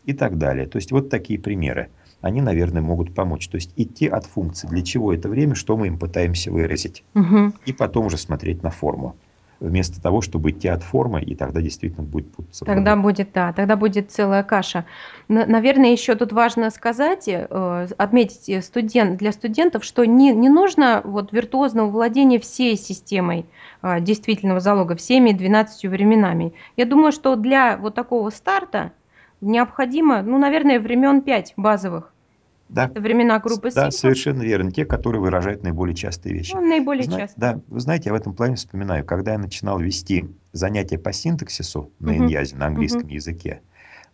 и 0.06 0.14
так 0.14 0.38
далее. 0.40 0.66
То 0.66 0.78
есть 0.78 0.92
вот 0.92 1.10
такие 1.10 1.40
примеры. 1.40 1.90
Они, 2.22 2.42
наверное, 2.42 2.82
могут 2.82 3.14
помочь. 3.14 3.48
То 3.48 3.58
есть 3.58 3.72
идти 3.76 4.08
от 4.08 4.26
функции, 4.26 4.68
для 4.68 4.82
чего 4.82 5.14
это 5.14 5.30
время, 5.30 5.54
что 5.54 5.78
мы 5.78 5.88
им 5.88 6.00
пытаемся 6.00 6.52
выразить. 6.52 7.04
Мгм. 7.14 7.54
и 7.68 7.74
потом 7.74 8.08
уже 8.08 8.18
смотреть 8.18 8.64
на 8.64 8.72
форму. 8.72 9.16
Вместо 9.60 10.02
того, 10.02 10.22
чтобы 10.22 10.52
идти 10.52 10.68
от 10.68 10.84
формы, 10.84 11.22
и 11.22 11.34
тогда 11.36 11.62
действительно 11.62 12.04
будет 12.04 12.32
путаться 12.32 12.66
Тогда 12.66 12.96
будет, 12.96 13.32
да, 13.34 13.54
тогда 13.54 13.76
будет 13.76 14.12
целая 14.12 14.44
каша. 14.44 14.86
На- 15.28 15.46
Наверное, 15.46 15.92
еще 15.92 16.16
тут 16.16 16.34
важно 16.34 16.70
сказать, 16.72 17.28
э, 17.28 17.88
отметить 17.98 18.50
э, 18.50 18.62
студент, 18.62 19.18
для 19.18 19.32
студентов, 19.32 19.84
что 19.84 20.06
не, 20.06 20.34
не 20.34 20.50
нужно 20.50 21.02
вот 21.04 21.32
виртуозного 21.32 21.90
владения 21.90 22.40
всей 22.40 22.78
системой 22.78 23.46
а, 23.82 24.00
действительного 24.00 24.60
залога, 24.60 24.96
всеми 24.96 25.32
12 25.32 25.86
временами. 25.86 26.54
Я 26.76 26.86
думаю, 26.86 27.12
что 27.12 27.36
для 27.36 27.78
вот 27.78 27.96
такого 27.96 28.32
старта 28.32 28.92
необходимо, 29.42 30.22
ну, 30.22 30.38
наверное, 30.38 30.80
времен 30.80 31.22
5 31.22 31.54
базовых. 31.56 32.12
Да, 32.70 32.86
Это 32.86 33.00
времена 33.00 33.40
группы 33.40 33.70
да, 33.74 33.88
Simple, 33.88 33.92
совершенно 33.92 34.42
верно. 34.42 34.72
Те, 34.72 34.86
которые 34.86 35.22
выражают 35.22 35.64
наиболее 35.64 35.96
частые 35.96 36.34
вещи. 36.34 36.54
ну, 36.56 36.62
наиболее 36.62 37.04
зна- 37.04 37.20
часто. 37.20 37.40
да, 37.40 37.62
вы 37.68 37.80
знаете, 37.80 38.10
я 38.10 38.14
в 38.14 38.16
этом 38.16 38.34
плане 38.34 38.56
вспоминаю, 38.56 39.06
когда 39.06 39.34
я 39.34 39.38
начинал 39.38 39.80
вести 39.80 40.30
занятия 40.52 40.98
по 40.98 41.14
синтаксису 41.14 41.92
на 42.00 42.18
иньязе, 42.18 42.56
на 42.56 42.66
английском 42.68 43.08
языке, 43.08 43.62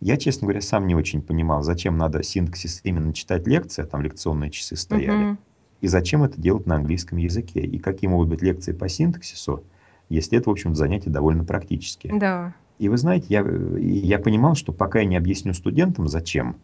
я, 0.00 0.16
честно 0.16 0.46
говоря, 0.46 0.60
сам 0.60 0.86
не 0.86 0.94
очень 0.94 1.22
понимал, 1.22 1.62
зачем 1.62 1.96
надо 1.96 2.22
синтаксис 2.22 2.80
именно 2.84 3.14
читать 3.14 3.46
лекции, 3.46 3.82
а 3.82 3.86
там 3.86 4.02
лекционные 4.02 4.50
часы 4.50 4.76
стояли, 4.76 5.24
Мгм. 5.24 5.38
и 5.80 5.86
зачем 5.86 6.22
это 6.24 6.40
делать 6.40 6.66
на 6.66 6.74
английском 6.76 7.18
языке, 7.18 7.60
и 7.60 7.78
какие 7.78 8.10
могут 8.10 8.28
быть 8.28 8.42
лекции 8.42 8.72
по 8.72 8.88
синтаксису, 8.88 9.64
если 10.08 10.38
это, 10.38 10.50
в 10.50 10.52
общем, 10.52 10.74
занятия 10.74 11.08
довольно 11.10 11.44
практические. 11.44 12.18
Да. 12.18 12.52
И 12.78 12.88
вы 12.88 12.96
знаете, 12.98 13.26
я, 13.28 13.46
я 13.78 14.18
понимал, 14.18 14.56
что 14.56 14.72
пока 14.72 14.98
я 14.98 15.04
не 15.06 15.16
объясню 15.16 15.54
студентам, 15.54 16.08
зачем, 16.08 16.56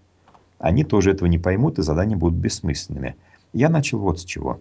они 0.59 0.85
тоже 0.85 1.13
этого 1.13 1.29
не 1.29 1.39
поймут, 1.39 1.79
и 1.79 1.83
задания 1.83 2.17
будут 2.17 2.39
бессмысленными. 2.39 3.17
Я 3.53 3.69
начал 3.69 3.99
вот 3.99 4.21
с 4.21 4.25
чего. 4.25 4.61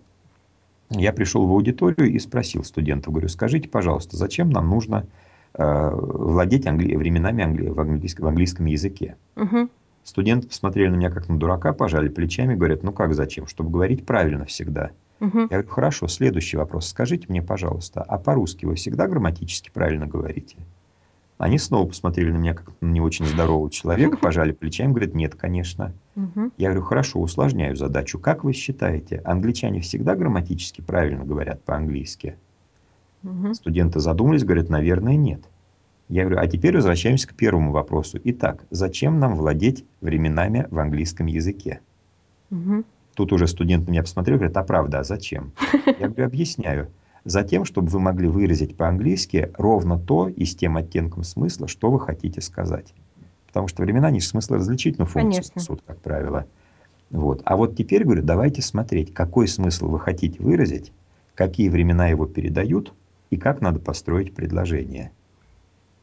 Я 0.90 1.12
пришел 1.12 1.46
в 1.46 1.52
аудиторию 1.52 2.10
и 2.10 2.20
спросил 2.20 2.64
студентов, 2.64 3.14
говорю, 3.14 3.28
скажите, 3.28 3.68
пожалуйста, 3.68 4.16
зачем 4.16 4.50
нам 4.50 4.70
нужно 4.70 5.06
э, 5.54 5.90
владеть 5.94 6.66
англи- 6.66 6.96
временами 6.96 7.44
англи- 7.44 7.70
в, 7.70 7.80
английском, 7.80 8.26
в 8.26 8.28
английском 8.30 8.66
языке? 8.68 9.16
Мгм. 9.36 9.70
Студенты 10.04 10.48
посмотрели 10.48 10.90
на 10.90 10.96
меня 10.96 11.10
как 11.10 11.28
на 11.28 11.38
дурака, 11.38 11.74
пожали 11.74 12.08
плечами, 12.08 12.56
говорят, 12.56 12.84
ну 12.84 12.94
как 12.94 13.14
зачем? 13.14 13.48
Чтобы 13.48 13.72
говорить 13.72 14.06
правильно 14.06 14.46
всегда. 14.46 14.92
Мгм. 15.20 15.42
Я 15.42 15.48
говорю, 15.48 15.68
хорошо, 15.68 16.08
следующий 16.08 16.56
вопрос. 16.56 16.88
Скажите 16.88 17.26
мне, 17.28 17.42
пожалуйста, 17.42 18.02
а 18.04 18.18
по-русски 18.18 18.66
вы 18.66 18.76
всегда 18.76 19.08
грамматически 19.08 19.70
правильно 19.74 20.08
говорите? 20.08 20.56
Они 21.38 21.60
снова 21.60 21.88
посмотрели 21.88 22.32
на 22.32 22.38
меня 22.38 22.56
как 22.56 22.72
на 22.82 22.88
не 22.88 23.00
очень 23.00 23.26
здорового 23.28 23.70
человека, 23.70 24.18
пожали 24.18 24.54
плечами, 24.54 24.90
говорят, 24.90 25.14
нет, 25.14 25.36
конечно. 25.36 25.94
Мгм. 26.16 26.52
Я 26.58 26.70
говорю, 26.70 26.84
хорошо, 26.84 27.20
усложняю 27.20 27.76
задачу. 27.76 28.18
Как 28.18 28.44
вы 28.44 28.54
считаете, 28.54 29.22
англичане 29.24 29.82
всегда 29.82 30.16
грамматически 30.16 30.82
правильно 30.82 31.24
говорят 31.26 31.64
по-английски? 31.64 32.38
Мгм. 33.22 33.54
Студенты 33.54 34.00
задумались, 34.00 34.44
говорят, 34.44 34.70
наверное, 34.70 35.16
нет. 35.16 35.42
Я 36.10 36.24
говорю, 36.24 36.40
а 36.40 36.48
теперь 36.48 36.76
возвращаемся 36.76 37.28
к 37.28 37.36
первому 37.36 37.72
вопросу. 37.72 38.20
Итак, 38.24 38.64
зачем 38.72 39.20
нам 39.20 39.36
владеть 39.36 39.86
временами 40.02 40.66
в 40.72 40.80
английском 40.80 41.28
языке? 41.28 41.82
Мгм. 42.50 42.86
Тут 43.14 43.32
уже 43.34 43.48
студент 43.48 43.88
на 43.88 43.92
меня 43.92 44.02
посмотрел, 44.02 44.38
говорит, 44.38 44.58
а 44.58 44.64
правда, 44.64 45.00
а 45.00 45.04
зачем? 45.04 45.52
Я 46.00 46.08
говорю, 46.08 46.26
объясняю. 46.26 46.88
Затем, 47.28 47.66
чтобы 47.66 47.90
вы 47.90 48.00
могли 48.00 48.30
выразить 48.30 48.78
по-английски 48.78 49.52
ровно 49.58 50.00
то 50.00 50.30
и 50.30 50.46
с 50.46 50.56
тем 50.56 50.78
оттенком 50.78 51.26
смысла, 51.26 51.68
что 51.68 51.92
вы 51.92 52.00
хотите 52.00 52.40
сказать. 52.40 52.94
Потому 53.48 53.68
что 53.68 53.84
времена 53.84 54.14
же 54.14 54.22
смысла 54.22 54.56
различительную 54.56 55.10
функцию 55.10 55.44
Конечно. 55.44 55.60
несут, 55.60 55.82
как 55.86 56.00
правило. 56.00 56.46
Вот. 57.10 57.42
А 57.44 57.58
вот 57.58 57.76
теперь, 57.76 58.06
говорю, 58.06 58.24
давайте 58.24 58.62
смотреть, 58.62 59.14
какой 59.14 59.50
смысл 59.50 59.90
вы 59.90 60.00
хотите 60.00 60.42
выразить, 60.42 60.94
какие 61.36 61.68
времена 61.68 62.08
его 62.08 62.26
передают 62.28 62.94
и 63.30 63.36
как 63.36 63.60
надо 63.60 63.80
построить 63.80 64.34
предложение. 64.34 65.12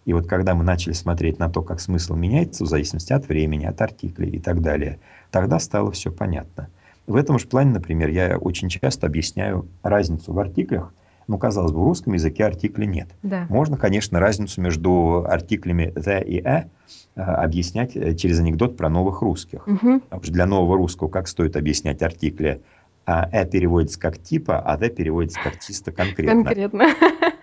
И 0.04 0.12
вот 0.12 0.26
когда 0.26 0.54
мы 0.54 0.62
начали 0.62 0.92
смотреть 0.92 1.38
на 1.38 1.48
то, 1.48 1.62
как 1.62 1.80
смысл 1.80 2.16
меняется 2.16 2.64
в 2.64 2.66
зависимости 2.66 3.14
от 3.14 3.28
времени, 3.28 3.64
от 3.64 3.80
артиклей 3.80 4.28
и 4.28 4.38
так 4.40 4.60
далее, 4.60 4.98
тогда 5.30 5.58
стало 5.58 5.90
все 5.90 6.12
понятно. 6.12 6.68
В 7.06 7.16
этом 7.16 7.38
же 7.38 7.46
плане, 7.46 7.70
например, 7.70 8.10
я 8.10 8.36
очень 8.36 8.68
часто 8.68 9.06
объясняю 9.06 9.66
разницу 9.82 10.30
в 10.30 10.38
артиклях. 10.38 10.92
Ну, 11.26 11.38
казалось 11.38 11.72
бы, 11.72 11.80
в 11.80 11.84
русском 11.84 12.12
языке 12.12 12.44
артикля 12.44 12.84
нет. 12.84 13.08
Да. 13.22 13.46
Можно, 13.48 13.76
конечно, 13.76 14.20
разницу 14.20 14.60
между 14.60 15.24
артиклями 15.26 15.92
the 15.94 16.22
и 16.22 16.42
a 16.42 16.68
э, 17.16 17.20
объяснять 17.20 17.96
э, 17.96 18.14
через 18.14 18.40
анекдот 18.40 18.76
про 18.76 18.88
новых 18.88 19.22
русских. 19.22 19.66
Что 19.66 20.32
для 20.32 20.46
нового 20.46 20.76
русского 20.76 21.08
как 21.08 21.28
стоит 21.28 21.56
объяснять 21.56 22.02
артикли? 22.02 22.60
А 23.06 23.28
«э» 23.32 23.46
переводится 23.46 24.00
как 24.00 24.18
типа, 24.18 24.58
а 24.58 24.78
«the» 24.78 24.88
переводится 24.88 25.38
как 25.44 25.60
чисто 25.60 25.92
конкретно. 25.92 26.42
Конкретно. 26.42 26.86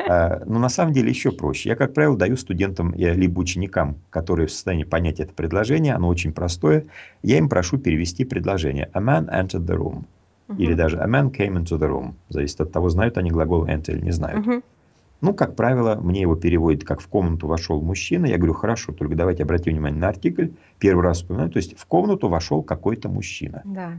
А, 0.10 0.42
Но 0.46 0.58
на 0.58 0.70
самом 0.70 0.94
деле 0.94 1.10
еще 1.10 1.32
проще. 1.32 1.70
Я, 1.70 1.76
как 1.76 1.94
правило, 1.94 2.18
даю 2.18 2.36
студентам 2.36 2.94
э, 2.94 3.14
либо 3.14 3.40
ученикам, 3.40 3.98
которые 4.10 4.48
в 4.48 4.52
состоянии 4.52 4.84
понять 4.84 5.20
это 5.20 5.34
предложение, 5.34 5.94
оно 5.94 6.08
очень 6.08 6.34
простое, 6.34 6.86
я 7.22 7.38
им 7.38 7.48
прошу 7.48 7.78
перевести 7.78 8.26
предложение 8.26 8.90
«A 8.94 9.00
man 9.00 9.30
entered 9.30 9.66
the 9.66 9.78
room» 9.78 10.06
или 10.58 10.74
даже 10.74 10.98
«A 10.98 11.08
man 11.08 11.32
came 11.32 11.56
into 11.58 11.78
the 11.78 11.90
room». 11.90 12.14
Зависит 12.30 12.62
от 12.62 12.72
того, 12.72 12.90
знают 12.90 13.18
они 13.18 13.30
глагол 13.32 13.66
enter 13.66 13.92
или 13.92 14.02
не 14.02 14.12
знают. 14.12 14.46
Ну, 15.22 15.36
как 15.36 15.56
правило, 15.56 16.00
мне 16.02 16.22
его 16.22 16.36
переводят, 16.36 16.84
как 16.84 17.00
в 17.00 17.08
комнату 17.08 17.46
вошел 17.48 17.80
мужчина. 17.80 18.26
Я 18.26 18.38
говорю, 18.38 18.54
хорошо, 18.54 18.92
только 18.92 19.16
давайте 19.16 19.44
обратим 19.44 19.74
внимание 19.74 20.00
на 20.00 20.08
артикль. 20.10 20.48
Первый 20.80 21.04
раз 21.04 21.18
вспоминаю, 21.18 21.52
то 21.52 21.58
есть 21.58 21.78
в 21.78 21.86
комнату 21.86 22.28
вошел 22.28 22.64
какой-то 22.64 23.08
мужчина. 23.08 23.62
Да. 23.64 23.92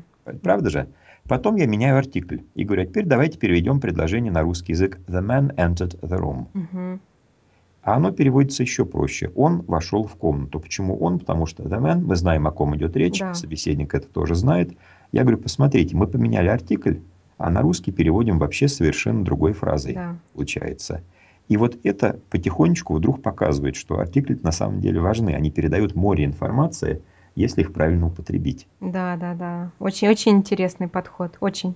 Правда 0.43 0.71
же? 0.71 0.89
Потом 1.29 1.55
я 1.55 1.67
меняю 1.67 1.97
артикль 1.97 2.39
и 2.57 2.65
говорю, 2.65 2.83
а 2.83 2.87
теперь 2.87 3.07
давайте 3.07 3.39
переведем 3.39 3.79
предложение 3.79 4.33
на 4.33 4.43
русский 4.43 4.73
язык. 4.73 4.99
The 5.07 5.25
man 5.25 5.55
entered 5.55 6.01
the 6.01 6.19
room. 6.19 6.99
А 7.85 7.97
оно 7.97 8.13
переводится 8.13 8.63
еще 8.63 8.85
проще. 8.85 9.31
Он 9.35 9.63
вошел 9.63 10.05
в 10.05 10.15
комнату. 10.17 10.61
Почему 10.61 10.97
он? 10.99 11.19
Потому 11.19 11.47
что 11.47 11.63
the 11.65 11.81
man, 11.81 12.01
мы 12.01 12.15
знаем, 12.17 12.47
о 12.47 12.53
ком 12.53 12.77
идет 12.77 12.97
речь, 12.97 13.19
Да. 13.21 13.35
собеседник 13.35 13.95
это 13.95 14.09
тоже 14.09 14.35
знает. 14.35 14.73
Я 15.13 15.23
говорю, 15.23 15.39
посмотрите, 15.39 15.95
мы 15.95 16.07
поменяли 16.07 16.49
артикль, 16.49 16.97
а 17.37 17.51
на 17.51 17.61
русский 17.61 17.93
переводим 17.93 18.39
вообще 18.39 18.67
совершенно 18.67 19.25
другой 19.25 19.53
фразой, 19.53 19.95
Да. 19.95 20.17
получается. 20.33 21.03
И 21.49 21.57
вот 21.57 21.77
это 21.85 22.19
потихонечку 22.31 22.95
вдруг 22.95 23.21
показывает, 23.21 23.77
что 23.77 23.99
артикли 23.99 24.39
на 24.43 24.53
самом 24.53 24.81
деле 24.81 25.01
важны. 25.01 25.35
Они 25.35 25.51
передают 25.51 25.95
море 25.95 26.25
информации, 26.25 27.03
если 27.35 27.61
их 27.63 27.73
правильно 27.73 28.07
употребить. 28.07 28.67
Да, 28.81 29.17
да, 29.17 29.35
да. 29.35 29.71
Очень-очень 29.79 30.33
интересный 30.33 30.89
подход. 30.89 31.37
Очень. 31.41 31.75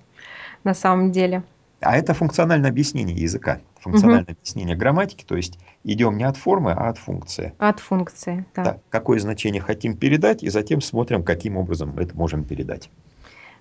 На 0.65 0.73
самом 0.73 1.13
деле. 1.13 1.43
А 1.81 1.97
это 1.97 2.15
функциональное 2.15 2.71
объяснение 2.71 3.17
языка, 3.17 3.61
функциональное 3.79 4.33
объяснение 4.33 4.77
грамматики, 4.77 5.25
то 5.27 5.37
есть 5.37 5.59
идем 5.85 6.17
не 6.17 6.25
от 6.25 6.37
формы, 6.39 6.73
а 6.73 6.89
от 6.89 6.97
функции. 6.97 7.53
От 7.59 7.81
функции. 7.81 8.47
Да. 8.55 8.65
Да, 8.65 8.81
какое 8.89 9.19
значение 9.19 9.61
хотим 9.61 9.95
передать, 9.97 10.43
и 10.43 10.49
затем 10.49 10.81
смотрим, 10.81 11.23
каким 11.23 11.59
образом 11.59 11.93
мы 11.95 12.03
это 12.03 12.17
можем 12.17 12.45
передать. 12.45 12.91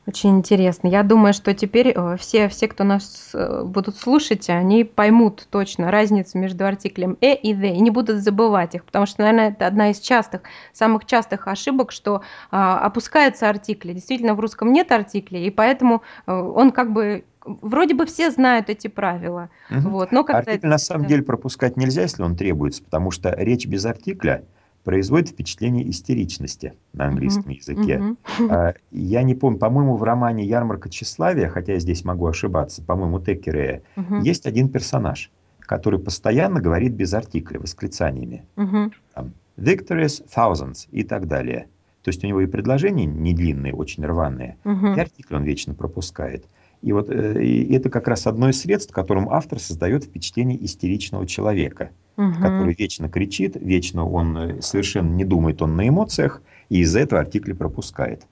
Очень 0.08 0.38
интересно. 0.38 0.88
Я 0.88 1.02
думаю, 1.02 1.34
что 1.34 1.54
теперь 1.56 1.92
э, 1.96 2.18
все, 2.18 2.48
все, 2.48 2.68
кто 2.68 2.84
нас 2.84 3.32
э, 3.34 3.64
будут 3.64 3.98
слушать, 3.98 4.50
они 4.52 4.84
поймут 4.84 5.48
точно 5.50 5.90
разницу 5.90 6.38
между 6.38 6.66
артиклем 6.66 7.18
«э» 7.22 7.34
и 7.34 7.54
«the» 7.54 7.74
и 7.74 7.80
не 7.80 7.90
будут 7.90 8.18
забывать 8.18 8.76
их, 8.76 8.86
потому 8.86 9.08
что, 9.08 9.22
наверное, 9.22 9.50
это 9.50 9.66
одна 9.66 9.90
из 9.90 10.00
частых, 10.00 10.42
самых 10.74 11.06
частых 11.06 11.48
ошибок, 11.48 11.92
что 11.92 12.22
а, 12.52 12.80
опускаются 12.80 13.50
артикли. 13.50 13.94
Действительно, 13.94 14.36
в 14.36 14.40
русском 14.40 14.72
нет 14.72 14.92
артиклей, 14.92 15.48
и 15.48 15.50
поэтому 15.50 16.04
э, 16.28 16.34
он 16.34 16.72
как 16.72 16.94
бы 16.94 17.26
вроде 17.44 17.96
бы 17.96 18.06
все 18.06 18.30
знают 18.30 18.70
эти 18.70 18.88
правила, 18.88 19.50
Мгм. 19.70 19.90
вот, 19.90 20.12
но 20.12 20.24
когда 20.24 20.40
Артикль 20.52 20.68
на 20.68 20.78
самом 20.78 21.08
деле 21.08 21.24
пропускать 21.24 21.78
нельзя, 21.78 22.04
если 22.04 22.24
он 22.24 22.36
требуется, 22.36 22.84
потому 22.84 23.12
что 23.12 23.34
речь 23.38 23.66
без 23.66 23.86
артикля 23.86 24.44
производит 24.86 25.30
впечатление 25.30 25.90
истеричности 25.90 26.74
на 26.94 27.08
английском 27.08 27.52
языке. 27.52 27.98
Мгм. 27.98 28.18
А, 28.50 28.74
Я 28.92 29.24
не 29.24 29.36
помню, 29.36 29.58
по-моему, 29.60 29.98
в 29.98 30.04
романе 30.04 30.46
«Ярмарка 30.46 30.90
тщеславия», 30.90 31.50
хотя 31.50 31.74
я 31.74 31.80
здесь 31.80 32.06
могу 32.06 32.28
ошибаться, 32.28 32.82
по-моему, 32.84 33.20
Теккерея, 33.20 33.82
Мгм. 33.96 34.22
есть 34.22 34.46
один 34.46 34.70
персонаж, 34.70 35.32
который 35.60 36.00
постоянно 36.00 36.62
говорит 36.62 36.94
без 36.94 37.14
артикля, 37.14 37.60
восклицаниями. 37.60 38.46
Мгм. 38.56 38.94
Там, 39.16 39.34
victories, 39.58 40.24
thousands 40.34 40.88
и 40.92 41.04
так 41.04 41.28
далее. 41.28 41.68
То 42.04 42.10
есть 42.10 42.24
у 42.24 42.28
него 42.28 42.42
и 42.42 42.46
предложения 42.46 43.06
не 43.06 43.34
длинные, 43.34 43.74
очень 43.74 44.06
рваные, 44.06 44.58
и 44.64 44.68
Мгм. 44.70 45.00
артикль 45.00 45.36
он 45.36 45.44
вечно 45.44 45.74
пропускает. 45.74 46.46
И 46.82 46.92
вот 46.94 47.10
э, 47.10 47.44
и 47.44 47.74
это 47.74 47.90
как 47.90 48.08
раз 48.08 48.28
одно 48.28 48.50
из 48.50 48.60
средств, 48.62 48.94
которым 48.94 49.30
автор 49.30 49.60
создает 49.60 50.04
впечатление 50.04 50.64
истеричного 50.64 51.26
человека, 51.26 51.90
Мгм. 52.18 52.42
который 52.42 52.76
вечно 52.76 53.10
кричит, 53.10 53.58
вечно 53.60 54.08
он 54.08 54.38
э, 54.38 54.62
совершенно 54.62 55.14
не 55.14 55.26
думает 55.26 55.62
он 55.62 55.76
на 55.76 55.88
эмоциях, 55.88 56.42
и 56.70 56.80
из-за 56.80 57.00
этого 57.00 57.22
артикли 57.22 57.54
пропускает. 57.54 58.26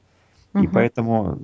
И 0.53 0.59
Мгм. 0.59 0.71
поэтому, 0.71 1.39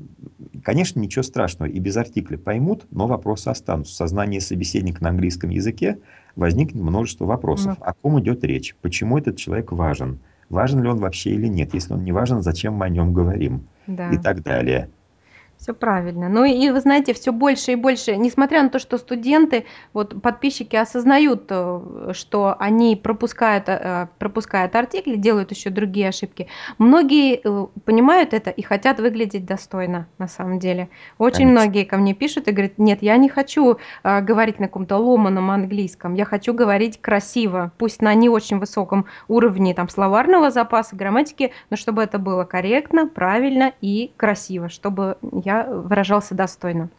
конечно, 0.63 0.99
ничего 0.99 1.23
страшного, 1.23 1.67
и 1.67 1.79
без 1.79 1.97
артикля 1.97 2.37
поймут, 2.37 2.85
но 2.91 3.07
вопросы 3.07 3.47
останутся. 3.47 3.93
В 3.93 3.97
сознании 3.97 4.37
собеседника 4.39 5.03
на 5.03 5.09
английском 5.09 5.49
языке 5.49 5.97
возникнет 6.35 6.81
множество 6.83 7.25
вопросов. 7.25 7.75
Ну. 7.79 7.85
О 7.85 7.93
ком 7.93 8.19
идет 8.19 8.43
речь? 8.43 8.75
Почему 8.81 9.17
этот 9.17 9.37
человек 9.37 9.71
важен? 9.71 10.19
Важен 10.49 10.83
ли 10.83 10.89
он 10.89 10.97
вообще 10.99 11.31
или 11.31 11.47
нет? 11.47 11.73
Если 11.73 11.93
он 11.93 12.03
не 12.03 12.11
важен, 12.11 12.43
зачем 12.43 12.75
мы 12.75 12.85
о 12.85 12.89
нем 12.89 13.13
говорим? 13.13 13.61
Да. 13.87 14.11
И 14.11 14.17
так 14.17 14.43
далее. 14.43 14.89
Все 15.59 15.73
правильно. 15.73 16.29
Ну 16.29 16.45
и 16.45 16.69
вы 16.69 16.79
знаете, 16.79 17.13
все 17.13 17.33
больше 17.33 17.73
и 17.73 17.75
больше, 17.75 18.15
несмотря 18.15 18.63
на 18.63 18.69
то, 18.69 18.79
что 18.79 18.97
студенты, 18.97 19.65
вот 19.91 20.21
подписчики 20.21 20.77
осознают, 20.77 21.47
э, 21.49 22.11
что 22.13 22.55
они 22.57 22.95
пропускают, 22.95 23.65
э, 23.67 24.07
пропускают 24.19 24.73
артикли, 24.77 25.17
делают 25.17 25.51
еще 25.51 25.69
другие 25.69 26.07
ошибки, 26.09 26.47
многие 26.77 27.41
э, 27.43 27.67
понимают 27.83 28.33
это 28.33 28.51
и 28.51 28.61
хотят 28.61 29.01
выглядеть 29.01 29.45
достойно 29.45 30.07
на 30.17 30.29
самом 30.29 30.59
деле. 30.59 30.87
Очень 31.17 31.47
Конечно. 31.47 31.61
многие 31.63 31.83
ко 31.83 31.97
мне 31.97 32.13
пишут 32.13 32.47
и 32.47 32.51
говорят, 32.51 32.77
нет, 32.77 32.99
я 33.01 33.17
не 33.17 33.27
хочу 33.27 33.79
говорить 34.03 34.59
на 34.59 34.67
каком-то 34.67 34.95
ломаном 34.95 35.51
английском, 35.51 36.13
я 36.13 36.23
хочу 36.23 36.53
говорить 36.53 37.01
красиво, 37.01 37.73
пусть 37.77 38.01
на 38.01 38.13
не 38.13 38.29
очень 38.29 38.59
высоком 38.59 39.07
уровне 39.27 39.73
там 39.73 39.89
словарного 39.89 40.51
запаса, 40.51 40.95
грамматики, 40.95 41.51
но 41.69 41.75
чтобы 41.75 42.01
это 42.01 42.17
было 42.17 42.45
корректно, 42.45 43.07
правильно 43.07 43.73
и 43.81 44.13
красиво, 44.15 44.69
чтобы 44.69 45.17
я 45.43 45.48
выражался 45.67 46.35
достойно. 46.35 46.89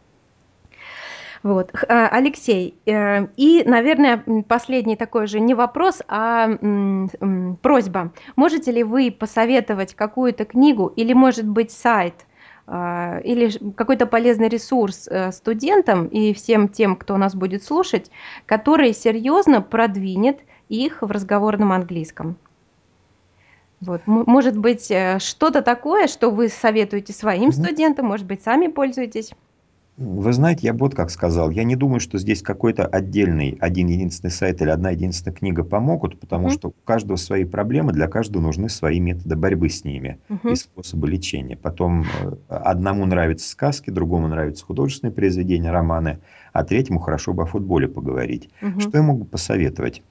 Вот. 1.43 1.71
А, 1.87 2.07
Алексей, 2.09 2.75
э, 2.85 3.25
и, 3.35 3.63
наверное, 3.65 4.23
последний 4.47 4.95
такой 4.95 5.25
же 5.27 5.39
не 5.39 5.55
вопрос, 5.55 6.01
а 6.07 6.49
просьба. 7.61 8.11
Можете 8.35 8.71
ли 8.71 8.83
вы 8.83 9.11
посоветовать 9.11 9.95
какую-то 9.95 10.45
книгу 10.45 10.87
или, 10.95 11.13
может 11.13 11.47
быть, 11.47 11.71
сайт, 11.71 12.13
а, 12.67 13.19
или 13.23 13.51
какой-то 13.75 14.05
полезный 14.05 14.49
ресурс 14.49 15.07
э, 15.07 15.31
студентам 15.31 16.05
и 16.07 16.33
всем 16.33 16.69
тем, 16.69 16.95
кто 16.95 17.17
нас 17.17 17.35
будет 17.35 17.63
слушать, 17.63 18.11
который 18.45 18.93
серьезно 18.93 19.61
продвинет 19.61 20.39
их 20.69 21.01
в 21.01 21.09
разговорном 21.09 21.71
английском? 21.71 22.37
Вот, 23.81 24.01
может 24.05 24.57
быть, 24.57 24.91
э, 24.91 25.17
что-то 25.19 25.61
такое, 25.63 26.07
что 26.07 26.29
вы 26.29 26.49
советуете 26.49 27.13
своим 27.13 27.51
студентам, 27.51 28.05
может 28.05 28.27
быть, 28.27 28.43
сами 28.43 28.67
пользуетесь? 28.67 29.31
Вы 29.97 30.33
знаете, 30.33 30.67
я 30.67 30.73
бы 30.73 30.79
вот 30.79 30.95
как 30.95 31.09
сказал, 31.11 31.49
я 31.51 31.63
не 31.63 31.75
думаю, 31.75 31.99
что 31.99 32.17
здесь 32.17 32.41
какой-то 32.41 32.85
отдельный, 32.87 33.57
один 33.59 33.87
единственный 33.87 34.31
сайт 34.31 34.61
или 34.61 34.69
одна 34.69 34.91
единственная 34.91 35.35
книга 35.35 35.63
помогут, 35.63 36.19
потому 36.19 36.43
Мгм. 36.45 36.51
что 36.53 36.69
у 36.69 36.73
каждого 36.85 37.17
свои 37.17 37.43
проблемы, 37.43 37.91
для 37.91 38.07
каждого 38.07 38.41
нужны 38.41 38.69
свои 38.69 38.99
методы 38.99 39.35
борьбы 39.35 39.69
с 39.69 39.83
ними 39.83 40.19
и 40.29 40.33
Мгм. 40.33 40.55
способы 40.55 41.07
лечения. 41.09 41.57
Потом 41.57 42.03
э, 42.03 42.35
одному 42.47 43.05
нравятся 43.05 43.49
сказки, 43.49 43.89
другому 43.89 44.27
нравятся 44.27 44.65
художественные 44.65 45.13
произведения, 45.13 45.71
романы, 45.71 46.19
а 46.53 46.63
третьему 46.63 46.99
хорошо 46.99 47.33
бы 47.33 47.43
о 47.43 47.45
футболе 47.45 47.87
поговорить. 47.87 48.49
Мгм. 48.61 48.79
Что 48.79 48.97
я 48.97 49.03
могу 49.03 49.25
посоветовать? 49.25 50.03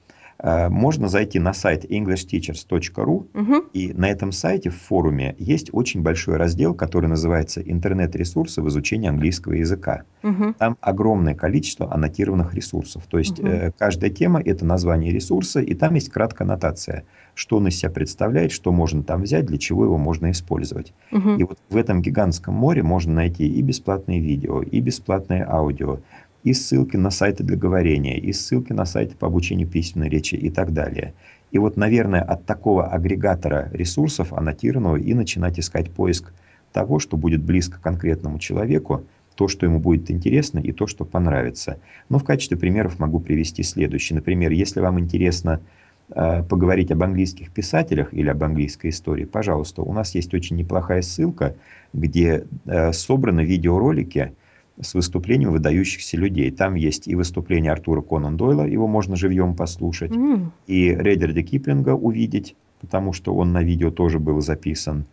Э, 0.43 0.69
можно 0.69 1.07
зайти 1.07 1.39
на 1.39 1.53
сайт 1.53 1.85
englishteachers.ru, 1.85 3.27
угу. 3.33 3.65
и 3.73 3.93
на 3.93 4.09
этом 4.09 4.31
сайте 4.31 4.69
в 4.69 4.75
форуме 4.75 5.35
есть 5.37 5.69
очень 5.71 6.01
большой 6.01 6.37
раздел, 6.37 6.73
который 6.73 7.07
называется 7.07 7.61
«Интернет-ресурсы 7.61 8.61
в 8.61 8.67
изучении 8.69 9.07
английского 9.07 9.53
языка». 9.53 10.03
Угу. 10.23 10.55
Там 10.57 10.77
огромное 10.81 11.35
количество 11.35 11.93
аннотированных 11.93 12.55
ресурсов. 12.55 13.03
То 13.07 13.19
есть 13.19 13.39
угу. 13.39 13.49
каждая 13.77 14.09
тема— 14.09 14.41
это 14.45 14.65
название 14.65 15.11
ресурса, 15.11 15.61
и 15.61 15.75
там 15.75 15.93
есть 15.93 16.09
краткая 16.09 16.47
аннотация, 16.47 17.03
что 17.35 17.57
он 17.57 17.67
из 17.67 17.77
себя 17.77 17.91
представляет, 17.91 18.51
что 18.51 18.71
можно 18.71 19.03
там 19.03 19.21
взять, 19.21 19.45
для 19.45 19.59
чего 19.59 19.85
его 19.85 19.97
можно 19.97 20.31
использовать. 20.31 20.93
Угу. 21.11 21.29
И 21.37 21.43
вот 21.43 21.59
в 21.69 21.77
этом 21.77 22.01
гигантском 22.01 22.55
море 22.55 22.81
можно 22.81 23.13
найти 23.13 23.47
и 23.47 23.61
бесплатные 23.61 24.19
видео, 24.19 24.63
и 24.63 24.79
бесплатное 24.79 25.47
аудио, 25.47 25.99
и 26.43 26.53
ссылки 26.53 26.97
на 26.97 27.11
сайты 27.11 27.43
для 27.43 27.57
говорения, 27.57 28.17
и 28.17 28.33
ссылки 28.33 28.73
на 28.73 28.85
сайты 28.85 29.15
по 29.15 29.27
обучению 29.27 29.67
письменной 29.67 30.09
речи 30.09 30.35
и 30.35 30.49
так 30.49 30.73
далее. 30.73 31.13
И 31.51 31.57
вот, 31.57 31.77
наверное, 31.77 32.21
от 32.21 32.45
такого 32.45 32.87
агрегатора 32.87 33.69
ресурсов 33.73 34.33
аннотированного 34.33 34.95
и 34.97 35.13
начинать 35.13 35.59
искать 35.59 35.91
поиск 35.91 36.31
того, 36.71 36.99
что 36.99 37.17
будет 37.17 37.41
близко 37.43 37.79
конкретному 37.81 38.39
человеку, 38.39 39.03
то, 39.35 39.47
что 39.47 39.65
ему 39.65 39.79
будет 39.79 40.09
интересно 40.09 40.59
и 40.59 40.71
то, 40.71 40.87
что 40.87 41.05
понравится. 41.05 41.77
Но 42.09 42.19
в 42.19 42.23
качестве 42.23 42.57
примеров 42.57 42.99
могу 42.99 43.19
привести 43.19 43.63
следующее. 43.63 44.15
Например, 44.15 44.51
если 44.51 44.79
вам 44.79 44.99
интересно 44.99 45.61
э, 46.09 46.43
поговорить 46.43 46.91
об 46.91 47.03
английских 47.03 47.51
писателях 47.51 48.13
или 48.13 48.29
об 48.29 48.43
английской 48.43 48.89
истории, 48.89 49.25
пожалуйста, 49.25 49.81
у 49.81 49.93
нас 49.93 50.15
есть 50.15 50.33
очень 50.33 50.57
неплохая 50.57 51.01
ссылка, 51.01 51.55
где 51.93 52.45
э, 52.65 52.93
собраны 52.93 53.41
видеоролики 53.41 54.33
с 54.79 54.93
выступлением 54.93 55.51
выдающихся 55.51 56.17
людей. 56.17 56.49
Там 56.51 56.75
есть 56.75 57.07
и 57.07 57.15
выступление 57.15 57.71
Артура 57.71 58.01
Конан 58.01 58.37
Дойла, 58.37 58.63
его 58.63 58.87
можно 58.87 59.15
живьем 59.15 59.55
послушать, 59.55 60.11
mm. 60.11 60.45
и 60.67 60.89
Редерда 60.89 61.43
Киплинга 61.43 61.93
увидеть, 61.93 62.55
потому 62.79 63.13
что 63.13 63.35
он 63.35 63.51
на 63.51 63.63
видео 63.63 63.91
тоже 63.91 64.19
был 64.19 64.41
записан, 64.41 65.05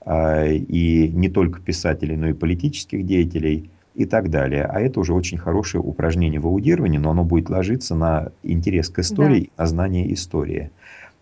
а, 0.00 0.46
и 0.46 1.08
не 1.08 1.28
только 1.28 1.60
писателей, 1.60 2.16
но 2.16 2.28
и 2.28 2.32
политических 2.32 3.04
деятелей 3.04 3.70
и 3.94 4.04
так 4.04 4.30
далее. 4.30 4.64
А 4.64 4.80
это 4.80 5.00
уже 5.00 5.14
очень 5.14 5.38
хорошее 5.38 5.82
упражнение 5.82 6.38
в 6.38 6.46
аудировании, 6.46 6.98
но 6.98 7.10
оно 7.10 7.24
будет 7.24 7.48
ложиться 7.48 7.94
на 7.94 8.30
интерес 8.42 8.90
к 8.90 8.98
истории, 9.00 9.50
да. 9.56 9.64
на 9.64 9.68
знание 9.68 10.12
истории. 10.12 10.70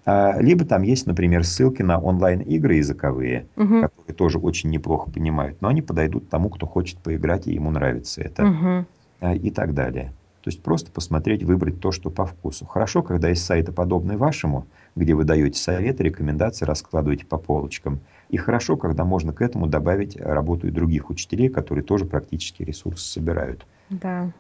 А, 0.06 0.40
либо 0.40 0.64
там 0.64 0.82
есть, 0.82 1.06
например, 1.06 1.44
ссылки 1.44 1.82
на 1.82 1.98
онлайн-игры 1.98 2.74
языковые, 2.74 3.46
угу. 3.56 3.82
которые 3.82 4.14
тоже 4.14 4.38
очень 4.38 4.70
неплохо 4.70 5.10
понимают, 5.10 5.62
но 5.62 5.68
они 5.68 5.82
подойдут 5.82 6.28
тому, 6.28 6.50
кто 6.50 6.66
хочет 6.66 6.98
поиграть, 6.98 7.46
и 7.46 7.54
ему 7.54 7.70
нравится 7.70 8.20
это. 8.20 8.46
Угу. 8.46 9.34
И 9.34 9.50
так 9.50 9.72
далее. 9.74 10.12
То 10.42 10.50
есть 10.50 10.62
просто 10.62 10.90
посмотреть, 10.90 11.42
выбрать 11.42 11.80
то, 11.80 11.90
что 11.90 12.10
по 12.10 12.26
вкусу. 12.26 12.66
Хорошо, 12.66 13.02
когда 13.02 13.30
есть 13.30 13.46
сайты, 13.46 13.72
подобные 13.72 14.18
вашему, 14.18 14.66
где 14.94 15.14
вы 15.14 15.24
даете 15.24 15.58
советы, 15.58 16.02
рекомендации, 16.02 16.66
раскладываете 16.66 17.24
по 17.24 17.38
полочкам. 17.38 18.00
И 18.28 18.36
хорошо, 18.36 18.76
когда 18.76 19.06
можно 19.06 19.32
к 19.32 19.40
этому 19.40 19.66
добавить 19.66 20.20
работу 20.20 20.66
и 20.66 20.70
других 20.70 21.08
учителей, 21.08 21.48
которые 21.48 21.82
тоже 21.82 22.04
практически 22.04 22.62
ресурсы 22.62 23.06
собирают. 23.06 23.64
Да. 23.88 24.30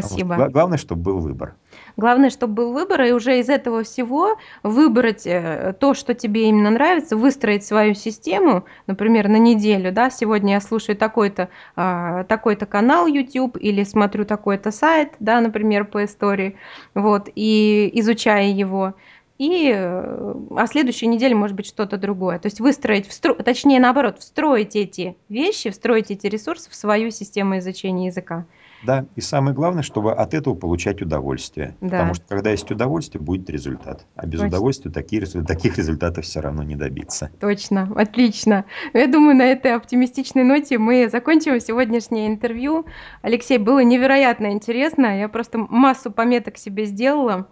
Спасибо. 0.00 0.48
Главное, 0.48 0.78
чтобы 0.78 1.02
был 1.02 1.18
выбор. 1.20 1.54
Главное, 1.96 2.30
чтобы 2.30 2.54
был 2.54 2.72
выбор, 2.72 3.02
и 3.02 3.12
уже 3.12 3.38
из 3.38 3.48
этого 3.48 3.82
всего 3.82 4.36
выбрать 4.62 5.26
э, 5.26 5.74
то, 5.78 5.94
что 5.94 6.14
тебе 6.14 6.48
именно 6.48 6.70
нравится, 6.70 7.16
выстроить 7.16 7.64
свою 7.64 7.94
систему, 7.94 8.64
например, 8.86 9.28
на 9.28 9.36
неделю, 9.38 9.92
да, 9.92 10.10
сегодня 10.10 10.54
я 10.54 10.60
слушаю 10.60 10.96
такой-то 10.96 11.48
а, 11.74 12.24
такой-то 12.24 12.66
канал 12.66 13.06
YouTube 13.06 13.56
или 13.58 13.82
смотрю 13.84 14.24
такой-то 14.24 14.70
сайт, 14.70 15.14
да, 15.20 15.40
например, 15.40 15.86
по 15.86 16.04
истории, 16.04 16.56
вот, 16.94 17.28
и 17.34 17.90
изучая 17.94 18.48
его, 18.48 18.94
и 19.38 19.70
э, 19.74 20.34
а 20.56 20.66
следующей 20.66 21.06
неделе 21.06 21.34
может 21.34 21.56
быть 21.56 21.66
что-то 21.66 21.98
другое. 21.98 22.38
То 22.38 22.46
есть 22.46 22.60
выстроить, 22.60 23.06
встро... 23.06 23.34
точнее 23.34 23.80
наоборот, 23.80 24.18
встроить 24.18 24.76
эти 24.76 25.16
вещи, 25.28 25.70
встроить 25.70 26.10
эти 26.10 26.26
ресурсы 26.26 26.70
в 26.70 26.74
свою 26.74 27.10
систему 27.10 27.58
изучения 27.58 28.06
языка. 28.06 28.46
Да, 28.84 29.06
и 29.16 29.20
самое 29.20 29.54
главное, 29.54 29.82
чтобы 29.82 30.12
от 30.12 30.34
этого 30.34 30.54
получать 30.54 31.02
удовольствие. 31.02 31.74
Да. 31.80 31.90
Потому 31.90 32.14
что 32.14 32.24
когда 32.28 32.50
есть 32.50 32.70
удовольствие, 32.70 33.22
будет 33.22 33.48
результат. 33.50 34.06
А 34.16 34.26
без 34.26 34.40
Точно. 34.40 34.48
удовольствия 34.48 34.90
такие, 34.90 35.24
таких 35.24 35.78
результатов 35.78 36.24
все 36.24 36.40
равно 36.40 36.62
не 36.62 36.76
добиться. 36.76 37.30
Точно, 37.40 37.92
отлично. 37.96 38.64
Я 38.92 39.06
думаю, 39.06 39.36
на 39.36 39.44
этой 39.44 39.74
оптимистичной 39.74 40.44
ноте 40.44 40.78
мы 40.78 41.08
закончим 41.10 41.60
сегодняшнее 41.60 42.28
интервью. 42.28 42.86
Алексей, 43.22 43.58
было 43.58 43.82
невероятно 43.82 44.52
интересно. 44.52 45.18
Я 45.18 45.28
просто 45.28 45.58
массу 45.58 46.10
пометок 46.10 46.58
себе 46.58 46.84
сделала. 46.84 47.48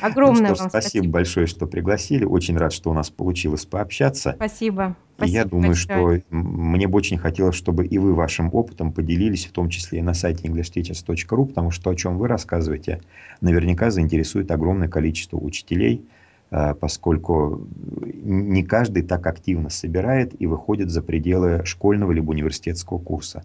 Огромное 0.00 0.50
ну 0.50 0.54
что 0.54 0.64
вам 0.64 0.70
спасибо, 0.70 0.90
спасибо 0.90 1.12
большое, 1.12 1.46
что 1.46 1.66
пригласили. 1.66 2.24
Очень 2.24 2.56
рад, 2.56 2.72
что 2.72 2.90
у 2.90 2.92
нас 2.92 3.10
получилось 3.10 3.64
пообщаться. 3.64 4.32
Спасибо. 4.36 4.96
И 5.16 5.16
спасибо 5.16 5.36
я 5.36 5.44
думаю, 5.44 5.68
большое. 5.68 6.20
что 6.20 6.36
мне 6.36 6.86
бы 6.86 6.96
очень 6.98 7.16
хотелось, 7.18 7.56
чтобы 7.56 7.86
и 7.86 7.98
вы 7.98 8.14
вашим 8.14 8.50
опытом 8.52 8.92
поделились, 8.92 9.46
в 9.46 9.52
том 9.52 9.70
числе 9.70 10.00
и 10.00 10.02
на 10.02 10.12
сайте 10.12 10.46
englishteachers.ru, 10.48 11.46
потому 11.46 11.70
что 11.70 11.90
о 11.90 11.94
чем 11.94 12.18
вы 12.18 12.28
рассказываете, 12.28 13.00
наверняка 13.40 13.90
заинтересует 13.90 14.50
огромное 14.50 14.88
количество 14.88 15.38
учителей, 15.38 16.04
а, 16.50 16.74
поскольку 16.74 17.66
не 18.04 18.62
каждый 18.62 19.02
так 19.02 19.26
активно 19.26 19.70
собирает 19.70 20.38
и 20.40 20.46
выходит 20.46 20.90
за 20.90 21.02
пределы 21.02 21.64
школьного 21.64 22.12
либо 22.12 22.30
университетского 22.30 22.98
курса. 22.98 23.44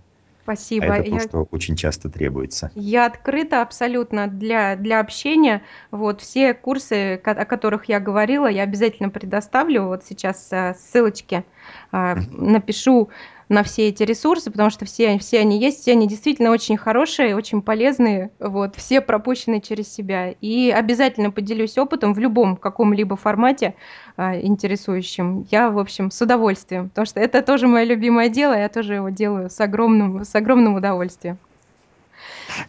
Спасибо. 0.56 0.86
А 0.94 0.98
это 0.98 1.10
то, 1.10 1.16
я, 1.16 1.20
что 1.22 1.48
очень 1.52 1.76
часто 1.76 2.10
требуется. 2.10 2.72
Я 2.76 3.06
открыта 3.06 3.62
абсолютно 3.62 4.28
для, 4.28 4.76
для 4.76 5.00
общения. 5.00 5.62
Вот 5.92 6.22
все 6.22 6.54
курсы, 6.54 7.16
о 7.16 7.46
которых 7.46 7.86
я 7.86 8.00
говорила, 8.00 8.48
я 8.48 8.64
обязательно 8.64 9.10
предоставлю. 9.10 9.86
Вот 9.86 10.04
сейчас 10.04 10.50
э, 10.52 10.76
ссылочки 10.78 11.46
э, 11.92 12.16
напишу 12.32 13.10
на 13.52 13.64
все 13.64 13.90
эти 13.90 14.04
ресурсы, 14.04 14.50
потому 14.50 14.70
что 14.70 14.86
все, 14.86 15.20
все 15.20 15.42
они 15.42 15.60
есть, 15.60 15.82
все 15.82 15.92
они 15.92 16.08
действительно 16.08 16.52
очень 16.52 16.78
хорошие, 16.78 17.36
очень 17.36 17.62
полезные, 17.62 18.32
вот, 18.40 18.78
все 18.78 19.02
пропущены 19.02 19.60
через 19.60 19.94
себя. 19.94 20.32
И 20.40 20.72
обязательно 20.72 21.32
поделюсь 21.32 21.78
опытом 21.78 22.14
в 22.14 22.20
любом 22.20 22.56
каком-либо 22.56 23.18
формате 23.18 23.76
а, 24.16 24.40
интересующим. 24.40 25.46
Я, 25.52 25.70
в 25.70 25.80
общем, 25.80 26.12
с 26.12 26.22
удовольствием, 26.22 26.88
потому 26.90 27.06
что 27.06 27.20
это 27.20 27.42
тоже 27.42 27.68
мое 27.68 27.84
любимое 27.84 28.30
дело, 28.30 28.54
я 28.54 28.70
тоже 28.70 28.96
его 28.96 29.10
делаю 29.10 29.50
с 29.50 29.60
огромным, 29.60 30.24
с 30.24 30.34
огромным 30.34 30.76
удовольствием. 30.76 31.38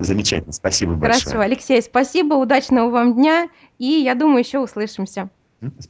Замечательно, 0.00 0.52
спасибо 0.52 0.94
большое. 0.94 1.22
Хорошо, 1.22 1.40
Алексей, 1.40 1.80
спасибо, 1.80 2.34
удачного 2.34 2.90
вам 2.90 3.14
дня, 3.14 3.48
и 3.78 3.86
я 3.86 4.16
думаю, 4.16 4.40
еще 4.40 4.58
услышимся. 4.58 5.30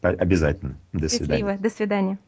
Обязательно. 0.02 0.76
До 0.92 1.08
свидания. 1.08 1.40
Счастливо, 1.40 1.56
до 1.58 1.70
свидания. 1.70 2.18